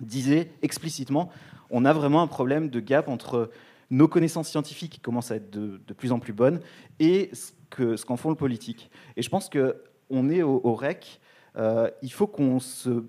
disaient 0.00 0.52
explicitement 0.62 1.28
on 1.70 1.84
a 1.84 1.92
vraiment 1.92 2.22
un 2.22 2.28
problème 2.28 2.68
de 2.68 2.78
gap 2.78 3.08
entre 3.08 3.50
nos 3.90 4.06
connaissances 4.06 4.48
scientifiques 4.48 4.92
qui 4.92 5.00
commencent 5.00 5.32
à 5.32 5.36
être 5.36 5.50
de, 5.50 5.92
plus 5.92 6.12
en 6.12 6.20
plus 6.20 6.32
bonnes 6.32 6.60
et 7.00 7.30
ce 7.32 7.50
qu'en 8.04 8.16
ce 8.16 8.22
font 8.22 8.30
le 8.30 8.36
politique. 8.36 8.92
Et 9.16 9.22
je 9.22 9.28
pense 9.28 9.48
que 9.48 9.82
on 10.08 10.30
est 10.30 10.42
au, 10.42 10.72
REC. 10.72 11.18
il 11.56 12.12
faut 12.12 12.28
qu'on 12.28 12.60
se 12.60 13.02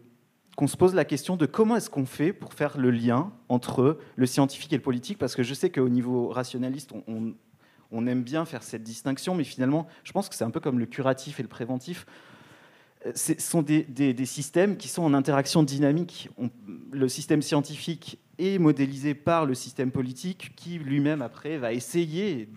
qu'on 0.57 0.67
se 0.67 0.75
pose 0.75 0.95
la 0.95 1.05
question 1.05 1.37
de 1.37 1.45
comment 1.45 1.75
est-ce 1.75 1.89
qu'on 1.89 2.07
fait 2.07 2.33
pour 2.33 2.55
faire 2.55 2.79
le 2.79 2.89
lien 2.89 3.31
entre 3.47 3.99
le 4.15 4.25
scientifique 4.25 4.73
et 4.73 4.77
le 4.77 4.81
politique, 4.81 5.19
parce 5.19 5.35
que 5.35 5.43
je 5.43 5.53
sais 5.53 5.69
qu'au 5.69 5.87
niveau 5.87 6.29
rationaliste, 6.29 6.93
on, 7.91 8.07
aime 8.07 8.23
bien 8.23 8.43
faire 8.43 8.63
cette 8.63 8.81
distinction, 8.81 9.35
mais 9.35 9.43
finalement, 9.43 9.87
je 10.03 10.11
pense 10.11 10.27
que 10.29 10.35
c'est 10.35 10.43
un 10.43 10.49
peu 10.49 10.59
comme 10.59 10.79
le 10.79 10.87
curatif 10.87 11.39
et 11.39 11.43
le 11.43 11.47
préventif. 11.47 12.07
Ce 13.13 13.35
sont 13.37 13.61
des, 13.61 14.25
systèmes 14.25 14.77
qui 14.77 14.87
sont 14.87 15.03
en 15.03 15.13
interaction 15.13 15.61
dynamique. 15.61 16.29
le 16.91 17.07
système 17.07 17.43
scientifique 17.43 18.17
est 18.39 18.57
modélisé 18.57 19.13
par 19.13 19.45
le 19.45 19.53
système 19.53 19.91
politique, 19.91 20.53
qui 20.55 20.79
lui-même, 20.79 21.21
après, 21.21 21.59
va 21.59 21.71
essayer 21.71 22.49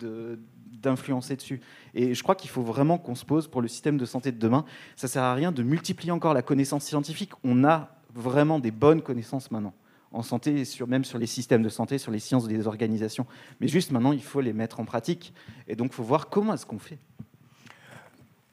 d'influencer 0.81 1.37
dessus. 1.37 1.61
Et 1.95 2.15
je 2.15 2.23
crois 2.23 2.35
qu'il 2.35 2.51
faut 2.51 2.63
vraiment 2.63 2.99
qu'on 2.99 3.15
se 3.15 3.25
pose 3.25 3.49
pour 3.49 3.63
le 3.63 3.69
système 3.69 3.99
de 3.99 4.05
santé 4.05 4.33
de 4.33 4.39
demain. 4.39 4.65
Ça 4.97 5.07
ne 5.07 5.11
sert 5.11 5.23
à 5.23 5.35
rien 5.35 5.53
de 5.53 5.63
multiplier 5.63 6.13
encore 6.13 6.35
la 6.35 6.43
connaissance 6.43 6.85
scientifique. 6.85 7.33
On 7.45 7.65
a 7.65 7.91
vraiment 8.15 8.59
des 8.59 8.71
bonnes 8.71 9.03
connaissances 9.03 9.51
maintenant 9.51 9.75
en 10.13 10.23
santé, 10.23 10.65
même 10.89 11.05
sur 11.05 11.19
les 11.19 11.27
systèmes 11.27 11.63
de 11.63 11.69
santé, 11.69 11.99
sur 11.99 12.11
les 12.11 12.19
sciences 12.19 12.49
des 12.49 12.67
organisations. 12.67 13.27
Mais 13.61 13.69
juste 13.69 13.93
maintenant, 13.93 14.13
il 14.13 14.23
faut 14.23 14.41
les 14.41 14.53
mettre 14.53 14.81
en 14.81 14.85
pratique. 14.85 15.33
Et 15.69 15.77
donc, 15.77 15.93
il 15.93 15.95
faut 15.95 16.03
voir 16.03 16.29
comment 16.29 16.55
est-ce 16.55 16.67
qu'on 16.67 16.79
fait. 16.79 16.99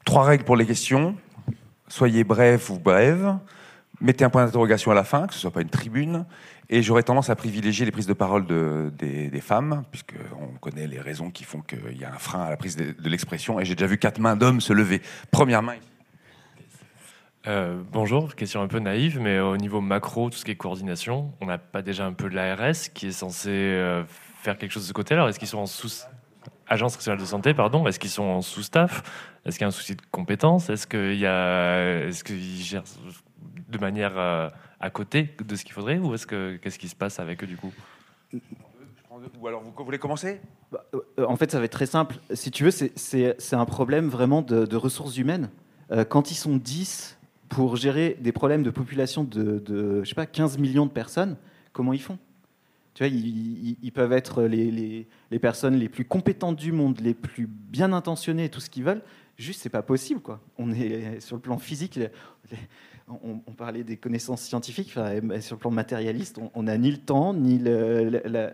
Trois 0.04 0.24
règles 0.24 0.44
pour 0.44 0.56
les 0.56 0.66
questions. 0.66 1.16
Soyez 1.88 2.22
bref 2.22 2.70
ou 2.70 2.78
brève. 2.78 3.38
Mettez 4.00 4.24
un 4.24 4.30
point 4.30 4.44
d'interrogation 4.44 4.92
à 4.92 4.94
la 4.94 5.02
fin, 5.02 5.26
que 5.26 5.32
ce 5.32 5.38
ne 5.38 5.40
soit 5.42 5.50
pas 5.50 5.60
une 5.60 5.70
tribune. 5.70 6.24
Et 6.70 6.82
j'aurais 6.82 7.02
tendance 7.02 7.30
à 7.30 7.36
privilégier 7.36 7.84
les 7.84 7.90
prises 7.90 8.06
de 8.06 8.12
parole 8.12 8.46
de, 8.46 8.92
des, 8.96 9.40
femmes, 9.40 9.84
puisqu'on 9.90 10.58
connaît 10.60 10.86
les 10.86 11.00
raisons 11.00 11.30
qui 11.30 11.44
font 11.44 11.62
qu'il 11.62 11.98
y 11.98 12.04
a 12.04 12.12
un 12.12 12.18
frein 12.18 12.42
à 12.42 12.50
la 12.50 12.56
prise 12.56 12.76
de, 12.76 12.94
l'expression. 13.08 13.58
Et 13.58 13.64
j'ai 13.64 13.74
déjà 13.74 13.86
vu 13.86 13.98
quatre 13.98 14.20
mains 14.20 14.36
d'hommes 14.36 14.60
se 14.60 14.72
lever. 14.72 15.02
Première 15.30 15.62
main. 15.62 15.76
Euh, 17.46 17.80
bonjour, 17.92 18.34
question 18.34 18.60
un 18.60 18.68
peu 18.68 18.78
naïve, 18.78 19.18
mais 19.18 19.40
au 19.40 19.56
niveau 19.56 19.80
macro, 19.80 20.28
tout 20.28 20.36
ce 20.36 20.44
qui 20.44 20.50
est 20.50 20.56
coordination, 20.56 21.32
on 21.40 21.46
n'a 21.46 21.58
pas 21.58 21.82
déjà 21.82 22.04
un 22.04 22.12
peu 22.12 22.28
de 22.28 22.34
l'ARS 22.34 22.92
qui 22.92 23.08
est 23.08 23.12
censé 23.12 23.48
euh, 23.48 24.04
faire 24.42 24.58
quelque 24.58 24.72
chose 24.72 24.82
de 24.82 24.88
ce 24.88 24.92
côté-là 24.92 25.26
Est-ce 25.28 25.38
qu'ils 25.38 25.48
sont 25.48 25.58
en 25.58 25.66
sous 25.66 26.04
agence 26.68 26.94
nationale 26.94 27.18
de 27.18 27.24
santé, 27.24 27.54
pardon 27.54 27.86
Est-ce 27.86 27.98
qu'ils 27.98 28.10
sont 28.10 28.24
en 28.24 28.42
sous-staff? 28.42 29.02
Est-ce 29.46 29.56
qu'il 29.56 29.62
y 29.62 29.64
a 29.64 29.68
un 29.68 29.72
souci 29.72 29.96
de 29.96 30.02
compétence 30.10 30.68
Est-ce 30.68 30.86
qu'il 30.86 31.18
y 31.18 31.26
a, 31.26 32.04
est-ce 32.06 32.22
qu'ils 32.22 32.62
gèrent 32.62 32.84
de 33.68 33.78
manière 33.78 34.18
euh, 34.18 34.48
à 34.80 34.90
côté 34.90 35.34
de 35.44 35.56
ce 35.56 35.64
qu'il 35.64 35.72
faudrait, 35.72 35.98
ou 35.98 36.14
est-ce 36.14 36.26
que 36.26 36.56
qu'est-ce 36.56 36.78
qui 36.78 36.88
se 36.88 36.96
passe 36.96 37.20
avec 37.20 37.42
eux 37.44 37.46
du 37.46 37.56
coup? 37.56 37.72
Ou 39.40 39.46
alors 39.46 39.62
vous, 39.62 39.84
voulez 39.84 39.98
commencer? 39.98 40.40
Bah, 40.70 40.84
euh, 40.94 41.26
En 41.26 41.36
fait, 41.36 41.50
ça 41.50 41.58
va 41.58 41.64
être 41.64 41.72
très 41.72 41.86
simple. 41.86 42.16
Si 42.34 42.50
tu 42.50 42.64
veux, 42.64 42.70
c'est 42.70 43.54
un 43.54 43.64
problème 43.64 44.08
vraiment 44.08 44.42
de, 44.42 44.76
ressources 44.76 45.16
humaines. 45.16 45.50
Euh, 45.90 46.04
quand 46.04 46.30
ils 46.30 46.36
sont 46.36 46.56
10 46.56 47.18
pour 47.48 47.76
gérer 47.76 48.16
des 48.20 48.32
problèmes 48.32 48.62
de 48.62 48.70
population 48.70 49.24
de, 49.24 49.58
de, 49.58 50.04
je 50.04 50.08
sais 50.08 50.14
pas, 50.14 50.26
15 50.26 50.58
millions 50.58 50.86
de 50.86 50.90
personnes, 50.90 51.36
comment 51.72 51.92
ils 51.92 52.02
font? 52.02 52.18
Tu 52.94 53.04
vois, 53.04 53.12
ils, 53.12 53.92
peuvent 53.92 54.12
être 54.12 54.42
les, 54.42 54.70
les, 54.70 55.06
les, 55.30 55.38
personnes 55.38 55.76
les 55.76 55.88
plus 55.88 56.04
compétentes 56.04 56.56
du 56.56 56.72
monde, 56.72 57.00
les 57.00 57.14
plus 57.14 57.46
bien 57.46 57.92
intentionnées, 57.92 58.48
tout 58.48 58.60
ce 58.60 58.68
qu'ils 58.68 58.82
veulent. 58.82 59.02
Juste, 59.38 59.62
c'est 59.62 59.68
pas 59.70 59.82
possible, 59.82 60.20
quoi. 60.20 60.40
On 60.58 60.72
est 60.72 61.20
sur 61.20 61.36
le 61.36 61.42
plan 61.42 61.58
physique, 61.58 62.00
on, 63.22 63.52
parlait 63.52 63.84
des 63.84 63.96
connaissances 63.96 64.42
scientifiques, 64.42 64.90
sur 64.90 65.02
le 65.02 65.56
plan 65.56 65.70
matérialiste, 65.70 66.38
on 66.54 66.62
n'a 66.62 66.76
ni 66.78 66.90
le 66.90 66.98
temps, 66.98 67.34
ni 67.34 67.60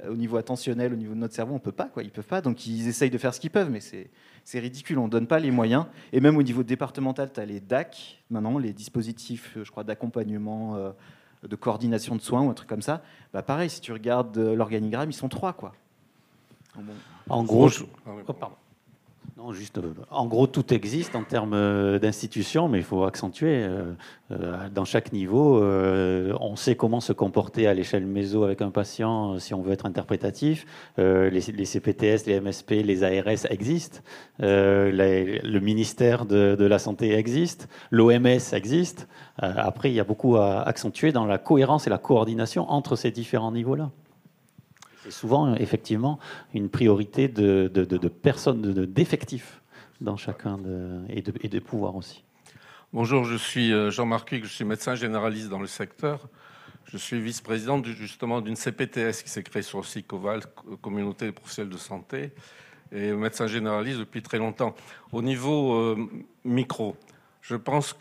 au 0.09 0.15
niveau 0.15 0.37
attentionnel, 0.37 0.93
au 0.93 0.97
niveau 0.97 1.15
de 1.15 1.19
notre 1.19 1.35
cerveau, 1.35 1.55
on 1.55 1.59
peut 1.59 1.73
pas, 1.73 1.87
quoi. 1.87 2.03
Ils 2.03 2.11
peuvent 2.11 2.27
pas, 2.27 2.41
donc 2.41 2.67
ils 2.67 2.89
essayent 2.89 3.11
de 3.11 3.19
faire 3.19 3.35
ce 3.35 3.41
qu'ils 3.41 3.51
peuvent, 3.51 3.71
mais 3.71 3.81
c'est 3.81 4.59
ridicule, 4.59 4.99
on 4.99 5.07
ne 5.07 5.11
donne 5.11 5.27
pas 5.27 5.39
les 5.39 5.51
moyens. 5.51 5.87
Et 6.13 6.21
même 6.21 6.37
au 6.37 6.43
niveau 6.43 6.63
départemental, 6.63 7.31
tu 7.33 7.41
as 7.41 7.45
les 7.45 7.61
DAC, 7.61 8.23
maintenant, 8.31 8.59
les 8.59 8.73
dispositifs, 8.73 9.59
je 9.63 9.71
crois, 9.71 9.85
d'accompagnement, 9.85 10.77
euh, 10.77 10.91
de 11.47 11.57
coordination 11.57 12.17
de 12.17 12.21
soins 12.21 12.43
ou 12.43 12.51
un 12.51 12.55
truc 12.55 12.69
comme 12.69 12.83
ça. 12.83 13.03
Bah, 13.33 13.43
pareil, 13.43 13.71
si 13.71 13.81
tu 13.81 13.93
regardes 13.93 14.39
l'organigramme, 14.39 15.11
ils 15.11 15.15
sont 15.15 15.29
trois, 15.29 15.53
quoi. 15.53 15.75
En 17.29 17.45
gros, 17.45 17.69
oh, 18.07 18.33
pardon. 18.33 18.57
Non, 19.37 19.53
juste, 19.53 19.79
euh, 19.79 19.93
en 20.11 20.27
gros, 20.27 20.47
tout 20.47 20.73
existe 20.73 21.17
en 21.17 21.25
termes 21.25 21.55
euh, 21.55 21.99
d'institutions, 21.99 22.69
mais 22.69 22.79
il 22.79 22.85
faut 22.85 23.05
accentuer. 23.05 23.65
Euh, 23.65 24.69
dans 24.73 24.85
chaque 24.85 25.13
niveau, 25.13 25.63
on 25.63 26.57
sait 26.57 26.77
comment 26.77 27.01
se 27.01 27.13
comporter 27.13 27.67
à 27.67 27.75
l'échelle 27.75 28.07
méso 28.07 28.43
avec 28.43 28.63
un 28.63 28.71
patient 28.71 29.39
si 29.39 29.55
on 29.55 29.61
veut 29.61 29.73
être 29.73 29.87
interprétatif. 29.87 30.67
Les, 30.97 31.41
CPTS, 31.41 32.27
les 32.27 32.41
MSP, 32.41 32.71
les 32.71 33.05
ARS 33.05 33.47
existent. 33.51 34.01
le 34.39 35.59
ministère 35.59 36.25
de, 36.25 36.65
la 36.65 36.79
Santé 36.79 37.15
existe. 37.15 37.69
L'OMS 37.91 38.53
existe. 38.53 39.09
après, 39.39 39.91
il 39.91 39.95
y 39.95 40.01
a 40.01 40.05
beaucoup 40.05 40.37
à 40.37 40.63
accentuer 40.63 41.13
dans 41.13 41.27
la 41.27 41.39
cohérence 41.39 41.87
et 41.87 41.91
la 41.91 41.99
coordination 41.99 42.69
entre 42.71 42.97
ces 42.97 43.11
différents 43.11 43.53
niveaux-là. 43.53 43.91
C'est 45.05 45.11
souvent, 45.11 45.55
effectivement, 45.57 46.19
une 46.55 46.71
priorité 46.71 47.29
de, 47.29 47.69
personnes, 48.09 48.63
d'effectifs 48.87 49.61
dans 50.01 50.17
chacun 50.17 50.59
et, 51.11 51.21
de, 51.21 51.33
et 51.43 51.49
de 51.49 51.59
pouvoir 51.59 51.95
aussi. 51.95 52.25
Bonjour, 52.95 53.25
je 53.25 53.37
suis 53.37 53.71
euh, 53.71 53.91
Jean-Marc 53.91 54.31
Huyghe, 54.31 54.45
je 54.45 54.53
suis 54.53 54.65
médecin 54.65 54.95
généraliste 54.95 55.51
dans 55.51 55.61
le 55.61 55.67
secteur. 55.67 56.27
Je 56.87 56.97
suis 56.97 57.21
vice-président 57.21 57.83
justement 57.85 58.41
d'une 58.41 58.57
CPTS 58.57 59.23
qui 59.23 59.29
s'est 59.29 59.43
créée 59.43 59.63
sur 59.63 59.79
le 59.79 59.85
SICOVAL, 59.85 60.41
Communauté 60.81 61.33
professionnelle 61.33 61.73
de 61.73 61.79
santé, 61.79 62.33
et 62.93 63.13
médecin 63.13 63.47
généraliste 63.47 63.99
depuis 63.99 64.23
très 64.23 64.39
longtemps. 64.39 64.75
Au 65.13 65.21
niveau 65.21 65.75
euh, 65.75 66.09
micro, 66.45 66.97
je 67.43 67.57
pense 67.57 67.93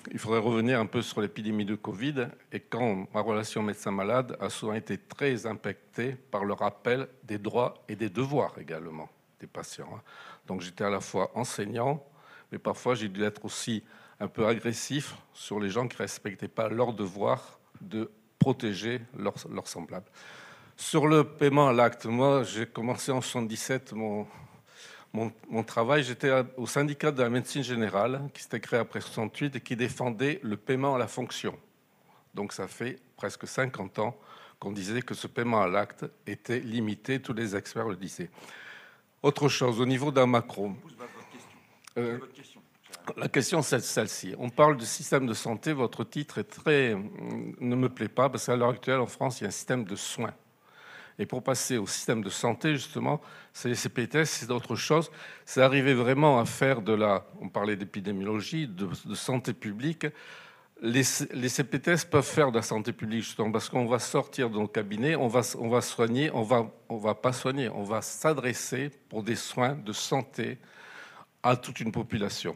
qu'il 0.00 0.18
faudrait 0.18 0.40
revenir 0.40 0.80
un 0.80 0.86
peu 0.86 1.02
sur 1.02 1.20
l'épidémie 1.20 1.64
de 1.64 1.74
Covid 1.74 2.28
et 2.52 2.60
quand 2.60 3.06
ma 3.12 3.20
relation 3.20 3.62
médecin-malade 3.62 4.36
a 4.40 4.50
souvent 4.50 4.74
été 4.74 4.98
très 4.98 5.46
impactée 5.46 6.12
par 6.30 6.44
le 6.44 6.54
rappel 6.54 7.08
des 7.24 7.38
droits 7.38 7.74
et 7.88 7.96
des 7.96 8.08
devoirs 8.08 8.54
également 8.58 9.08
des 9.40 9.46
patients. 9.46 9.90
Hein. 9.94 10.02
Donc 10.46 10.60
j'étais 10.60 10.84
à 10.84 10.90
la 10.90 11.00
fois 11.00 11.30
enseignant, 11.34 12.04
mais 12.50 12.58
parfois 12.58 12.94
j'ai 12.94 13.08
dû 13.08 13.22
être 13.24 13.44
aussi 13.44 13.84
un 14.20 14.28
peu 14.28 14.46
agressif 14.46 15.16
sur 15.32 15.60
les 15.60 15.70
gens 15.70 15.86
qui 15.86 15.96
ne 15.96 16.02
respectaient 16.02 16.48
pas 16.48 16.68
leur 16.68 16.92
devoir 16.92 17.58
de 17.80 18.10
protéger 18.38 19.00
leurs 19.16 19.68
semblables. 19.68 20.10
Sur 20.76 21.06
le 21.06 21.24
paiement 21.24 21.68
à 21.68 21.72
l'acte, 21.72 22.06
moi 22.06 22.42
j'ai 22.44 22.66
commencé 22.66 23.10
en 23.12 23.20
77 23.20 23.92
mon, 23.92 24.26
mon, 25.12 25.62
travail. 25.64 26.02
J'étais 26.02 26.30
au 26.56 26.66
syndicat 26.66 27.10
de 27.10 27.22
la 27.22 27.30
médecine 27.30 27.62
générale 27.62 28.28
qui 28.34 28.42
s'était 28.42 28.60
créé 28.60 28.78
après 28.78 29.00
68 29.00 29.56
et 29.56 29.60
qui 29.60 29.76
défendait 29.76 30.40
le 30.42 30.56
paiement 30.56 30.94
à 30.94 30.98
la 30.98 31.08
fonction. 31.08 31.58
Donc 32.34 32.52
ça 32.52 32.68
fait 32.68 32.98
presque 33.16 33.46
50 33.46 33.98
ans 33.98 34.16
qu'on 34.58 34.72
disait 34.72 35.02
que 35.02 35.14
ce 35.14 35.26
paiement 35.26 35.62
à 35.62 35.68
l'acte 35.68 36.04
était 36.26 36.60
limité, 36.60 37.20
tous 37.20 37.32
les 37.32 37.56
experts 37.56 37.88
le 37.88 37.96
disaient. 37.96 38.30
Autre 39.22 39.48
chose, 39.48 39.80
au 39.80 39.86
niveau 39.86 40.10
d'un 40.10 40.26
macro. 40.26 40.72
Euh, 41.96 42.18
la 43.16 43.28
question, 43.28 43.62
c'est 43.62 43.80
celle-ci. 43.80 44.34
On 44.38 44.50
parle 44.50 44.76
du 44.76 44.86
système 44.86 45.26
de 45.26 45.34
santé. 45.34 45.72
Votre 45.72 46.04
titre 46.04 46.38
est 46.38 46.44
très, 46.44 46.94
ne 46.94 47.76
me 47.76 47.88
plaît 47.88 48.08
pas 48.08 48.28
parce 48.28 48.46
qu'à 48.46 48.56
l'heure 48.56 48.70
actuelle, 48.70 49.00
en 49.00 49.06
France, 49.06 49.40
il 49.40 49.44
y 49.44 49.46
a 49.46 49.48
un 49.48 49.52
système 49.52 49.84
de 49.84 49.96
soins. 49.96 50.34
Et 51.18 51.26
pour 51.26 51.42
passer 51.42 51.78
au 51.78 51.86
système 51.86 52.22
de 52.22 52.30
santé, 52.30 52.72
justement, 52.72 53.20
c'est 53.52 53.68
les 53.68 53.74
CPTS, 53.74 54.24
c'est 54.24 54.46
d'autres 54.46 54.76
choses. 54.76 55.10
C'est 55.44 55.62
arriver 55.62 55.94
vraiment 55.94 56.38
à 56.38 56.44
faire 56.44 56.80
de 56.80 56.92
la, 56.92 57.26
on 57.40 57.48
parlait 57.48 57.76
d'épidémiologie, 57.76 58.68
de, 58.68 58.88
santé 59.14 59.52
publique. 59.52 60.06
Les, 60.80 61.02
CPTS 61.02 62.04
peuvent 62.08 62.24
faire 62.24 62.52
de 62.52 62.56
la 62.56 62.62
santé 62.62 62.92
publique, 62.92 63.22
justement, 63.22 63.50
parce 63.50 63.68
qu'on 63.68 63.86
va 63.86 63.98
sortir 63.98 64.48
de 64.48 64.54
nos 64.54 64.68
cabinets, 64.68 65.16
on 65.16 65.26
va, 65.26 65.40
on 65.58 65.68
va 65.68 65.80
soigner, 65.80 66.30
on 66.32 66.42
va, 66.42 66.70
on 66.88 66.98
va 66.98 67.16
pas 67.16 67.32
soigner, 67.32 67.68
on 67.68 67.82
va 67.82 68.00
s'adresser 68.00 68.90
pour 69.08 69.24
des 69.24 69.34
soins 69.34 69.74
de 69.74 69.92
santé 69.92 70.58
à 71.42 71.56
toute 71.56 71.80
une 71.80 71.90
population. 71.90 72.54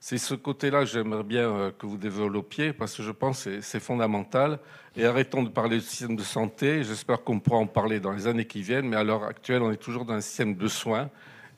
C'est 0.00 0.18
ce 0.18 0.34
côté-là 0.34 0.80
que 0.80 0.86
j'aimerais 0.86 1.24
bien 1.24 1.50
euh, 1.50 1.70
que 1.76 1.86
vous 1.86 1.96
développiez 1.96 2.72
parce 2.72 2.96
que 2.96 3.02
je 3.02 3.10
pense 3.10 3.44
que 3.44 3.60
c'est 3.60 3.80
fondamental. 3.80 4.58
Et 4.96 5.04
arrêtons 5.04 5.42
de 5.42 5.48
parler 5.48 5.78
du 5.78 5.84
système 5.84 6.16
de 6.16 6.22
santé. 6.22 6.84
J'espère 6.84 7.22
qu'on 7.22 7.40
pourra 7.40 7.58
en 7.58 7.66
parler 7.66 8.00
dans 8.00 8.12
les 8.12 8.26
années 8.26 8.46
qui 8.46 8.62
viennent. 8.62 8.88
Mais 8.88 8.96
à 8.96 9.04
l'heure 9.04 9.24
actuelle, 9.24 9.62
on 9.62 9.72
est 9.72 9.76
toujours 9.76 10.04
dans 10.04 10.14
un 10.14 10.20
système 10.20 10.54
de 10.54 10.68
soins 10.68 11.10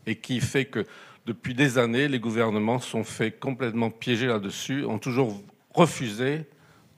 et 0.06 0.16
qui 0.16 0.40
fait 0.40 0.64
que 0.64 0.86
depuis 1.26 1.54
des 1.54 1.78
années, 1.78 2.08
les 2.08 2.18
gouvernements 2.18 2.80
sont 2.80 3.04
fait 3.04 3.30
complètement 3.30 3.90
piéger 3.90 4.26
là-dessus, 4.26 4.84
ont 4.84 4.98
toujours 4.98 5.42
refusé 5.74 6.46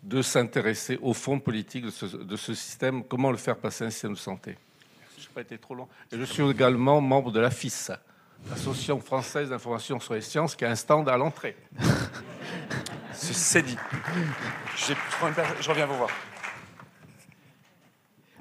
de 0.03 0.23
s'intéresser 0.23 0.99
au 1.03 1.13
fond 1.13 1.39
politique 1.39 1.85
de 1.85 1.91
ce, 1.91 2.07
de 2.07 2.37
ce, 2.37 2.55
système, 2.55 3.05
comment 3.05 3.31
le 3.31 3.37
faire 3.37 3.57
passer 3.57 3.85
un 3.85 3.91
système 3.91 4.15
de 4.15 4.19
santé? 4.19 4.57
Je 5.19 5.23
n'ai 5.23 5.29
pas 5.35 5.41
été 5.43 5.59
trop 5.59 5.75
long. 5.75 5.89
Et 6.11 6.19
je 6.19 6.25
suis 6.25 6.43
également 6.49 7.01
membre 7.01 7.31
de 7.31 7.41
la 7.41 7.51
FIS, 7.51 7.91
l'Association 8.51 9.01
française 9.01 9.51
d'information 9.51 10.01
sur 10.01 10.15
les 10.15 10.21
sciences, 10.21 10.57
qui 10.57 10.65
a 10.65 10.71
un 10.71 10.77
stand 10.77 11.09
à 11.09 11.17
l'entrée. 11.17 11.57
C'est 13.13 13.63
dit. 13.63 13.77
Je 14.77 15.69
reviens 15.69 15.87
vous 15.87 15.97
voir. 15.97 16.11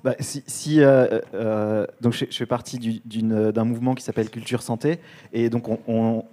Bah, 0.03 0.15
si, 0.19 0.81
euh, 0.81 1.19
euh, 1.35 1.85
donc 2.01 2.13
je, 2.13 2.25
fais 2.25 2.47
partie 2.47 3.01
d'un 3.05 3.63
mouvement 3.63 3.93
qui 3.93 4.03
s'appelle 4.03 4.29
Culture 4.29 4.63
Santé, 4.63 4.99
et 5.31 5.49
donc 5.51 5.67
on, 5.87 6.25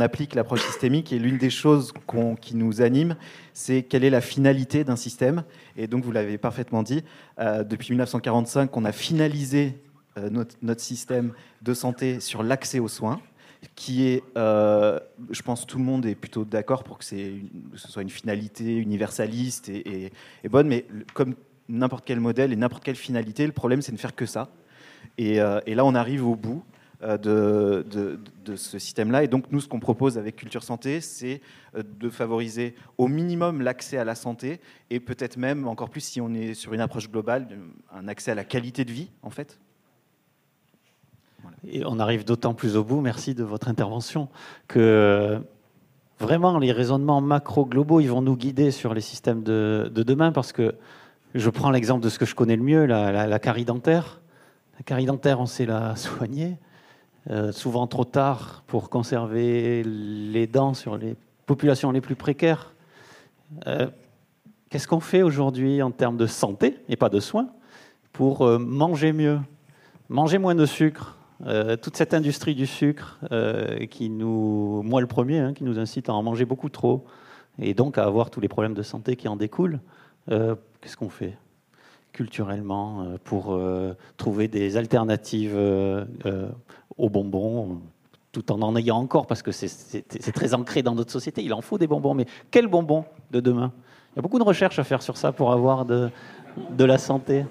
applique 0.00 0.34
l'approche 0.34 0.62
systémique, 0.64 1.12
et 1.12 1.18
l'une 1.18 1.38
des 1.38 1.50
choses 1.50 1.92
qui 2.40 2.54
nous 2.54 2.82
anime, 2.82 3.16
c'est 3.52 3.82
quelle 3.82 4.04
est 4.04 4.10
la 4.10 4.20
finalité 4.20 4.84
d'un 4.84 4.96
système. 4.96 5.42
Et 5.76 5.88
donc 5.88 6.04
vous 6.04 6.12
l'avez 6.12 6.38
parfaitement 6.38 6.82
dit, 6.82 7.02
euh, 7.40 7.64
depuis 7.64 7.90
1945, 7.90 8.76
on 8.76 8.84
a 8.84 8.92
finalisé 8.92 9.76
euh, 10.18 10.30
notre, 10.30 10.80
système 10.80 11.32
de 11.60 11.74
santé 11.74 12.20
sur 12.20 12.42
l'accès 12.42 12.78
aux 12.78 12.88
soins, 12.88 13.20
qui 13.74 14.06
est, 14.06 14.22
euh, 14.38 14.98
je 15.30 15.42
pense, 15.42 15.66
tout 15.66 15.76
le 15.76 15.84
monde 15.84 16.06
est 16.06 16.14
plutôt 16.14 16.44
d'accord 16.44 16.84
pour 16.84 16.98
que, 16.98 17.04
ce 17.04 17.38
soit 17.74 18.02
une 18.02 18.10
finalité 18.10 18.76
universaliste 18.76 19.68
et, 19.68 20.10
bonne, 20.48 20.68
mais 20.68 20.86
comme 21.12 21.34
n'importe 21.68 22.04
quel 22.06 22.20
modèle 22.20 22.52
et 22.52 22.56
n'importe 22.56 22.84
quelle 22.84 22.96
finalité, 22.96 23.44
le 23.46 23.52
problème 23.52 23.82
c'est 23.82 23.92
de 23.92 23.98
faire 23.98 24.14
que 24.14 24.24
ça. 24.24 24.48
Et, 25.18 25.40
euh, 25.40 25.60
là, 25.66 25.84
on 25.84 25.94
arrive 25.94 26.26
au 26.26 26.34
bout 26.34 26.64
de, 27.02 27.84
ce 28.54 28.78
système-là. 28.78 29.22
Et 29.22 29.28
donc, 29.28 29.52
nous, 29.52 29.60
ce 29.60 29.68
qu'on 29.68 29.80
propose 29.80 30.16
avec 30.16 30.36
Culture 30.36 30.62
Santé, 30.62 31.02
c'est 31.02 31.42
de 31.74 32.08
favoriser 32.08 32.74
au 32.96 33.06
minimum 33.06 33.60
l'accès 33.60 33.98
à 33.98 34.04
la 34.04 34.14
santé 34.14 34.60
et 34.88 34.98
peut-être 34.98 35.36
même, 35.36 35.68
encore 35.68 35.90
plus 35.90 36.00
si 36.00 36.22
on 36.22 36.32
est 36.32 36.54
sur 36.54 36.72
une 36.72 36.80
approche 36.80 37.10
globale, 37.10 37.48
un 37.92 38.08
accès 38.08 38.30
à 38.30 38.34
la 38.34 38.44
qualité 38.44 38.86
de 38.86 38.92
vie, 38.92 39.10
en 39.22 39.30
fait, 39.30 39.58
et 41.68 41.84
on 41.84 41.98
arrive 41.98 42.24
d'autant 42.24 42.54
plus 42.54 42.76
au 42.76 42.84
bout, 42.84 43.00
merci 43.00 43.34
de 43.34 43.44
votre 43.44 43.68
intervention, 43.68 44.28
que 44.68 45.40
vraiment 46.18 46.58
les 46.58 46.72
raisonnements 46.72 47.20
macro-globaux, 47.20 48.00
ils 48.00 48.10
vont 48.10 48.22
nous 48.22 48.36
guider 48.36 48.70
sur 48.70 48.94
les 48.94 49.00
systèmes 49.00 49.42
de, 49.42 49.90
demain, 49.94 50.32
parce 50.32 50.52
que 50.52 50.74
je 51.34 51.50
prends 51.50 51.70
l'exemple 51.70 52.02
de 52.02 52.08
ce 52.08 52.18
que 52.18 52.24
je 52.24 52.34
connais 52.34 52.56
le 52.56 52.62
mieux, 52.62 52.86
la, 52.86 53.38
carie 53.38 53.64
dentaire. 53.64 54.20
La 54.78 54.82
carie 54.82 55.06
dentaire, 55.06 55.40
on 55.40 55.46
sait 55.46 55.66
la 55.66 55.96
soigner, 55.96 56.56
euh, 57.30 57.52
souvent 57.52 57.86
trop 57.86 58.04
tard 58.04 58.62
pour 58.66 58.88
conserver 58.88 59.82
les 59.84 60.46
dents 60.46 60.74
sur 60.74 60.96
les 60.96 61.16
populations 61.46 61.90
les 61.90 62.00
plus 62.00 62.16
précaires. 62.16 62.72
Euh, 63.66 63.88
qu'est-ce 64.70 64.88
qu'on 64.88 65.00
fait 65.00 65.22
aujourd'hui 65.22 65.82
en 65.82 65.90
termes 65.90 66.16
de 66.16 66.26
santé, 66.26 66.78
et 66.88 66.96
pas 66.96 67.08
de 67.08 67.20
soins, 67.20 67.48
pour 68.12 68.42
euh, 68.42 68.58
manger 68.58 69.12
mieux 69.12 69.40
Manger 70.08 70.38
moins 70.38 70.54
de 70.54 70.66
sucre, 70.66 71.15
euh, 71.44 71.76
toute 71.76 71.96
cette 71.96 72.14
industrie 72.14 72.54
du 72.54 72.66
sucre 72.66 73.18
euh, 73.30 73.86
qui 73.86 74.08
nous, 74.08 74.82
moi 74.82 75.00
le 75.00 75.06
premier, 75.06 75.38
hein, 75.38 75.52
qui 75.52 75.64
nous 75.64 75.78
incite 75.78 76.08
à 76.08 76.14
en 76.14 76.22
manger 76.22 76.44
beaucoup 76.44 76.68
trop 76.68 77.04
et 77.58 77.74
donc 77.74 77.98
à 77.98 78.04
avoir 78.04 78.30
tous 78.30 78.40
les 78.40 78.48
problèmes 78.48 78.74
de 78.74 78.82
santé 78.82 79.16
qui 79.16 79.28
en 79.28 79.36
découlent, 79.36 79.80
euh, 80.30 80.54
qu'est-ce 80.80 80.96
qu'on 80.96 81.10
fait 81.10 81.36
culturellement 82.12 83.06
pour 83.24 83.60
trouver 84.16 84.48
des 84.48 84.78
alternatives 84.78 85.54
aux 86.96 87.10
bonbons 87.10 87.82
tout 88.32 88.52
en 88.52 88.62
en 88.62 88.74
ayant 88.74 88.96
encore, 88.96 89.26
parce 89.26 89.42
que 89.42 89.52
c'est 89.52 90.32
très 90.32 90.54
ancré 90.54 90.82
dans 90.82 90.94
notre 90.94 91.12
société. 91.12 91.42
Il 91.42 91.52
en 91.52 91.60
faut 91.60 91.76
des 91.76 91.86
bonbons, 91.86 92.14
mais 92.14 92.24
quels 92.50 92.68
bonbons 92.68 93.04
de 93.32 93.40
demain? 93.40 93.70
Il 94.12 94.16
y 94.16 94.18
a 94.20 94.22
beaucoup 94.22 94.38
de 94.38 94.44
recherches 94.44 94.78
à 94.78 94.84
faire 94.84 95.02
sur 95.02 95.18
ça 95.18 95.32
pour 95.32 95.52
avoir 95.52 95.84
de, 95.84 96.08
de 96.70 96.84
la 96.84 96.96
santé. 96.96 97.44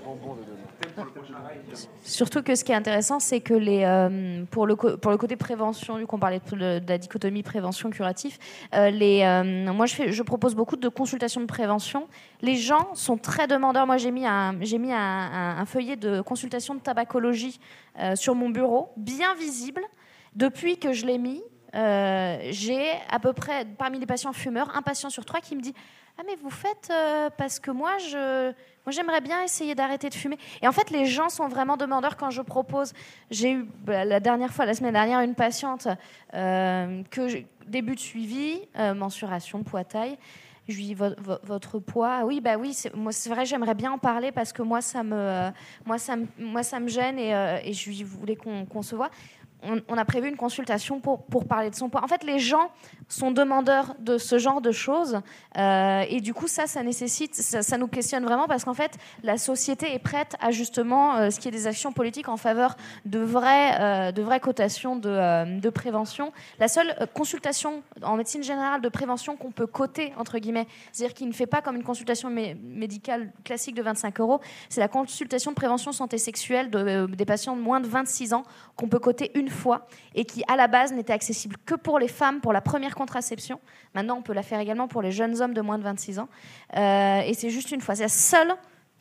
Surtout 2.04 2.44
que 2.44 2.56
ce 2.56 2.64
qui 2.64 2.72
est 2.72 2.76
intéressant, 2.76 3.20
c'est 3.20 3.42
que 3.42 3.54
les, 3.54 3.84
euh, 3.84 4.44
pour, 4.52 4.68
le, 4.68 4.76
pour 4.76 5.12
le 5.12 5.18
côté 5.18 5.36
prévention, 5.36 5.98
vu 5.98 6.06
qu'on 6.06 6.20
parlait 6.20 6.42
de, 6.52 6.82
la 6.88 6.98
dichotomie 6.98 7.44
prévention-curatif, 7.44 8.38
euh, 8.74 8.92
euh, 8.92 9.74
moi 9.74 9.86
je, 9.86 10.22
propose 10.22 10.56
beaucoup 10.56 10.76
de 10.76 10.88
consultations 10.88 11.42
de 11.42 11.46
prévention. 11.46 12.08
Les 12.42 12.56
gens 12.56 12.94
sont 12.94 13.18
très 13.18 13.48
demandeurs. 13.48 13.88
Moi 13.88 13.98
j'ai 13.98 14.12
mis, 14.12 14.26
mis 14.26 14.94
un, 14.94 15.66
feuillet 15.66 15.96
de 15.96 16.22
consultation 16.22 16.76
de 16.76 16.80
tabacologie 16.80 17.60
sur 18.16 18.36
mon 18.36 18.50
bureau, 18.50 18.92
bien 18.98 19.34
visible. 19.36 19.82
Depuis 20.36 20.78
que 20.78 20.92
je 20.94 21.06
l'ai 21.06 21.18
mis, 21.18 21.42
j'ai 21.76 22.92
à 23.10 23.20
peu 23.20 23.34
près, 23.34 23.66
parmi 23.66 24.00
les 24.00 24.06
patients 24.06 24.34
fumeurs, 24.34 24.76
un 24.76 24.82
patient 24.82 25.10
sur 25.10 25.26
trois 25.26 25.42
qui 25.42 25.56
me 25.56 25.62
dit 25.62 25.74
Ah, 26.18 26.24
mais 26.26 26.36
vous 26.36 26.50
faites 26.50 26.92
parce 27.38 27.60
que 27.60 27.72
moi 27.72 27.98
je 27.98 28.54
moi, 28.86 28.92
j'aimerais 28.92 29.22
bien 29.22 29.42
essayer 29.44 29.74
d'arrêter 29.74 30.10
de 30.10 30.14
fumer. 30.14 30.38
Et 30.62 30.68
en 30.68 30.72
fait, 30.72 30.92
les 30.92 31.08
gens 31.08 31.30
sont 31.30 31.48
vraiment 31.48 31.76
demandeurs 31.76 32.18
quand 32.18 32.30
je 32.30 32.44
propose. 32.44 32.94
J'ai 33.32 33.52
eu 33.52 33.68
bah, 33.84 34.06
la 34.06 34.20
dernière 34.20 34.54
fois, 34.54 34.66
la 34.66 34.76
semaine 34.76 34.94
dernière, 34.94 35.22
une 35.22 35.34
patiente 35.34 35.88
euh, 36.36 37.02
que 37.10 37.44
début 37.66 37.96
de 37.96 38.00
suivi, 38.00 38.60
euh, 38.78 38.94
mensuration, 38.94 39.64
poids, 39.64 39.84
taille. 39.84 40.18
Je 40.68 40.76
lui 40.76 40.84
dis 40.84 40.96
votre 40.96 41.78
poids. 41.78 42.26
oui, 42.26 42.42
bah 42.42 42.58
oui, 42.58 42.74
c'est, 42.74 42.96
moi 42.96 43.12
c'est 43.12 43.30
vrai, 43.30 43.46
j'aimerais 43.46 43.76
bien 43.76 43.92
en 43.92 44.00
parler 44.00 44.32
parce 44.32 44.52
que 44.52 44.64
moi 44.64 44.82
ça 44.82 45.04
me, 45.04 45.16
euh, 45.16 45.52
moi 45.86 46.00
ça 46.00 46.16
me, 46.16 46.26
moi 46.40 46.64
ça 46.64 46.80
me 46.80 46.88
gêne 46.88 47.20
et, 47.20 47.30
et 47.64 47.72
je 47.72 48.04
voulais 48.04 48.36
qu'on, 48.36 48.66
qu'on 48.66 48.82
se 48.82 48.96
voit? 48.96 49.12
On, 49.64 49.98
a 49.98 50.06
prévu 50.06 50.30
une 50.30 50.38
consultation 50.38 51.00
pour, 51.00 51.26
pour 51.26 51.46
parler 51.46 51.70
de 51.70 51.76
son 51.76 51.90
poids. 51.90 52.04
En 52.04 52.08
fait, 52.08 52.24
les 52.24 52.40
gens 52.40 52.72
sont 53.08 53.32
demandeurs 53.32 53.96
de 54.00 54.18
ce 54.18 54.38
genre 54.38 54.62
de 54.62 54.72
choses. 54.72 55.22
Euh, 55.58 56.04
et 56.10 56.22
du 56.22 56.34
coup, 56.34 56.48
ça, 56.48 56.68
ça 56.68 56.84
nécessite, 56.84 57.36
ça, 57.36 57.78
nous 57.78 57.88
questionne 57.88 58.24
vraiment 58.24 58.48
parce 58.48 58.64
qu'en 58.64 58.74
fait, 58.74 58.92
la 59.24 59.38
société 59.38 59.94
est 59.94 60.00
prête 60.00 60.36
à 60.40 60.52
justement 60.52 61.16
euh, 61.16 61.30
ce 61.30 61.40
qui 61.40 61.48
est 61.48 61.52
des 61.52 61.68
actions 61.68 61.92
politiques 61.92 62.30
en 62.30 62.38
faveur 62.38 62.76
de 63.06 63.20
vraies, 63.20 63.78
euh, 63.80 64.12
de 64.12 64.22
vraies 64.22 64.40
cotations 64.40 64.96
de, 64.96 65.60
de, 65.60 65.70
prévention. 65.70 66.32
La 66.60 66.68
seule 66.68 66.96
consultation 67.14 67.84
en 68.02 68.16
médecine 68.16 68.44
générale 68.44 68.82
de 68.82 68.90
prévention 68.90 69.36
qu'on 69.36 69.52
peut 69.52 69.68
coter, 69.68 70.14
entre 70.18 70.40
guillemets, 70.40 70.68
c'est-à-dire 70.92 71.14
qui 71.14 71.26
ne 71.26 71.34
fait 71.34 71.48
pas 71.48 71.62
comme 71.62 71.76
une 71.76 71.84
consultation 71.84 72.30
médicale 72.30 73.32
classique 73.44 73.76
de 73.76 73.82
25 73.82 74.20
euros, 74.20 74.42
c'est 74.70 74.80
la 74.80 74.88
consultation 74.88 75.52
de 75.52 75.56
prévention 75.56 75.92
santé 75.92 76.18
sexuelle 76.18 76.70
de, 76.70 77.08
des 77.08 77.26
patients 77.26 77.56
de 77.56 77.62
moins 77.62 77.80
de 77.80 77.88
26 77.88 78.34
ans 78.34 78.44
qu'on 78.76 78.88
peut 78.88 79.00
coter 79.00 79.32
une 79.36 79.45
fois 79.50 79.88
et 80.14 80.26
qui, 80.26 80.44
à 80.48 80.56
la 80.56 80.68
base, 80.68 80.94
n'était 80.94 81.14
accessible 81.14 81.56
que 81.66 81.76
pour 81.76 82.00
les 82.00 82.08
femmes 82.08 82.42
pour 82.42 82.54
la 82.54 82.62
première 82.62 82.96
contraception. 82.96 83.60
Maintenant, 83.94 84.18
on 84.18 84.22
peut 84.22 84.34
la 84.34 84.44
faire 84.44 84.60
également 84.60 84.88
pour 84.88 85.02
les 85.02 85.12
jeunes 85.12 85.42
hommes 85.42 85.54
de 85.54 85.62
moins 85.62 85.78
de 85.78 85.84
26 85.84 86.20
ans. 86.20 86.30
Euh, 86.76 87.22
et 87.22 87.34
c'est 87.34 87.50
juste 87.50 87.72
une 87.72 87.82
fois. 87.82 87.96
C'est 87.96 88.04
la 88.04 88.10
seule 88.10 88.54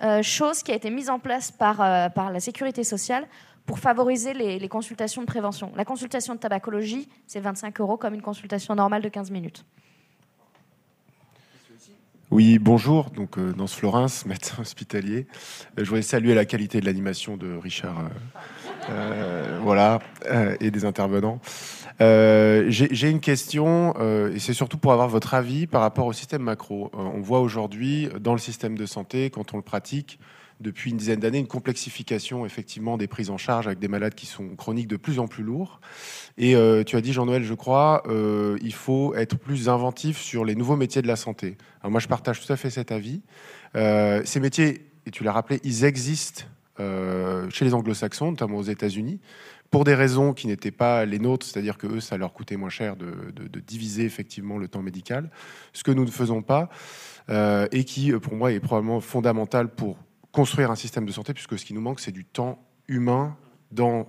euh, 0.02 0.22
chose 0.22 0.62
qui 0.62 0.72
a 0.72 0.74
été 0.74 0.90
mise 0.90 1.10
en 1.10 1.18
place 1.18 1.50
par, 1.50 1.80
euh, 1.80 2.08
par 2.08 2.30
la 2.30 2.40
sécurité 2.40 2.84
sociale 2.84 3.26
pour 3.66 3.78
favoriser 3.78 4.34
les, 4.34 4.68
consultations 4.68 5.22
de 5.22 5.26
prévention. 5.26 5.72
La 5.74 5.84
consultation 5.84 6.34
de 6.34 6.38
tabacologie, 6.38 7.08
c'est 7.26 7.40
25 7.40 7.80
euros 7.80 7.96
comme 7.96 8.14
une 8.14 8.22
consultation 8.22 8.74
normale 8.74 9.02
de 9.02 9.08
15 9.08 9.30
minutes. 9.30 9.64
Oui, 12.30 12.58
bonjour. 12.58 13.10
Donc, 13.10 13.38
dans 13.38 13.66
ce 13.66 13.76
Florence, 13.76 14.26
médecin 14.26 14.56
hospitalier. 14.60 15.26
je 15.78 15.84
voudrais 15.84 16.02
saluer 16.02 16.34
la 16.34 16.44
qualité 16.44 16.80
de 16.80 16.86
l'animation 16.86 17.36
de 17.36 17.56
Richard. 17.56 18.10
Voilà, 19.62 20.00
et 20.60 20.70
des 20.70 20.84
intervenants. 20.84 21.40
Euh, 22.00 22.64
j'ai 22.68 23.08
une 23.08 23.20
question, 23.20 23.94
euh, 23.98 24.34
et 24.34 24.38
c'est 24.38 24.52
surtout 24.52 24.78
pour 24.78 24.92
avoir 24.92 25.08
votre 25.08 25.34
avis 25.34 25.66
par 25.66 25.80
rapport 25.80 26.06
au 26.06 26.12
système 26.12 26.42
macro. 26.42 26.90
Euh, 26.94 26.98
on 26.98 27.20
voit 27.20 27.40
aujourd'hui 27.40 28.08
dans 28.20 28.32
le 28.32 28.38
système 28.38 28.76
de 28.76 28.86
santé, 28.86 29.30
quand 29.30 29.54
on 29.54 29.56
le 29.56 29.62
pratique, 29.62 30.18
depuis 30.60 30.90
une 30.90 30.96
dizaine 30.96 31.20
d'années, 31.20 31.38
une 31.38 31.46
complexification 31.46 32.46
effectivement 32.46 32.96
des 32.96 33.06
prises 33.06 33.30
en 33.30 33.38
charge 33.38 33.66
avec 33.66 33.78
des 33.78 33.88
malades 33.88 34.14
qui 34.14 34.26
sont 34.26 34.48
chroniques 34.56 34.88
de 34.88 34.96
plus 34.96 35.18
en 35.18 35.28
plus 35.28 35.42
lourds. 35.42 35.80
Et 36.38 36.54
tu 36.86 36.96
as 36.96 37.00
dit, 37.00 37.12
Jean-Noël, 37.12 37.42
je 37.42 37.54
crois, 37.54 38.04
il 38.62 38.72
faut 38.72 39.14
être 39.16 39.36
plus 39.36 39.68
inventif 39.68 40.16
sur 40.16 40.44
les 40.44 40.54
nouveaux 40.54 40.76
métiers 40.76 41.02
de 41.02 41.08
la 41.08 41.16
santé. 41.16 41.58
Alors 41.80 41.90
moi, 41.90 41.98
je 41.98 42.06
partage 42.06 42.40
tout 42.40 42.52
à 42.52 42.56
fait 42.56 42.70
cet 42.70 42.92
avis. 42.92 43.20
ces 43.74 44.40
métiers, 44.40 44.86
et 45.06 45.10
tu 45.10 45.24
l'as 45.24 45.32
rappelé, 45.32 45.60
ils 45.64 45.84
existent 45.84 46.44
chez 46.78 47.64
les 47.64 47.74
anglo-saxons, 47.74 48.32
notamment 48.32 48.58
aux 48.58 48.62
États-Unis 48.62 49.20
pour 49.74 49.82
des 49.82 49.96
raisons 49.96 50.34
qui 50.34 50.46
n'étaient 50.46 50.70
pas 50.70 51.04
les 51.04 51.18
nôtres, 51.18 51.44
c'est-à-dire 51.44 51.78
que 51.78 51.88
eux, 51.88 52.00
ça 52.00 52.16
leur 52.16 52.32
coûtait 52.32 52.56
moins 52.56 52.68
cher 52.68 52.94
de, 52.94 53.32
diviser 53.58 54.04
effectivement 54.04 54.56
le 54.56 54.68
temps 54.68 54.82
médical, 54.82 55.32
ce 55.72 55.82
que 55.82 55.90
nous 55.90 56.04
ne 56.04 56.12
faisons 56.12 56.42
pas, 56.42 56.68
euh, 57.28 57.66
et 57.72 57.82
qui, 57.82 58.12
pour 58.12 58.36
moi, 58.36 58.52
est 58.52 58.60
probablement 58.60 59.00
fondamental 59.00 59.68
pour 59.74 59.98
construire 60.30 60.70
un 60.70 60.76
système 60.76 61.06
de 61.06 61.10
santé, 61.10 61.34
puisque 61.34 61.58
ce 61.58 61.64
qui 61.64 61.74
nous 61.74 61.80
manque, 61.80 61.98
c'est 61.98 62.12
du 62.12 62.24
temps 62.24 62.64
humain 62.86 63.36
dans 63.72 64.06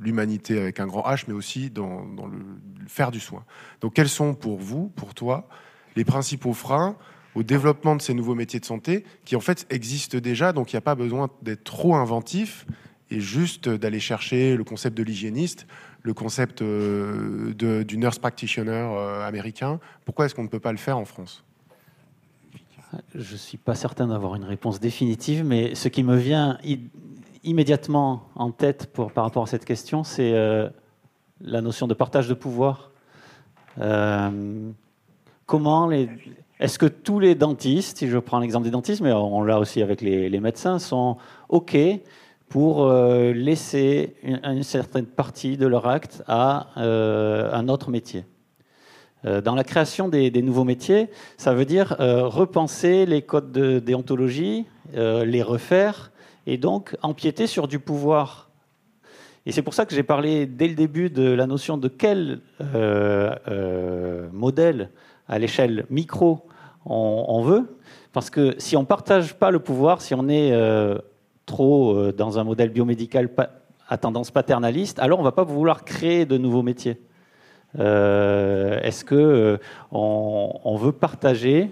l'humanité 0.00 0.60
avec 0.60 0.78
un 0.78 0.86
grand 0.86 1.02
H, 1.02 1.24
mais 1.26 1.34
aussi 1.34 1.68
dans, 1.68 2.04
le, 2.04 2.86
faire 2.86 3.10
du 3.10 3.18
soin. 3.18 3.44
Donc, 3.80 3.94
quels 3.94 4.08
sont 4.08 4.34
pour 4.34 4.60
vous, 4.60 4.88
pour 4.90 5.14
toi, 5.14 5.48
les 5.96 6.04
principaux 6.04 6.52
freins 6.52 6.96
au 7.34 7.42
développement 7.42 7.96
de 7.96 8.02
ces 8.02 8.14
nouveaux 8.14 8.34
métiers 8.34 8.60
de 8.60 8.64
santé 8.64 9.04
qui 9.24 9.36
en 9.36 9.40
fait 9.40 9.66
existent 9.70 10.18
déjà, 10.18 10.52
donc 10.52 10.72
il 10.72 10.76
n'y 10.76 10.78
a 10.78 10.82
pas 10.82 10.94
besoin 10.94 11.28
d'être 11.42 11.64
trop 11.64 11.94
inventif, 11.94 12.66
et 13.10 13.20
juste 13.20 13.68
d'aller 13.68 14.00
chercher 14.00 14.56
le 14.56 14.64
concept 14.64 14.96
de 14.96 15.02
l'hygiéniste, 15.02 15.66
le 16.02 16.14
concept 16.14 16.62
euh, 16.62 17.54
du 17.54 17.96
nurse 17.96 18.18
practitioner 18.18 18.72
euh, 18.72 19.26
américain. 19.26 19.80
Pourquoi 20.04 20.26
est-ce 20.26 20.34
qu'on 20.34 20.42
ne 20.42 20.48
peut 20.48 20.60
pas 20.60 20.72
le 20.72 20.78
faire 20.78 20.98
en 20.98 21.04
France? 21.04 21.44
Je 23.14 23.32
ne 23.32 23.38
suis 23.38 23.58
pas 23.58 23.74
certain 23.74 24.06
d'avoir 24.06 24.34
une 24.34 24.44
réponse 24.44 24.80
définitive, 24.80 25.44
mais 25.44 25.74
ce 25.74 25.88
qui 25.88 26.02
me 26.02 26.16
vient 26.16 26.58
immédiatement 27.44 28.28
en 28.34 28.50
tête 28.50 28.86
par 28.86 29.24
rapport 29.24 29.42
à 29.42 29.46
cette 29.46 29.64
question, 29.64 30.04
c'est 30.04 30.32
euh, 30.32 30.68
la 31.40 31.60
notion 31.60 31.86
de 31.86 31.94
partage 31.94 32.28
de 32.28 32.34
pouvoir. 32.34 32.90
comment 35.46 35.86
les, 35.86 36.08
est-ce 36.60 36.78
que 36.78 36.86
tous 36.86 37.20
les 37.20 37.34
dentistes, 37.36 37.98
si 37.98 38.08
je 38.08 38.18
prends 38.18 38.40
l'exemple 38.40 38.64
des 38.64 38.72
dentistes, 38.72 39.00
mais 39.00 39.12
on 39.12 39.42
l'a 39.42 39.60
aussi 39.60 39.80
avec 39.80 40.00
les, 40.00 40.40
médecins, 40.40 40.80
sont 40.80 41.16
OK 41.48 41.76
pour 42.48 42.84
euh, 42.84 43.32
laisser 43.32 44.16
une, 44.24 44.62
certaine 44.64 45.06
partie 45.06 45.56
de 45.56 45.66
leur 45.66 45.86
acte 45.86 46.24
à 46.26 46.68
euh, 46.76 47.52
un 47.52 47.68
autre 47.68 47.90
métier? 47.90 48.24
Euh, 49.24 49.40
dans 49.40 49.54
la 49.54 49.62
création 49.62 50.08
des, 50.08 50.30
nouveaux 50.42 50.64
métiers, 50.64 51.10
ça 51.36 51.54
veut 51.54 51.64
dire 51.64 51.96
repenser 51.98 53.06
les 53.06 53.22
codes 53.22 53.52
de 53.52 53.78
déontologie, 53.78 54.66
les 54.94 55.42
refaire 55.42 56.10
et 56.46 56.58
donc 56.58 56.96
empiéter 57.02 57.46
sur 57.46 57.68
du 57.68 57.78
pouvoir. 57.78 58.50
Et 59.46 59.52
c'est 59.52 59.62
pour 59.62 59.74
ça 59.74 59.86
que 59.86 59.94
j'ai 59.94 60.02
parlé 60.02 60.46
dès 60.46 60.66
le 60.66 60.74
début 60.74 61.08
de 61.08 61.30
la 61.30 61.46
notion 61.46 61.78
de 61.78 61.86
quel 61.86 62.40
modèle 64.32 64.90
à 65.28 65.38
l'échelle 65.38 65.86
micro 65.90 66.46
on, 66.84 67.42
veut. 67.42 67.76
Parce 68.12 68.30
que 68.30 68.54
si 68.58 68.76
on 68.76 68.80
ne 68.80 68.86
partage 68.86 69.34
pas 69.34 69.50
le 69.50 69.58
pouvoir, 69.58 70.00
si 70.00 70.14
on 70.14 70.28
est 70.28 70.52
trop 71.48 71.96
euh, 71.96 72.12
dans 72.12 72.38
un 72.38 72.44
modèle 72.44 72.68
biomédical 72.68 73.28
à 73.88 73.96
tendance 73.96 74.30
paternaliste, 74.30 75.00
alors 75.00 75.18
on 75.18 75.22
ne 75.22 75.26
va 75.26 75.32
pas 75.32 75.42
vouloir 75.42 75.84
créer 75.84 76.26
de 76.26 76.38
nouveaux 76.38 76.62
métiers. 76.62 77.00
Euh, 77.78 78.78
est-ce 78.82 79.04
que 79.04 79.14
euh, 79.14 79.58
on, 79.90 80.76
veut 80.76 80.92
partager 80.92 81.70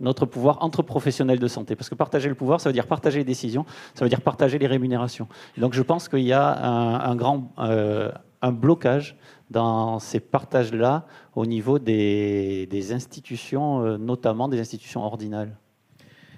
notre 0.00 0.26
pouvoir 0.26 0.62
entre 0.62 0.82
professionnels 0.82 1.38
de 1.38 1.48
santé? 1.48 1.76
Parce 1.76 1.88
que 1.88 1.94
partager 1.94 2.28
le 2.28 2.34
pouvoir, 2.34 2.60
ça 2.60 2.68
veut 2.68 2.74
dire 2.74 2.86
partager 2.86 3.18
les 3.20 3.24
décisions, 3.24 3.64
ça 3.94 4.04
veut 4.04 4.08
dire 4.08 4.20
partager 4.20 4.58
les 4.58 4.66
rémunérations. 4.66 5.28
donc 5.56 5.72
je 5.72 5.82
pense 5.82 6.08
qu'il 6.08 6.20
y 6.20 6.32
a 6.32 7.06
un, 7.08 7.16
grand 7.16 7.52
un 7.56 8.52
blocage 8.52 9.16
dans 9.54 9.98
ces 9.98 10.20
partages-là 10.20 11.06
au 11.34 11.46
niveau 11.46 11.78
des, 11.78 12.66
des 12.66 12.92
institutions, 12.92 13.96
notamment 13.96 14.48
des 14.48 14.60
institutions 14.60 15.02
ordinales. 15.02 15.56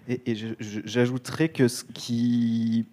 Et, 0.09 0.37
j'ajouterais 0.61 1.49
que 1.49 1.67
ce 1.67 1.85
qui 1.85 2.87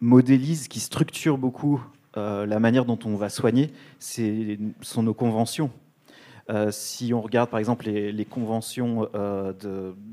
modélise, 0.00 0.68
qui 0.68 0.80
structure 0.80 1.38
beaucoup 1.38 1.82
euh, 2.16 2.44
la 2.46 2.58
manière 2.58 2.84
dont 2.84 2.98
on 3.04 3.16
va 3.16 3.30
soigner, 3.30 3.70
c'est, 3.98 4.58
sont 4.82 5.02
nos 5.02 5.14
conventions. 5.14 5.70
Euh, 6.50 6.70
si 6.70 7.12
on 7.14 7.20
regarde 7.20 7.50
par 7.50 7.58
exemple 7.58 7.86
les, 7.88 8.24
conventions 8.24 9.08
euh, 9.14 9.52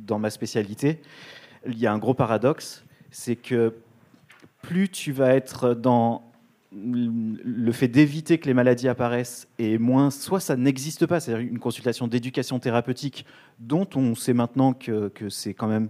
dans 0.05 0.19
ma 0.19 0.29
spécialité, 0.29 1.01
il 1.65 1.79
y 1.79 1.87
a 1.87 1.93
un 1.93 1.97
gros 1.97 2.13
paradoxe, 2.13 2.83
c'est 3.11 3.35
que 3.35 3.73
plus 4.61 4.89
tu 4.89 5.11
vas 5.11 5.33
être 5.35 5.73
dans 5.73 6.23
le 6.77 7.71
fait 7.71 7.87
d'éviter 7.87 8.37
que 8.37 8.47
les 8.47 8.53
maladies 8.53 8.89
apparaissent 8.89 9.47
et 9.59 9.77
moins, 9.77 10.11
soit 10.11 10.39
ça 10.39 10.57
n'existe 10.57 11.05
pas, 11.05 11.19
c'est-à-dire 11.19 11.47
une 11.47 11.59
consultation 11.59 12.07
d'éducation 12.07 12.59
thérapeutique 12.59 13.25
dont 13.59 13.87
on 13.95 14.13
sait 14.13 14.33
maintenant 14.33 14.73
que, 14.73 15.11
c'est 15.29 15.53
quand 15.53 15.67
même 15.67 15.89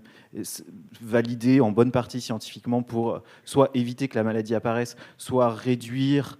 validé 1.01 1.59
en 1.59 1.71
bonne 1.71 1.91
partie 1.91 2.21
scientifiquement 2.21 2.83
pour 2.83 3.21
soit 3.45 3.71
éviter 3.73 4.07
que 4.07 4.15
la 4.15 4.23
maladie 4.23 4.53
apparaisse, 4.53 4.95
soit 5.17 5.49
réduire 5.49 6.37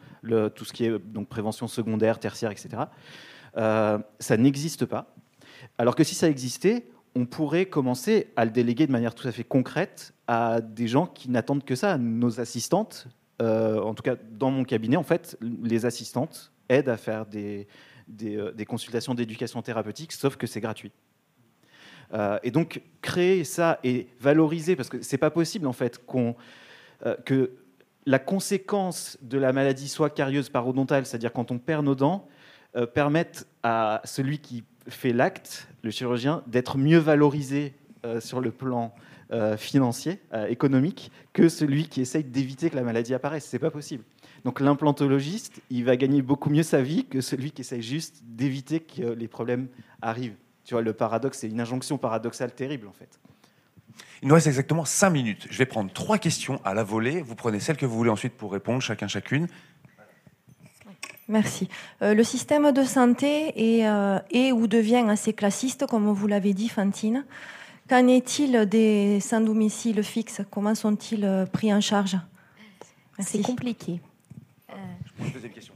tout 0.55 0.65
ce 0.65 0.73
qui 0.73 0.85
est 0.85 0.99
donc 0.99 1.27
prévention 1.27 1.67
secondaire, 1.67 2.19
tertiaire, 2.19 2.51
etc. 2.51 2.83
Euh, 3.57 3.99
ça 4.19 4.37
n'existe 4.37 4.85
pas. 4.85 5.13
Alors 5.77 5.95
que 5.95 6.03
si 6.03 6.13
ça 6.13 6.29
existait, 6.29 6.87
on 7.15 7.25
pourrait 7.25 7.65
commencer 7.65 8.27
à 8.35 8.45
le 8.45 8.51
déléguer 8.51 8.85
de 8.85 8.91
manière 8.91 9.15
tout 9.15 9.27
à 9.27 9.31
fait 9.31 9.43
concrète 9.43 10.13
à 10.27 10.61
des 10.61 10.87
gens 10.87 11.05
qui 11.07 11.29
n'attendent 11.29 11.63
que 11.63 11.75
ça, 11.75 11.97
nos 11.97 12.39
assistantes, 12.39 13.07
euh, 13.41 13.81
en 13.81 13.93
tout 13.93 14.03
cas 14.03 14.15
dans 14.31 14.51
mon 14.51 14.63
cabinet, 14.63 14.97
en 14.97 15.03
fait, 15.03 15.37
les 15.41 15.85
assistantes 15.85 16.51
aident 16.69 16.89
à 16.89 16.97
faire 16.97 17.25
des, 17.25 17.67
euh, 18.23 18.53
consultations 18.67 19.13
d'éducation 19.13 19.61
thérapeutique, 19.61 20.13
sauf 20.13 20.37
que 20.37 20.47
c'est 20.47 20.61
gratuit. 20.61 20.91
Euh, 22.13 22.39
et 22.43 22.51
donc 22.51 22.81
créer 23.01 23.43
ça 23.43 23.79
et 23.83 24.07
valoriser, 24.19 24.75
parce 24.75 24.89
que 24.89 25.01
c'est 25.01 25.17
pas 25.17 25.31
possible 25.31 25.67
en 25.67 25.73
fait 25.73 26.01
que 27.25 27.51
la 28.05 28.19
conséquence 28.19 29.17
de 29.21 29.37
la 29.37 29.51
maladie 29.51 29.89
soit 29.89 30.09
carieuse 30.09 30.49
parodontale, 30.49 31.05
c'est-à-dire 31.05 31.33
quand 31.33 31.51
on 31.51 31.57
perd 31.57 31.83
nos 31.83 31.95
dents, 31.95 32.27
permette 32.93 33.47
à 33.63 34.01
celui 34.05 34.39
qui 34.39 34.63
fait 34.87 35.11
l'acte, 35.11 35.67
le 35.81 35.91
chirurgien, 35.91 36.43
d'être 36.47 36.77
mieux 36.77 36.99
valorisé 36.99 37.73
sur 38.19 38.39
le 38.39 38.51
plan 38.51 38.93
euh, 39.31 39.57
financier, 39.57 40.19
euh, 40.33 40.47
économique, 40.47 41.11
que 41.33 41.49
celui 41.49 41.87
qui 41.87 42.01
essaye 42.01 42.23
d'éviter 42.23 42.69
que 42.69 42.75
la 42.75 42.83
maladie 42.83 43.13
apparaisse. 43.13 43.45
C'est 43.45 43.59
pas 43.59 43.71
possible. 43.71 44.03
Donc 44.43 44.59
l'implantologiste, 44.59 45.61
il 45.69 45.85
va 45.85 45.97
gagner 45.97 46.21
beaucoup 46.21 46.49
mieux 46.49 46.63
sa 46.63 46.81
vie 46.81 47.05
que 47.05 47.21
celui 47.21 47.51
qui 47.51 47.61
essaye 47.61 47.81
juste 47.81 48.21
d'éviter 48.23 48.79
que 48.79 49.01
les 49.01 49.27
problèmes 49.27 49.67
arrivent. 50.01 50.35
Tu 50.63 50.73
vois, 50.75 50.83
le 50.83 50.93
paradoxe, 50.93 51.39
c'est 51.39 51.49
une 51.49 51.59
injonction 51.59 51.97
paradoxale 51.97 52.51
terrible 52.53 52.87
en 52.87 52.93
fait. 52.93 53.19
Il 54.21 54.27
nous 54.27 54.35
reste 54.35 54.47
exactement 54.47 54.85
5 54.85 55.09
minutes. 55.09 55.47
Je 55.49 55.57
vais 55.57 55.65
prendre 55.65 55.91
trois 55.91 56.17
questions 56.17 56.61
à 56.63 56.73
la 56.73 56.83
volée. 56.83 57.21
Vous 57.21 57.35
prenez 57.35 57.59
celle 57.59 57.77
que 57.77 57.85
vous 57.85 57.95
voulez 57.95 58.09
ensuite 58.09 58.33
pour 58.33 58.51
répondre, 58.51 58.81
chacun 58.81 59.07
chacune. 59.07 59.47
Merci. 61.27 61.67
Euh, 62.01 62.13
le 62.13 62.23
système 62.23 62.71
de 62.71 62.83
santé 62.83 63.79
est, 63.79 63.87
euh, 63.87 64.19
est, 64.29 64.51
ou 64.51 64.67
devient 64.67 65.05
assez 65.09 65.33
classiste, 65.33 65.87
comme 65.87 66.05
vous 66.05 66.27
l'avez 66.27 66.53
dit, 66.53 66.69
Fantine. 66.69 67.25
Qu'en 67.87 68.07
est-il 68.07 68.65
des 68.67 69.19
sans 69.19 69.41
domicile 69.41 70.03
fixe 70.03 70.41
Comment 70.49 70.73
sont-ils 70.73 71.23
euh, 71.23 71.45
pris 71.45 71.71
en 71.73 71.81
charge? 71.81 72.17
C'est 73.19 73.41
compliqué. 73.41 74.01
Deuxième 75.33 75.51
question. 75.51 75.73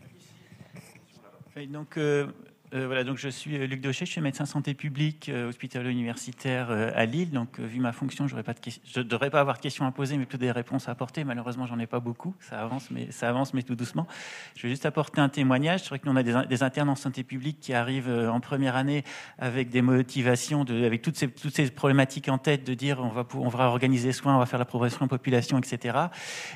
donc, 1.67 1.97
euh, 1.97 2.27
voilà, 2.71 3.03
donc 3.03 3.17
je 3.17 3.29
suis 3.29 3.57
euh, 3.57 3.65
Luc 3.65 3.81
Daucher, 3.81 4.05
je 4.05 4.11
suis 4.11 4.21
médecin 4.21 4.45
santé 4.45 4.73
publique 4.73 5.29
euh, 5.29 5.49
hospitalier 5.49 5.89
universitaire 5.89 6.69
à 6.69 7.05
Lille. 7.05 7.31
Donc, 7.31 7.59
vu 7.59 7.79
ma 7.79 7.91
fonction, 7.91 8.27
je 8.27 8.35
ne 8.35 9.03
devrais 9.03 9.29
pas 9.29 9.39
avoir 9.39 9.57
de 9.57 9.61
questions 9.61 9.85
à 9.85 9.91
poser, 9.91 10.17
mais 10.17 10.25
plutôt 10.25 10.41
des 10.41 10.51
réponses 10.51 10.87
à 10.87 10.91
apporter. 10.91 11.23
Malheureusement, 11.23 11.65
j'en 11.65 11.79
ai 11.79 11.87
pas 11.87 11.99
beaucoup. 11.99 12.35
Ça 12.39 12.61
avance, 12.61 12.91
mais 12.91 13.11
ça 13.11 13.29
avance, 13.29 13.53
mais 13.53 13.63
tout 13.63 13.75
doucement. 13.75 14.07
Je 14.55 14.63
vais 14.63 14.69
juste 14.69 14.85
apporter 14.85 15.21
un 15.21 15.29
témoignage. 15.29 15.81
C'est 15.81 15.89
vrai 15.89 15.99
que 15.99 16.05
nous, 16.07 16.13
on 16.13 16.15
a 16.15 16.45
des, 16.45 16.63
internes 16.63 16.89
en 16.89 16.95
santé 16.95 17.23
publique 17.23 17.59
qui 17.59 17.73
arrivent 17.73 18.09
en 18.09 18.39
première 18.39 18.75
année 18.75 19.03
avec 19.37 19.69
des 19.69 19.81
motivations, 19.81 20.61
avec 20.61 21.01
toutes 21.01 21.15
ces, 21.15 21.71
problématiques 21.71 22.29
en 22.29 22.37
tête, 22.37 22.65
de 22.65 22.73
dire 22.73 22.99
on 22.99 23.09
va, 23.09 23.25
on 23.35 23.47
va 23.47 23.65
organiser 23.65 24.11
soins, 24.11 24.35
on 24.35 24.39
va 24.39 24.45
faire 24.45 24.59
la 24.59 24.65
progression 24.65 25.05
en 25.05 25.07
population, 25.07 25.57
etc. 25.57 25.97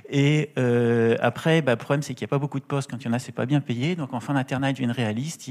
Et 0.09 0.51
après, 1.21 1.61
bah, 1.61 1.71
le 1.71 1.77
problème, 1.77 2.01
c'est 2.01 2.13
qu'il 2.13 2.25
n'y 2.25 2.29
a 2.29 2.33
pas 2.35 2.39
beaucoup 2.39 2.59
de 2.59 2.65
postes. 2.65 2.91
Quand 2.91 2.97
il 2.97 3.05
y 3.05 3.09
en 3.09 3.13
a, 3.13 3.19
c'est 3.19 3.31
pas 3.31 3.45
bien 3.45 3.61
payé. 3.61 3.95
Donc, 3.95 4.13
en 4.13 4.19
fin 4.19 4.33
d'internat, 4.33 4.69
ils 4.69 4.73
deviennent 4.73 4.91
réalistes. 4.91 5.49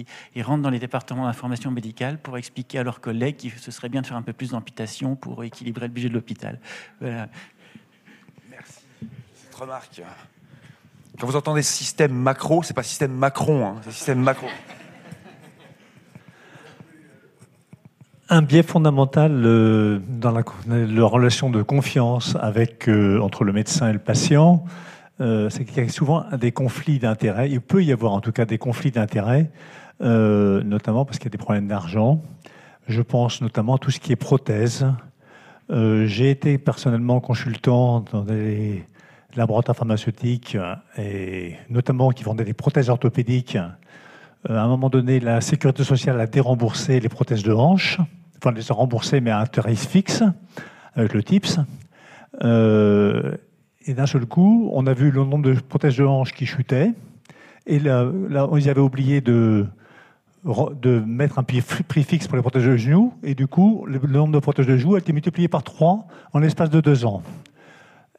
Dans 0.59 0.71
les 0.71 0.79
départements 0.79 1.27
d'information 1.27 1.71
médicale 1.71 2.19
pour 2.19 2.37
expliquer 2.37 2.79
à 2.79 2.83
leurs 2.83 3.01
collègues 3.01 3.37
qu'il 3.37 3.53
ce 3.53 3.71
serait 3.71 3.89
bien 3.89 4.03
de 4.03 4.07
faire 4.07 4.17
un 4.17 4.23
peu 4.23 4.33
plus 4.33 4.51
d'amputation 4.51 5.17
pour 5.17 5.45
équilibrer 5.45 5.87
le 5.87 5.93
budget 5.93 6.09
de 6.09 6.15
l'hôpital. 6.15 6.59
Voilà. 7.01 7.29
Merci. 8.51 8.81
Cette 9.35 9.55
remarque. 9.55 10.03
Quand 11.19 11.27
vous 11.27 11.37
entendez 11.37 11.63
système 11.63 12.13
macro, 12.13 12.63
c'est 12.63 12.75
pas 12.75 12.83
système 12.83 13.13
Macron, 13.13 13.67
hein, 13.67 13.75
c'est 13.83 13.93
système 13.93 14.21
macro. 14.21 14.47
Un 18.29 18.41
biais 18.41 18.63
fondamental 18.63 19.45
euh, 19.45 20.01
dans 20.09 20.33
la, 20.33 20.43
relation 21.05 21.51
de 21.51 21.63
confiance 21.63 22.35
avec, 22.41 22.89
euh, 22.89 23.21
entre 23.21 23.45
le 23.45 23.53
médecin 23.53 23.91
et 23.91 23.93
le 23.93 23.99
patient, 23.99 24.65
euh, 25.21 25.51
c'est 25.51 25.67
qu'il 25.67 25.85
y 25.85 25.87
a 25.87 25.89
souvent 25.91 26.25
des 26.33 26.51
conflits 26.51 26.99
d'intérêts. 26.99 27.51
Il 27.51 27.61
peut 27.61 27.85
y 27.85 27.93
avoir 27.93 28.13
en 28.13 28.21
tout 28.21 28.33
cas 28.33 28.47
des 28.47 28.57
conflits 28.57 28.91
d'intérêts 28.91 29.51
euh, 30.03 30.63
notamment 30.65 31.05
parce 31.05 31.19
qu'il 31.19 31.27
y 31.27 31.29
a 31.29 31.31
des 31.31 31.39
problèmes 31.39 31.69
d'argent. 31.69 32.21
Je 32.89 33.03
pense 33.03 33.41
notamment 33.41 33.77
à 33.77 33.79
tout 33.79 33.93
ce 33.93 34.01
qui 34.01 34.11
est 34.11 34.17
prothèses. 34.17 34.87
Euh, 35.71 36.07
j'ai 36.07 36.31
été 36.31 36.59
personnellement 36.59 37.21
consultant 37.21 38.05
dans 38.13 38.23
des 38.23 38.85
laboratoires 39.37 39.77
pharmaceutiques 39.77 40.57
et 40.99 41.55
notamment 41.71 42.11
qui 42.11 42.25
vendaient 42.25 42.45
des 42.45 42.53
prothèses 42.53 42.91
orthopédiques. 42.91 43.57
Euh, 43.57 44.57
à 44.57 44.63
un 44.63 44.67
moment 44.67 44.91
donné, 44.91 45.21
la 45.21 45.41
sécurité 45.41 45.85
sociale 45.85 46.21
a 46.21 46.27
déremboursé 46.27 46.99
les 46.99 47.09
prothèses 47.09 47.45
de 47.45 47.53
hanche, 47.53 47.99
enfin 48.39 48.51
les 48.51 48.73
a 48.73 48.75
remboursées 48.75 49.21
mais 49.21 49.31
à 49.31 49.39
un 49.39 49.47
tarif 49.47 49.87
fixe 49.87 50.25
avec 50.95 51.15
le 51.15 51.23
TIPS. 51.23 51.61
et 52.43 53.95
d'un 53.95 54.07
seul 54.07 54.27
coup, 54.27 54.69
on 54.73 54.87
a 54.89 54.95
vu 54.95 55.13
le 55.13 55.25
nombre 55.25 55.45
de 55.45 55.55
prothèses 55.61 55.97
de 55.97 56.05
hanche 56.05 56.33
qui 56.33 56.45
chutait. 56.45 56.91
Et 57.67 57.79
là, 57.79 58.11
là 58.29 58.49
ils 58.57 58.69
avaient 58.69 58.81
oublié 58.81 59.21
de, 59.21 59.65
de 60.45 60.99
mettre 61.07 61.39
un 61.39 61.45
prix 61.45 61.63
fixe 62.03 62.27
pour 62.27 62.37
les 62.37 62.43
protèges 62.43 62.67
de 62.67 62.77
genoux, 62.77 63.15
et 63.23 63.35
du 63.35 63.47
coup, 63.47 63.85
le 63.87 63.99
nombre 63.99 64.33
de 64.33 64.39
protèges 64.41 64.67
de 64.67 64.77
genoux 64.77 64.97
a 64.97 64.99
été 64.99 65.13
multiplié 65.13 65.49
par 65.49 65.63
3 65.63 66.07
en 66.33 66.39
l'espace 66.39 66.71
de 66.71 66.81
deux 66.81 67.05
ans. 67.05 67.23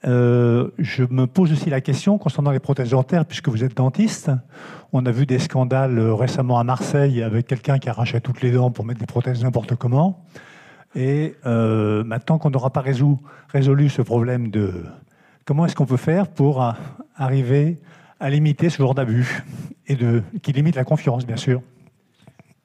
Euh, 0.05 0.69
je 0.79 1.03
me 1.09 1.27
pose 1.27 1.51
aussi 1.51 1.69
la 1.69 1.81
question 1.81 2.17
concernant 2.17 2.51
les 2.51 2.59
prothèses 2.59 2.89
dentaires, 2.89 3.25
puisque 3.25 3.49
vous 3.49 3.63
êtes 3.63 3.75
dentiste. 3.75 4.31
On 4.91 5.05
a 5.05 5.11
vu 5.11 5.25
des 5.25 5.39
scandales 5.39 5.99
récemment 5.99 6.59
à 6.59 6.63
Marseille 6.63 7.23
avec 7.23 7.47
quelqu'un 7.47 7.79
qui 7.79 7.89
arrachait 7.89 8.19
toutes 8.19 8.41
les 8.41 8.51
dents 8.51 8.71
pour 8.71 8.85
mettre 8.85 8.99
des 8.99 9.05
prothèses 9.05 9.43
n'importe 9.43 9.75
comment. 9.75 10.25
Et 10.95 11.35
euh, 11.45 12.03
maintenant 12.03 12.37
qu'on 12.37 12.51
n'aura 12.51 12.69
pas 12.69 12.81
résolu, 12.81 13.89
ce 13.89 14.01
problème 14.01 14.49
de 14.49 14.85
comment 15.45 15.65
est-ce 15.65 15.75
qu'on 15.75 15.85
peut 15.85 15.97
faire 15.97 16.27
pour 16.27 16.63
arriver 17.15 17.79
à 18.19 18.29
limiter 18.29 18.69
ce 18.69 18.77
genre 18.77 18.95
d'abus 18.95 19.43
et 19.87 19.97
qui 20.41 20.53
limite 20.53 20.75
la 20.75 20.83
confiance, 20.83 21.25
bien 21.25 21.37
sûr 21.37 21.61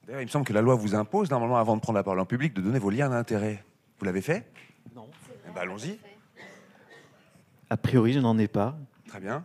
il 0.09 0.25
me 0.25 0.27
semble 0.27 0.45
que 0.45 0.53
la 0.53 0.61
loi 0.61 0.75
vous 0.75 0.95
impose, 0.95 1.29
normalement, 1.29 1.57
avant 1.57 1.75
de 1.75 1.81
prendre 1.81 1.97
la 1.97 2.03
parole 2.03 2.19
en 2.19 2.25
public, 2.25 2.53
de 2.53 2.61
donner 2.61 2.79
vos 2.79 2.89
liens 2.89 3.09
d'intérêt. 3.09 3.63
Vous 3.99 4.05
l'avez 4.05 4.21
fait? 4.21 4.51
Non. 4.95 5.07
Eh 5.47 5.51
ben, 5.53 5.61
allons-y. 5.61 5.99
A 7.69 7.77
priori, 7.77 8.13
je 8.13 8.19
n'en 8.19 8.37
ai 8.37 8.47
pas. 8.47 8.77
Très 9.07 9.19
bien. 9.19 9.43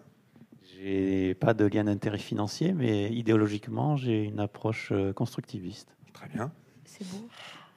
J'ai 0.63 1.35
pas 1.35 1.55
de 1.55 1.67
lien 1.67 1.85
d'intérêt 1.85 2.19
financier, 2.19 2.73
mais 2.73 3.11
idéologiquement, 3.13 3.97
j'ai 3.97 4.25
une 4.25 4.41
approche 4.41 4.91
euh, 4.93 5.13
constructiviste. 5.13 5.95
Très 6.13 6.29
bien. 6.29 6.51
C'est 6.85 7.07
beau. 7.09 7.29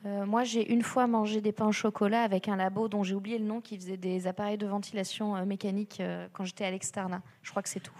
Euh, 0.06 0.26
moi, 0.26 0.44
j'ai 0.44 0.72
une 0.72 0.84
fois 0.84 1.08
mangé 1.08 1.42
des 1.42 1.52
pains 1.52 1.68
au 1.68 1.72
chocolat 1.74 2.22
avec 2.22 2.48
un 2.48 2.56
labo 2.56 2.88
dont 2.88 3.04
j'ai 3.04 3.16
oublié 3.16 3.38
le 3.38 3.46
nom 3.46 3.60
qui 3.60 3.78
faisait 3.78 3.98
des 3.98 4.28
appareils 4.28 4.58
de 4.58 4.68
ventilation 4.68 5.36
euh, 5.36 5.46
mécanique 5.46 6.02
quand 6.34 6.46
j'étais 6.46 6.66
à 6.66 6.72
l'externat. 6.72 7.22
Je 7.42 7.50
crois 7.50 7.64
que 7.64 7.70
c'est 7.70 7.82
tout. 7.82 7.94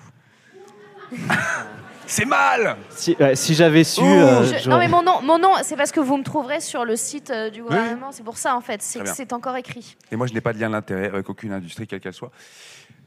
C'est 2.08 2.26
mal 2.26 2.78
Si, 2.90 3.54
j'avais 3.54 3.84
su. 3.84 4.02
Euh, 4.02 4.46
non, 4.68 4.78
mais 4.78 4.88
mon 4.88 5.04
nom, 5.04 5.22
mon 5.22 5.38
nom 5.38 5.52
c'est 5.62 5.76
parce 5.76 5.92
que 5.92 6.00
vous 6.00 6.18
me 6.18 6.24
trouverez 6.24 6.62
sur 6.62 6.86
le 6.86 6.96
site 6.96 7.30
euh, 7.30 7.50
du 7.50 7.62
gouvernement. 7.62 8.12
C'est 8.12 8.24
pour 8.24 8.38
ça, 8.38 8.56
en 8.56 8.62
fait. 8.62 8.82
C'est 8.82 9.06
c'est 9.08 9.34
encore 9.34 9.58
écrit. 9.58 9.98
Et 10.12 10.16
moi, 10.16 10.26
je 10.26 10.34
n'ai 10.34 10.42
pas 10.42 10.54
de 10.54 10.60
lien 10.60 10.70
d'intérêt 10.70 11.08
avec 11.08 11.30
aucune 11.30 11.52
industrie, 11.52 11.86
quelle 11.86 12.00
qu'elle 12.00 12.14
soit. 12.14 12.32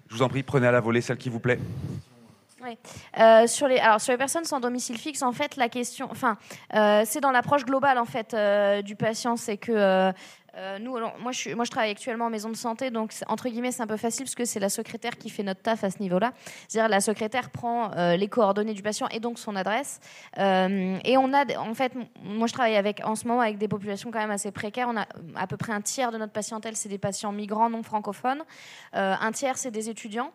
Je 0.09 0.15
vous 0.15 0.23
en 0.23 0.29
prie, 0.29 0.43
prenez 0.43 0.67
à 0.67 0.73
la 0.73 0.81
volée 0.81 1.01
celle 1.01 1.17
qui 1.17 1.31
vous 1.31 1.41
plaît. 1.41 1.59
Oui. 2.63 2.77
Euh, 3.19 3.47
sur 3.47 3.69
les 3.69 3.79
alors 3.79 4.03
sur 4.03 4.13
les 4.13 4.19
personnes 4.19 4.45
sans 4.45 4.61
domicile 4.61 4.99
fixe 4.99 5.23
en 5.23 5.33
fait 5.33 5.57
la 5.57 5.71
question 5.71 6.11
enfin 6.11 6.37
c'est 7.07 7.21
dans 7.21 7.31
l'approche 7.31 7.65
globale 7.65 7.97
en 7.97 8.05
fait 8.05 8.37
du 8.85 8.97
patient 8.97 9.39
c'est 9.39 9.57
que 9.57 9.73
euh, 9.73 10.13
nous, 10.81 10.97
moi, 11.21 11.33
je 11.33 11.55
moi, 11.55 11.65
je 11.65 11.71
travaille 11.71 11.91
actuellement 11.91 12.27
en 12.27 12.31
maison 12.31 12.51
de 12.51 12.57
santé, 12.57 12.91
donc 12.91 13.13
entre 13.29 13.49
guillemets, 13.49 13.73
c'est 13.73 13.83
un 13.83 13.87
peu 13.87 13.97
facile 13.97 14.25
parce 14.25 14.35
que 14.35 14.45
c'est 14.45 14.61
la 14.61 14.69
secrétaire 14.69 15.17
qui 15.17 15.31
fait 15.31 15.43
notre 15.43 15.63
taf 15.63 15.85
à 15.85 15.91
ce 15.91 15.99
niveau-là. 16.01 16.33
C'est-à-dire, 16.69 16.89
la 16.89 17.01
secrétaire 17.01 17.51
prend 17.51 17.93
euh, 17.97 18.17
les 18.17 18.29
coordonnées 18.29 18.75
du 18.75 18.83
patient 18.83 19.09
et 19.09 19.21
donc 19.21 19.39
son 19.39 19.57
adresse. 19.57 20.01
Euh, 20.39 20.99
et 21.05 21.17
on 21.17 21.33
a, 21.33 21.59
en 21.59 21.75
fait, 21.75 21.93
moi, 22.23 22.47
je 22.47 22.53
travaille 22.53 22.77
avec, 22.77 23.01
en 23.05 23.15
ce 23.15 23.27
moment 23.27 23.41
avec 23.41 23.59
des 23.59 23.69
populations 23.69 24.11
quand 24.11 24.21
même 24.21 24.31
assez 24.31 24.51
précaires. 24.51 24.89
On 24.91 24.97
a 24.97 25.07
à 25.37 25.47
peu 25.47 25.57
près 25.57 25.73
un 25.73 25.81
tiers 25.81 26.13
de 26.13 26.19
notre 26.19 26.33
patientèle, 26.33 26.77
c'est 26.77 26.89
des 26.89 26.99
patients 26.99 27.33
migrants 27.33 27.71
non 27.71 27.83
francophones. 27.83 28.43
un 28.93 29.33
tiers, 29.33 29.57
c'est 29.59 29.71
des 29.71 29.89
étudiants. 29.89 30.33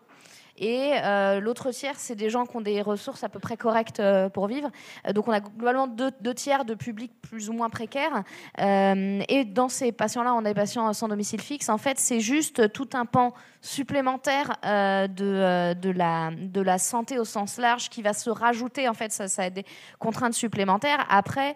Et 0.58 0.94
euh, 1.04 1.40
l'autre 1.40 1.72
tiers, 1.72 1.96
c'est 1.98 2.16
des 2.16 2.30
gens 2.30 2.46
qui 2.46 2.56
ont 2.56 2.62
des 2.62 2.82
ressources 2.82 3.24
à 3.24 3.30
peu 3.30 3.40
près 3.40 3.58
correctes 3.58 4.00
euh, 4.00 4.30
pour 4.30 4.48
vivre. 4.48 4.70
Euh, 5.08 5.12
donc 5.12 5.28
on 5.28 5.32
a 5.32 5.42
globalement 5.42 5.88
deux, 5.88 6.34
tiers 6.34 6.66
de 6.66 6.76
public 6.76 7.12
plus 7.22 7.50
ou 7.50 7.54
moins 7.54 7.70
précaires. 7.70 8.24
et 8.58 9.46
dans 9.46 9.70
ces 9.70 9.92
patients-là, 9.92 10.34
on 10.34 10.40
a 10.40 10.50
des 10.50 10.54
patients 10.54 10.92
sans 10.94 11.08
domicile 11.08 11.42
fixe. 11.42 11.70
En 11.70 11.78
fait, 11.78 12.00
c'est 12.00 12.20
juste 12.20 12.72
tout 12.72 12.90
un 12.94 13.06
pan 13.06 13.34
supplémentaire 13.66 14.58
de, 14.64 15.74
de, 15.74 15.90
la, 15.90 16.32
de 16.32 16.62
la 16.62 16.78
santé 16.78 17.20
au 17.20 17.26
sens 17.26 17.58
large 17.58 17.90
qui 17.90 18.02
va 18.02 18.14
se 18.14 18.30
rajouter. 18.30 18.88
En 18.88 18.94
fait, 18.94 19.12
ça, 19.12 19.28
ça 19.28 19.44
a 19.44 19.50
des 19.50 19.66
contraintes 20.00 20.34
supplémentaires. 20.34 21.06
Après, 21.10 21.56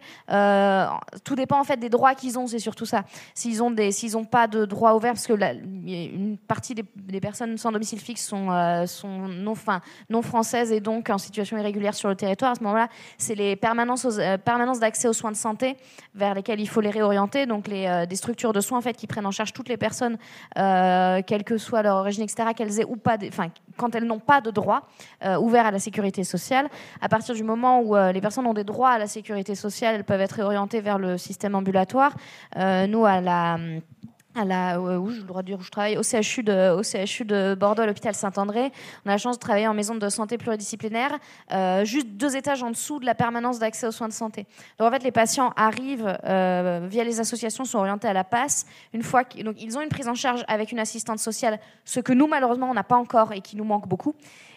tout 1.23 1.35
dépend 1.35 1.59
en 1.59 1.63
fait 1.63 1.77
des 1.77 1.89
droits 1.89 2.15
qu'ils 2.15 2.37
ont. 2.39 2.47
C'est 2.47 2.59
surtout 2.59 2.85
ça. 2.85 3.03
S'ils 3.33 3.61
ont 3.61 3.71
des, 3.71 3.91
s'ils 3.91 4.13
n'ont 4.13 4.25
pas 4.25 4.47
de 4.47 4.65
droits 4.65 4.95
ouverts, 4.95 5.13
parce 5.13 5.27
que 5.27 5.33
une 5.33 6.37
partie 6.37 6.75
des, 6.75 7.19
personnes 7.19 7.57
sans 7.57 7.71
domicile 7.71 7.99
fixe 7.99 8.25
sont 8.25 8.49
sont 8.87 9.27
non, 9.27 9.55
fin, 9.55 9.81
non 10.09 10.21
françaises 10.21 10.71
et 10.71 10.79
donc 10.79 11.09
en 11.09 11.17
situation 11.17 11.57
irrégulière 11.57 11.93
sur 11.93 12.09
le 12.09 12.15
territoire, 12.15 12.51
à 12.51 12.55
ce 12.55 12.63
moment-là, 12.63 12.89
c'est 13.17 13.35
les 13.35 13.55
permanences, 13.55 14.05
euh, 14.05 14.37
permanences 14.37 14.79
d'accès 14.79 15.07
aux 15.07 15.13
soins 15.13 15.31
de 15.31 15.37
santé 15.37 15.77
vers 16.15 16.33
lesquelles 16.33 16.59
il 16.59 16.67
faut 16.67 16.81
les 16.81 16.89
réorienter. 16.89 17.45
Donc 17.45 17.67
les, 17.67 17.87
euh, 17.87 18.05
des 18.05 18.15
structures 18.15 18.53
de 18.53 18.61
soins 18.61 18.79
en 18.79 18.81
fait, 18.81 18.93
qui 18.93 19.07
prennent 19.07 19.25
en 19.25 19.31
charge 19.31 19.53
toutes 19.53 19.69
les 19.69 19.77
personnes, 19.77 20.17
euh, 20.57 21.21
quelle 21.25 21.43
que 21.43 21.57
soit 21.57 21.83
leur 21.83 21.98
origine, 21.99 22.23
etc., 22.23 22.49
qu'elles 22.55 22.79
aient 22.79 22.85
ou 22.85 22.95
pas, 22.95 23.17
enfin, 23.27 23.47
quand 23.77 23.95
elles 23.95 24.05
n'ont 24.05 24.19
pas 24.19 24.41
de 24.41 24.51
droits 24.51 24.83
ouverts 25.39 25.65
à 25.65 25.71
la 25.71 25.79
sécurité 25.79 26.23
sociale. 26.23 26.67
À 27.01 27.09
partir 27.09 27.35
du 27.35 27.43
moment 27.43 27.81
où 27.81 27.95
les 27.95 28.21
personnes 28.21 28.45
ont 28.45 28.53
des 28.53 28.63
droits 28.63 28.91
à 28.91 28.97
la 28.97 29.07
sécurité 29.07 29.55
sociale, 29.55 29.95
elles 29.95 30.03
peuvent 30.03 30.21
être 30.21 30.33
réorientées 30.33 30.81
vers 30.81 30.97
le 30.97 31.17
système 31.17 31.55
ambulatoire. 31.55 32.13
nous, 32.55 33.05
à 33.05 33.21
la 33.21 33.57
à 34.35 34.45
la, 34.45 34.79
où 34.79 35.09
je 35.09 35.21
le 35.21 35.43
dire 35.43 35.57
où 35.59 35.63
je 35.63 35.71
travaille, 35.71 35.97
au 35.97 36.03
CHU 36.03 36.43
de, 36.43 36.71
au 36.71 36.83
CHU 36.83 37.25
de 37.25 37.55
Bordeaux, 37.55 37.81
à 37.81 37.85
l'hôpital 37.85 38.13
Saint-André. 38.13 38.71
On 39.05 39.09
a 39.09 39.13
la 39.13 39.17
chance 39.17 39.37
de 39.37 39.39
travailler 39.39 39.67
en 39.67 39.73
maison 39.73 39.95
de 39.95 40.09
santé 40.09 40.37
pluridisciplinaire, 40.37 41.17
euh, 41.51 41.83
juste 41.83 42.07
deux 42.09 42.35
étages 42.35 42.61
en 42.61 42.69
dessous 42.69 42.99
de 42.99 43.05
la 43.05 43.15
permanence 43.15 43.59
d'accès 43.59 43.87
aux 43.87 43.91
soins 43.91 44.07
de 44.07 44.13
santé. 44.13 44.45
Donc 44.77 44.87
en 44.87 44.91
fait, 44.91 45.03
les 45.03 45.11
patients 45.11 45.51
arrivent 45.55 46.17
euh, 46.25 46.85
via 46.89 47.03
les 47.03 47.19
associations, 47.19 47.65
sont 47.65 47.79
orientés 47.79 48.07
à 48.07 48.13
la 48.13 48.23
passe. 48.23 48.65
Une 48.93 49.03
fois 49.03 49.23
donc 49.23 49.61
ils 49.61 49.77
ont 49.77 49.81
une 49.81 49.89
prise 49.89 50.07
en 50.07 50.15
charge 50.15 50.43
avec 50.47 50.71
une 50.71 50.79
assistante 50.79 51.19
sociale, 51.19 51.59
ce 51.85 51.99
que 51.99 52.13
nous 52.13 52.27
malheureusement 52.27 52.69
on 52.69 52.73
n'a 52.73 52.83
pas 52.83 52.97
encore 52.97 53.33
et 53.33 53.41
qui 53.41 53.55
nous 53.55 53.63
manque 53.63 53.87
beaucoup. 53.87 54.15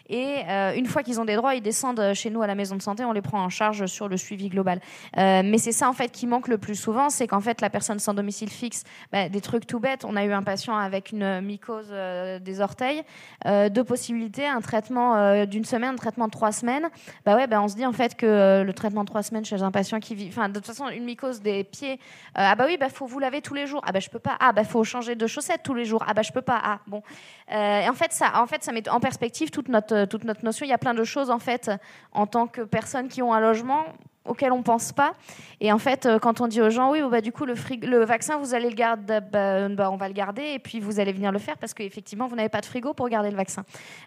Et 0.09 0.41
euh, 0.49 0.73
une 0.75 0.85
fois 0.85 1.03
qu'ils 1.03 1.19
ont 1.19 1.25
des 1.25 1.35
droits, 1.35 1.55
ils 1.55 1.61
descendent 1.61 2.13
chez 2.13 2.29
nous 2.29 2.41
à 2.41 2.47
la 2.47 2.55
maison 2.55 2.75
de 2.75 2.81
santé, 2.81 3.05
on 3.05 3.13
les 3.13 3.21
prend 3.21 3.41
en 3.41 3.49
charge 3.49 3.85
sur 3.85 4.07
le 4.07 4.17
suivi 4.17 4.49
global. 4.49 4.79
Euh, 5.17 5.41
mais 5.45 5.57
c'est 5.57 5.71
ça 5.71 5.89
en 5.89 5.93
fait 5.93 6.09
qui 6.09 6.27
manque 6.27 6.47
le 6.47 6.57
plus 6.57 6.75
souvent, 6.75 7.09
c'est 7.09 7.27
qu'en 7.27 7.39
fait 7.39 7.61
la 7.61 7.69
personne 7.69 7.99
sans 7.99 8.13
domicile 8.13 8.49
fixe, 8.49 8.83
bah, 9.11 9.29
des 9.29 9.41
trucs 9.41 9.65
tout 9.65 9.79
bêtes. 9.79 10.03
On 10.05 10.15
a 10.15 10.25
eu 10.25 10.31
un 10.31 10.43
patient 10.43 10.75
avec 10.75 11.11
une 11.11 11.41
mycose 11.41 11.87
euh, 11.91 12.39
des 12.39 12.59
orteils, 12.61 13.03
deux 13.45 13.83
possibilités, 13.83 14.45
un 14.45 14.61
traitement 14.61 15.45
d'une 15.45 15.65
semaine, 15.65 15.93
un 15.93 15.95
traitement 15.95 16.25
de 16.27 16.31
trois 16.31 16.51
semaines. 16.51 16.89
Bah 17.25 17.35
ouais, 17.35 17.47
bah, 17.47 17.61
on 17.61 17.67
se 17.67 17.75
dit 17.75 17.85
en 17.85 17.91
fait 17.91 18.15
que 18.15 18.63
le 18.63 18.73
traitement 18.73 19.03
de 19.03 19.09
trois 19.09 19.23
semaines 19.23 19.45
chez 19.45 19.61
un 19.61 19.71
patient 19.71 19.99
qui 19.99 20.15
vit, 20.15 20.27
enfin 20.29 20.49
de 20.49 20.55
toute 20.55 20.65
façon 20.65 20.89
une 20.89 21.03
mycose 21.03 21.41
des 21.41 21.63
pieds, 21.63 21.99
ah 22.35 22.55
bah 22.55 22.65
oui, 22.67 22.77
bah 22.77 22.89
faut 22.89 23.05
vous 23.05 23.19
laver 23.19 23.41
tous 23.41 23.53
les 23.53 23.67
jours. 23.67 23.81
Ah 23.85 23.91
bah 23.91 23.99
je 23.99 24.09
peux 24.09 24.19
pas. 24.19 24.37
Ah 24.39 24.51
bah 24.51 24.63
faut 24.63 24.83
changer 24.83 25.15
de 25.15 25.27
chaussettes 25.27 25.61
tous 25.63 25.73
les 25.73 25.85
jours. 25.85 26.03
Ah 26.07 26.13
bah 26.13 26.21
je 26.21 26.31
peux 26.31 26.41
pas. 26.41 26.59
Ah 26.63 26.79
bon. 26.87 27.01
et 27.49 27.87
en 27.89 27.93
fait 27.93 28.11
ça, 28.11 28.41
en 28.41 28.47
fait 28.47 28.63
ça 28.63 28.71
met 28.71 28.87
en 28.89 28.99
perspective 28.99 29.49
toute 29.49 29.69
notre 29.69 29.92
toute 30.09 30.23
notre 30.23 30.43
notion. 30.43 30.65
Il 30.65 30.69
y 30.69 30.73
a 30.73 30.77
plein 30.77 30.93
de 30.93 31.03
choses 31.03 31.29
en 31.29 31.39
fait 31.39 31.71
en 32.11 32.27
tant 32.27 32.47
que 32.47 32.61
personnes 32.61 33.07
qui 33.07 33.21
ont 33.21 33.33
un 33.33 33.39
logement 33.39 33.85
auquel 34.25 34.51
on 34.51 34.63
pense 34.63 34.91
pas. 34.91 35.13
Et 35.59 35.71
en 35.71 35.77
fait, 35.77 36.05
euh, 36.05 36.19
quand 36.19 36.41
on 36.41 36.47
dit 36.47 36.61
aux 36.61 36.69
gens, 36.69 36.91
oui, 36.91 37.01
bah, 37.09 37.21
du 37.21 37.31
coup, 37.31 37.45
le, 37.45 37.55
le 37.81 38.05
vaccin, 38.05 38.37
vous 38.37 38.53
allez 38.53 38.69
le 38.69 38.75
garder, 38.75 39.19
bah, 39.31 39.69
bah, 39.69 39.91
on 39.91 39.97
va 39.97 40.07
le 40.07 40.13
garder, 40.13 40.43
et 40.43 40.59
puis 40.59 40.79
vous 40.79 40.99
allez 40.99 41.13
venir 41.13 41.31
le 41.31 41.39
faire 41.39 41.57
parce 41.57 41.73
qu'effectivement, 41.73 42.27
vous 42.27 42.35
n'avez 42.35 42.49
pas 42.49 42.61
de 42.61 42.65
frigo 42.65 42.93
pour 42.93 43.07
garder 43.09 43.29
le 43.29 43.37
vaccin. 43.37 43.63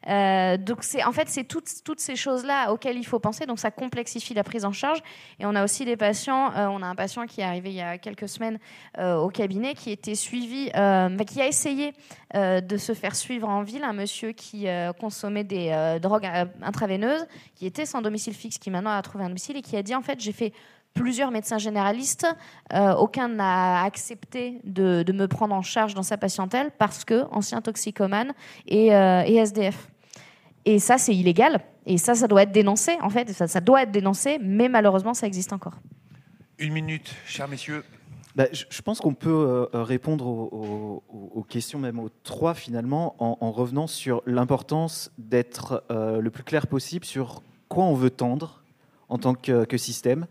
Euh, 0.09 0.57
donc, 0.57 0.79
c'est 0.83 1.05
en 1.05 1.13
fait, 1.13 1.29
c'est 1.29 1.45
toutes, 1.45 1.69
toutes 1.85 2.01
ces 2.01 2.17
choses-là 2.17 2.73
auxquelles 2.73 2.97
il 2.97 3.07
faut 3.07 3.19
penser. 3.19 3.47
Donc, 3.47 3.59
ça 3.59 3.71
complexifie 3.71 4.35
la 4.35 4.45
prise 4.45 4.65
en 4.65 4.73
charge. 4.73 4.99
Et 5.39 5.47
on 5.47 5.55
a 5.55 5.65
aussi 5.65 5.85
des 5.85 5.97
patients. 5.97 6.53
Euh, 6.55 6.67
on 6.67 6.83
a 6.83 6.87
un 6.87 6.95
patient 6.95 7.27
qui 7.27 7.41
est 7.41 7.45
arrivé 7.45 7.71
il 7.71 7.77
y 7.77 7.83
a 7.83 7.99
quelques 7.99 8.29
semaines 8.29 8.59
au 8.99 9.29
cabinet, 9.29 9.75
qui 9.75 9.91
était 9.91 10.15
suivi, 10.15 10.71
qui 10.71 11.41
a 11.41 11.47
essayé 11.47 11.93
de 12.35 12.77
se 12.77 12.95
faire 12.95 13.15
suivre 13.15 13.49
en 13.49 13.63
ville, 13.63 13.85
un 13.85 13.93
monsieur 13.93 14.33
qui 14.33 14.67
consommait 14.99 15.45
des 15.45 15.99
drogues 16.01 16.27
intraveineuses, 16.63 17.27
qui 17.55 17.67
était 17.67 17.87
sans 17.87 18.03
domicile 18.03 18.35
fixe, 18.35 18.59
qui 18.59 18.71
maintenant 18.71 18.91
a 18.91 19.03
trouvé 19.03 19.25
un 19.25 19.29
domicile 19.29 19.57
et 19.57 19.63
qui 19.63 19.77
a 19.77 19.83
dit 19.83 19.95
en 19.95 20.03
fait, 20.07 20.21
j'ai 20.21 20.33
fait 20.33 20.53
plusieurs 20.97 21.31
médecins 21.31 21.59
généralistes. 21.59 22.27
Euh, 22.73 22.95
aucun 22.95 23.29
n'a 23.29 23.85
accepté 23.85 24.61
de, 24.65 25.05
me 25.13 25.27
prendre 25.27 25.55
en 25.55 25.63
charge 25.63 25.95
dans 25.95 26.03
sa 26.03 26.17
patientèle 26.17 26.71
parce 26.79 27.05
que 27.05 27.25
ancien 27.31 27.61
toxicomane 27.61 28.33
et, 28.67 28.95
euh, 28.95 29.23
SDF. 29.23 29.89
Et 30.65 30.81
ça, 30.81 30.99
c'est 30.99 31.15
illégal. 31.15 31.61
Et 31.85 31.99
ça, 31.99 32.17
ça 32.17 32.27
doit 32.27 32.43
être 32.43 32.51
dénoncé. 32.51 32.97
En 33.01 33.11
fait, 33.11 33.31
ça, 33.31 33.61
doit 33.61 33.83
être 33.83 33.93
dénoncé, 33.93 34.39
mais 34.43 34.69
malheureusement, 34.69 35.15
ça 35.15 35.27
existe 35.29 35.53
encore. 35.53 35.75
Une 36.59 36.73
minute, 36.73 37.15
chers 37.27 37.47
messieurs. 37.47 37.85
Bah, 38.35 38.47
je, 38.53 38.83
pense 38.83 39.01
qu'on 39.01 39.15
peut 39.15 39.31
euh, 39.31 39.83
répondre 39.83 40.27
aux, 40.27 41.47
questions, 41.49 41.79
même 41.79 41.99
aux 41.99 42.11
trois 42.25 42.55
finalement, 42.55 43.15
en, 43.19 43.53
revenant 43.53 43.87
sur 43.87 44.23
l'importance 44.27 45.13
d'être 45.17 45.85
le 45.91 46.29
plus 46.31 46.43
clair 46.43 46.67
possible 46.67 47.05
sur 47.05 47.43
quoi 47.69 47.85
on 47.85 47.95
veut 47.95 48.11
tendre 48.11 48.63
en 49.09 49.19
tant 49.19 49.35
que, 49.35 49.77
système. 49.77 50.27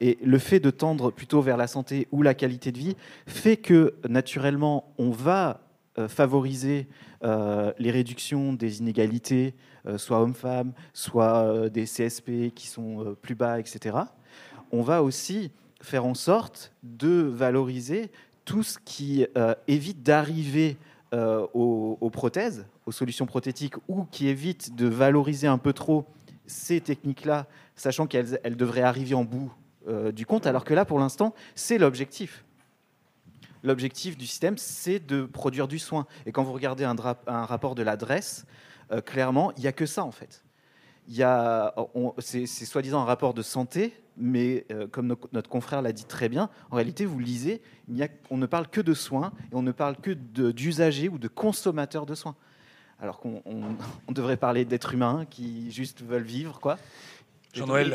Et 0.00 0.18
le 0.22 0.38
fait 0.38 0.60
de 0.60 0.70
tendre 0.70 1.10
plutôt 1.10 1.40
vers 1.40 1.56
la 1.56 1.66
santé 1.66 2.06
ou 2.12 2.22
la 2.22 2.34
qualité 2.34 2.70
de 2.72 2.78
vie 2.78 2.96
fait 3.26 3.56
que 3.56 3.94
naturellement, 4.08 4.92
on 4.98 5.10
va 5.10 5.60
euh, 5.98 6.08
favoriser 6.08 6.86
euh, 7.24 7.72
les 7.78 7.90
réductions 7.90 8.52
des 8.52 8.78
inégalités, 8.78 9.54
euh, 9.86 9.98
soit 9.98 10.20
hommes-femmes, 10.20 10.72
soit 10.92 11.68
des 11.70 11.84
CSP 11.84 12.54
qui 12.54 12.68
sont 12.68 13.16
plus 13.20 13.34
bas, 13.34 13.58
etc. 13.58 13.96
On 14.70 14.82
va 14.82 15.02
aussi 15.02 15.50
faire 15.80 16.04
en 16.04 16.14
sorte 16.14 16.72
de 16.82 17.22
valoriser 17.22 18.10
tout 18.44 18.62
ce 18.62 18.78
qui 18.84 19.26
évite 19.66 20.02
d'arriver 20.02 20.76
aux, 21.12 21.98
aux, 22.00 22.10
prothèses, 22.10 22.66
aux 22.86 22.92
solutions 22.92 23.26
prothétiques, 23.26 23.74
ou 23.88 24.04
qui 24.04 24.28
évite 24.28 24.74
de 24.74 24.86
valoriser 24.86 25.46
un 25.46 25.58
peu 25.58 25.72
trop 25.72 26.06
ces 26.46 26.80
techniques-là 26.80 27.46
sachant 27.80 28.06
qu'elles 28.06 28.56
devraient 28.56 28.82
arriver 28.82 29.14
en 29.14 29.24
bout 29.24 29.52
euh, 29.88 30.12
du 30.12 30.26
compte, 30.26 30.46
alors 30.46 30.64
que 30.64 30.74
là, 30.74 30.84
pour 30.84 30.98
l'instant, 30.98 31.34
c'est 31.54 31.78
l'objectif. 31.78 32.44
L'objectif 33.62 34.16
du 34.16 34.26
système, 34.26 34.58
c'est 34.58 34.98
de 34.98 35.24
produire 35.24 35.66
du 35.66 35.78
soin. 35.78 36.06
Et 36.26 36.32
quand 36.32 36.42
vous 36.42 36.52
regardez 36.52 36.84
un, 36.84 36.94
rapport 37.44 37.74
de 37.74 37.82
l'adresse, 37.82 38.44
euh, 38.92 39.00
clairement, 39.00 39.52
il 39.56 39.62
n'y 39.62 39.66
a 39.66 39.72
que 39.72 39.86
ça, 39.86 40.04
en 40.04 40.10
fait. 40.10 40.44
C'est 42.18 42.46
soi-disant 42.46 43.00
un 43.00 43.04
rapport 43.06 43.32
de 43.32 43.42
santé, 43.42 43.94
mais 44.18 44.66
euh, 44.70 44.86
comme 44.86 45.16
notre 45.32 45.48
confrère 45.48 45.80
l'a 45.80 45.92
dit 45.92 46.04
très 46.04 46.28
bien, 46.28 46.50
en 46.70 46.76
réalité, 46.76 47.06
vous 47.06 47.18
lisez, 47.18 47.62
on 48.30 48.36
ne 48.36 48.46
parle 48.46 48.68
que 48.68 48.82
de 48.82 48.92
soins 48.92 49.32
et 49.50 49.54
on 49.54 49.62
ne 49.62 49.72
parle 49.72 49.96
que 49.96 50.10
d'usagers 50.10 51.08
ou 51.08 51.18
de 51.18 51.28
consommateurs 51.28 52.04
de 52.04 52.14
soins. 52.14 52.36
Alors 53.00 53.20
qu'on 53.20 53.42
devrait 54.10 54.36
parler 54.36 54.64
d'êtres 54.64 54.92
humains 54.92 55.24
qui 55.30 55.70
juste 55.70 56.02
veulent 56.02 56.22
vivre, 56.24 56.60
quoi. 56.60 56.76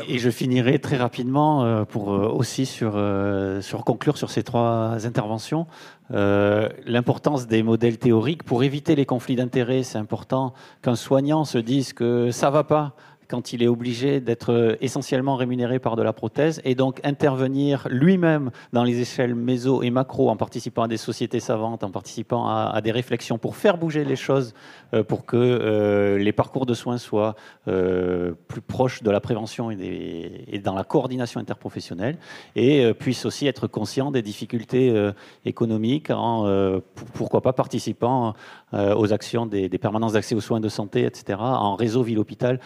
Et, 0.08 0.18
je 0.18 0.30
finirai 0.30 0.78
très 0.78 0.96
rapidement 0.96 1.64
euh, 1.64 1.84
pour 1.84 2.12
euh, 2.12 2.28
aussi 2.28 2.66
sur, 2.66 2.92
euh, 2.96 3.60
sur 3.60 3.84
conclure 3.84 4.16
sur 4.16 4.30
ces 4.30 4.42
trois 4.42 5.06
interventions. 5.06 5.66
L'importance 6.10 7.46
des 7.46 7.62
modèles 7.62 7.98
théoriques 7.98 8.42
pour 8.42 8.62
éviter 8.62 8.94
les 8.94 9.06
conflits 9.06 9.36
d'intérêts, 9.36 9.82
c'est 9.82 9.98
important 9.98 10.52
qu'un 10.82 10.96
soignant 10.96 11.44
se 11.44 11.58
dise 11.58 11.92
que 11.94 12.30
ça 12.30 12.50
va 12.50 12.62
pas 12.62 12.94
quand 13.28 13.52
il 13.52 13.62
est 13.62 13.68
obligé 13.68 14.20
d'être 14.20 14.52
euh, 14.52 14.76
essentiellement 14.80 15.36
rémunéré 15.36 15.78
par 15.78 15.96
de 15.96 16.02
la 16.02 16.12
prothèse 16.12 16.60
et 16.64 16.74
donc 16.74 17.00
intervenir 17.04 17.86
lui-même 17.90 18.50
dans 18.72 18.84
les 18.84 19.00
échelles 19.00 19.34
méso 19.34 19.82
et 19.82 19.90
macro 19.90 20.30
en 20.30 20.36
participant 20.36 20.82
à 20.82 20.88
des 20.88 20.96
sociétés 20.96 21.40
savantes, 21.40 21.84
en 21.84 21.90
participant 21.90 22.46
à, 22.46 22.80
des 22.82 22.92
réflexions 22.92 23.38
pour 23.38 23.56
faire 23.56 23.78
bouger 23.78 24.04
les 24.04 24.16
choses, 24.16 24.54
euh, 24.92 25.02
pour 25.02 25.26
que 25.26 25.36
euh, 25.36 26.18
les 26.18 26.32
parcours 26.32 26.66
de 26.66 26.74
soins 26.74 26.98
soient 26.98 27.34
plus 27.64 28.60
proches 28.60 29.02
de 29.02 29.10
la 29.10 29.20
prévention 29.20 29.70
et, 29.70 30.60
dans 30.62 30.74
la 30.74 30.84
coordination 30.84 31.40
interprofessionnelle 31.40 32.18
et 32.56 32.92
puisse 32.94 33.24
aussi 33.24 33.46
être 33.46 33.66
conscient 33.66 34.10
des 34.10 34.22
difficultés 34.22 35.10
économiques 35.44 36.10
en, 36.10 36.80
pourquoi 37.14 37.40
pas, 37.40 37.52
participant 37.52 38.34
aux 38.72 39.12
actions 39.12 39.46
des, 39.46 39.68
des 39.68 39.78
permanences 39.78 40.12
d'accès 40.12 40.34
aux 40.34 40.40
soins 40.40 40.60
de 40.60 40.68
santé, 40.68 41.04
etc., 41.04 41.38
en 41.40 41.74
réseau 41.74 42.02
ville-hôpital. 42.02 42.60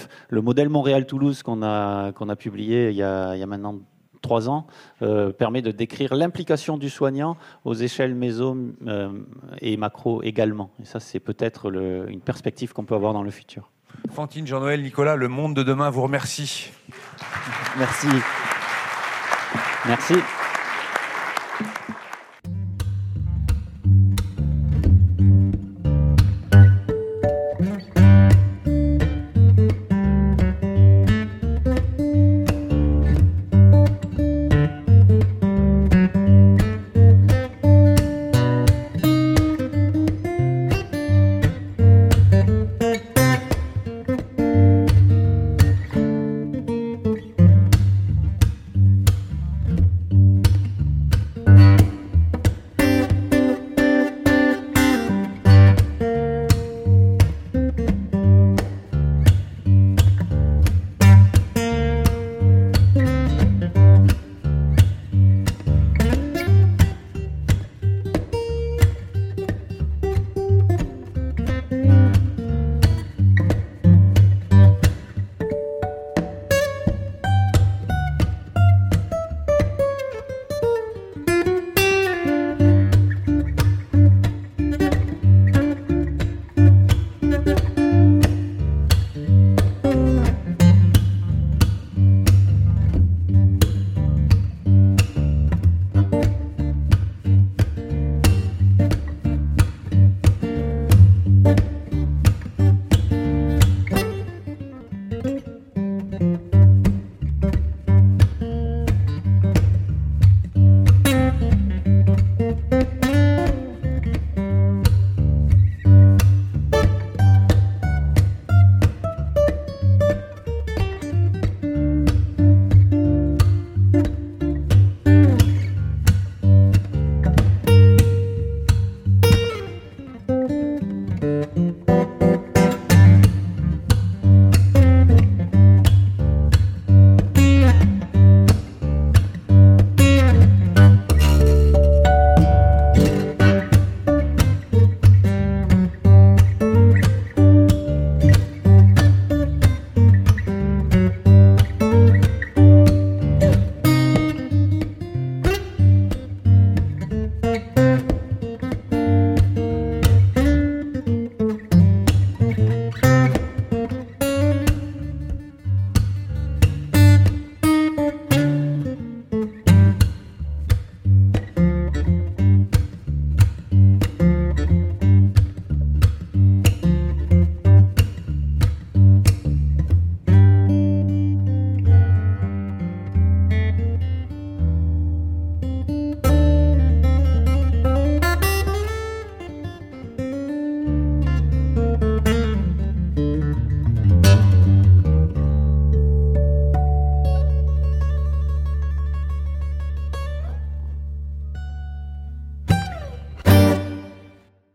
Bref, 0.00 0.08
le 0.28 0.40
modèle 0.40 0.68
Montréal-Toulouse 0.68 1.42
qu'on 1.42 1.62
a, 1.62 2.12
qu'on 2.12 2.28
a 2.28 2.36
publié 2.36 2.90
il 2.90 2.96
y 2.96 3.02
a, 3.02 3.34
il 3.34 3.40
y 3.40 3.42
a 3.42 3.46
maintenant 3.46 3.78
trois 4.22 4.48
ans 4.48 4.66
euh, 5.02 5.32
permet 5.32 5.62
de 5.62 5.70
décrire 5.70 6.14
l'implication 6.14 6.76
du 6.76 6.90
soignant 6.90 7.36
aux 7.64 7.74
échelles 7.74 8.14
méso 8.14 8.56
euh, 8.86 9.10
et 9.60 9.76
macro 9.76 10.22
également. 10.22 10.70
Et 10.80 10.84
ça, 10.84 11.00
c'est 11.00 11.20
peut-être 11.20 11.72
une 12.08 12.20
perspective 12.20 12.72
qu'on 12.72 12.84
peut 12.84 12.94
avoir 12.94 13.12
dans 13.12 13.22
le 13.22 13.30
futur. 13.30 13.70
Fantine, 14.10 14.46
Jean-Noël, 14.46 14.82
Nicolas, 14.82 15.16
le 15.16 15.28
monde 15.28 15.54
de 15.54 15.62
demain 15.62 15.90
vous 15.90 16.02
remercie. 16.02 16.70
Merci. 17.78 18.08
Merci. 19.86 20.14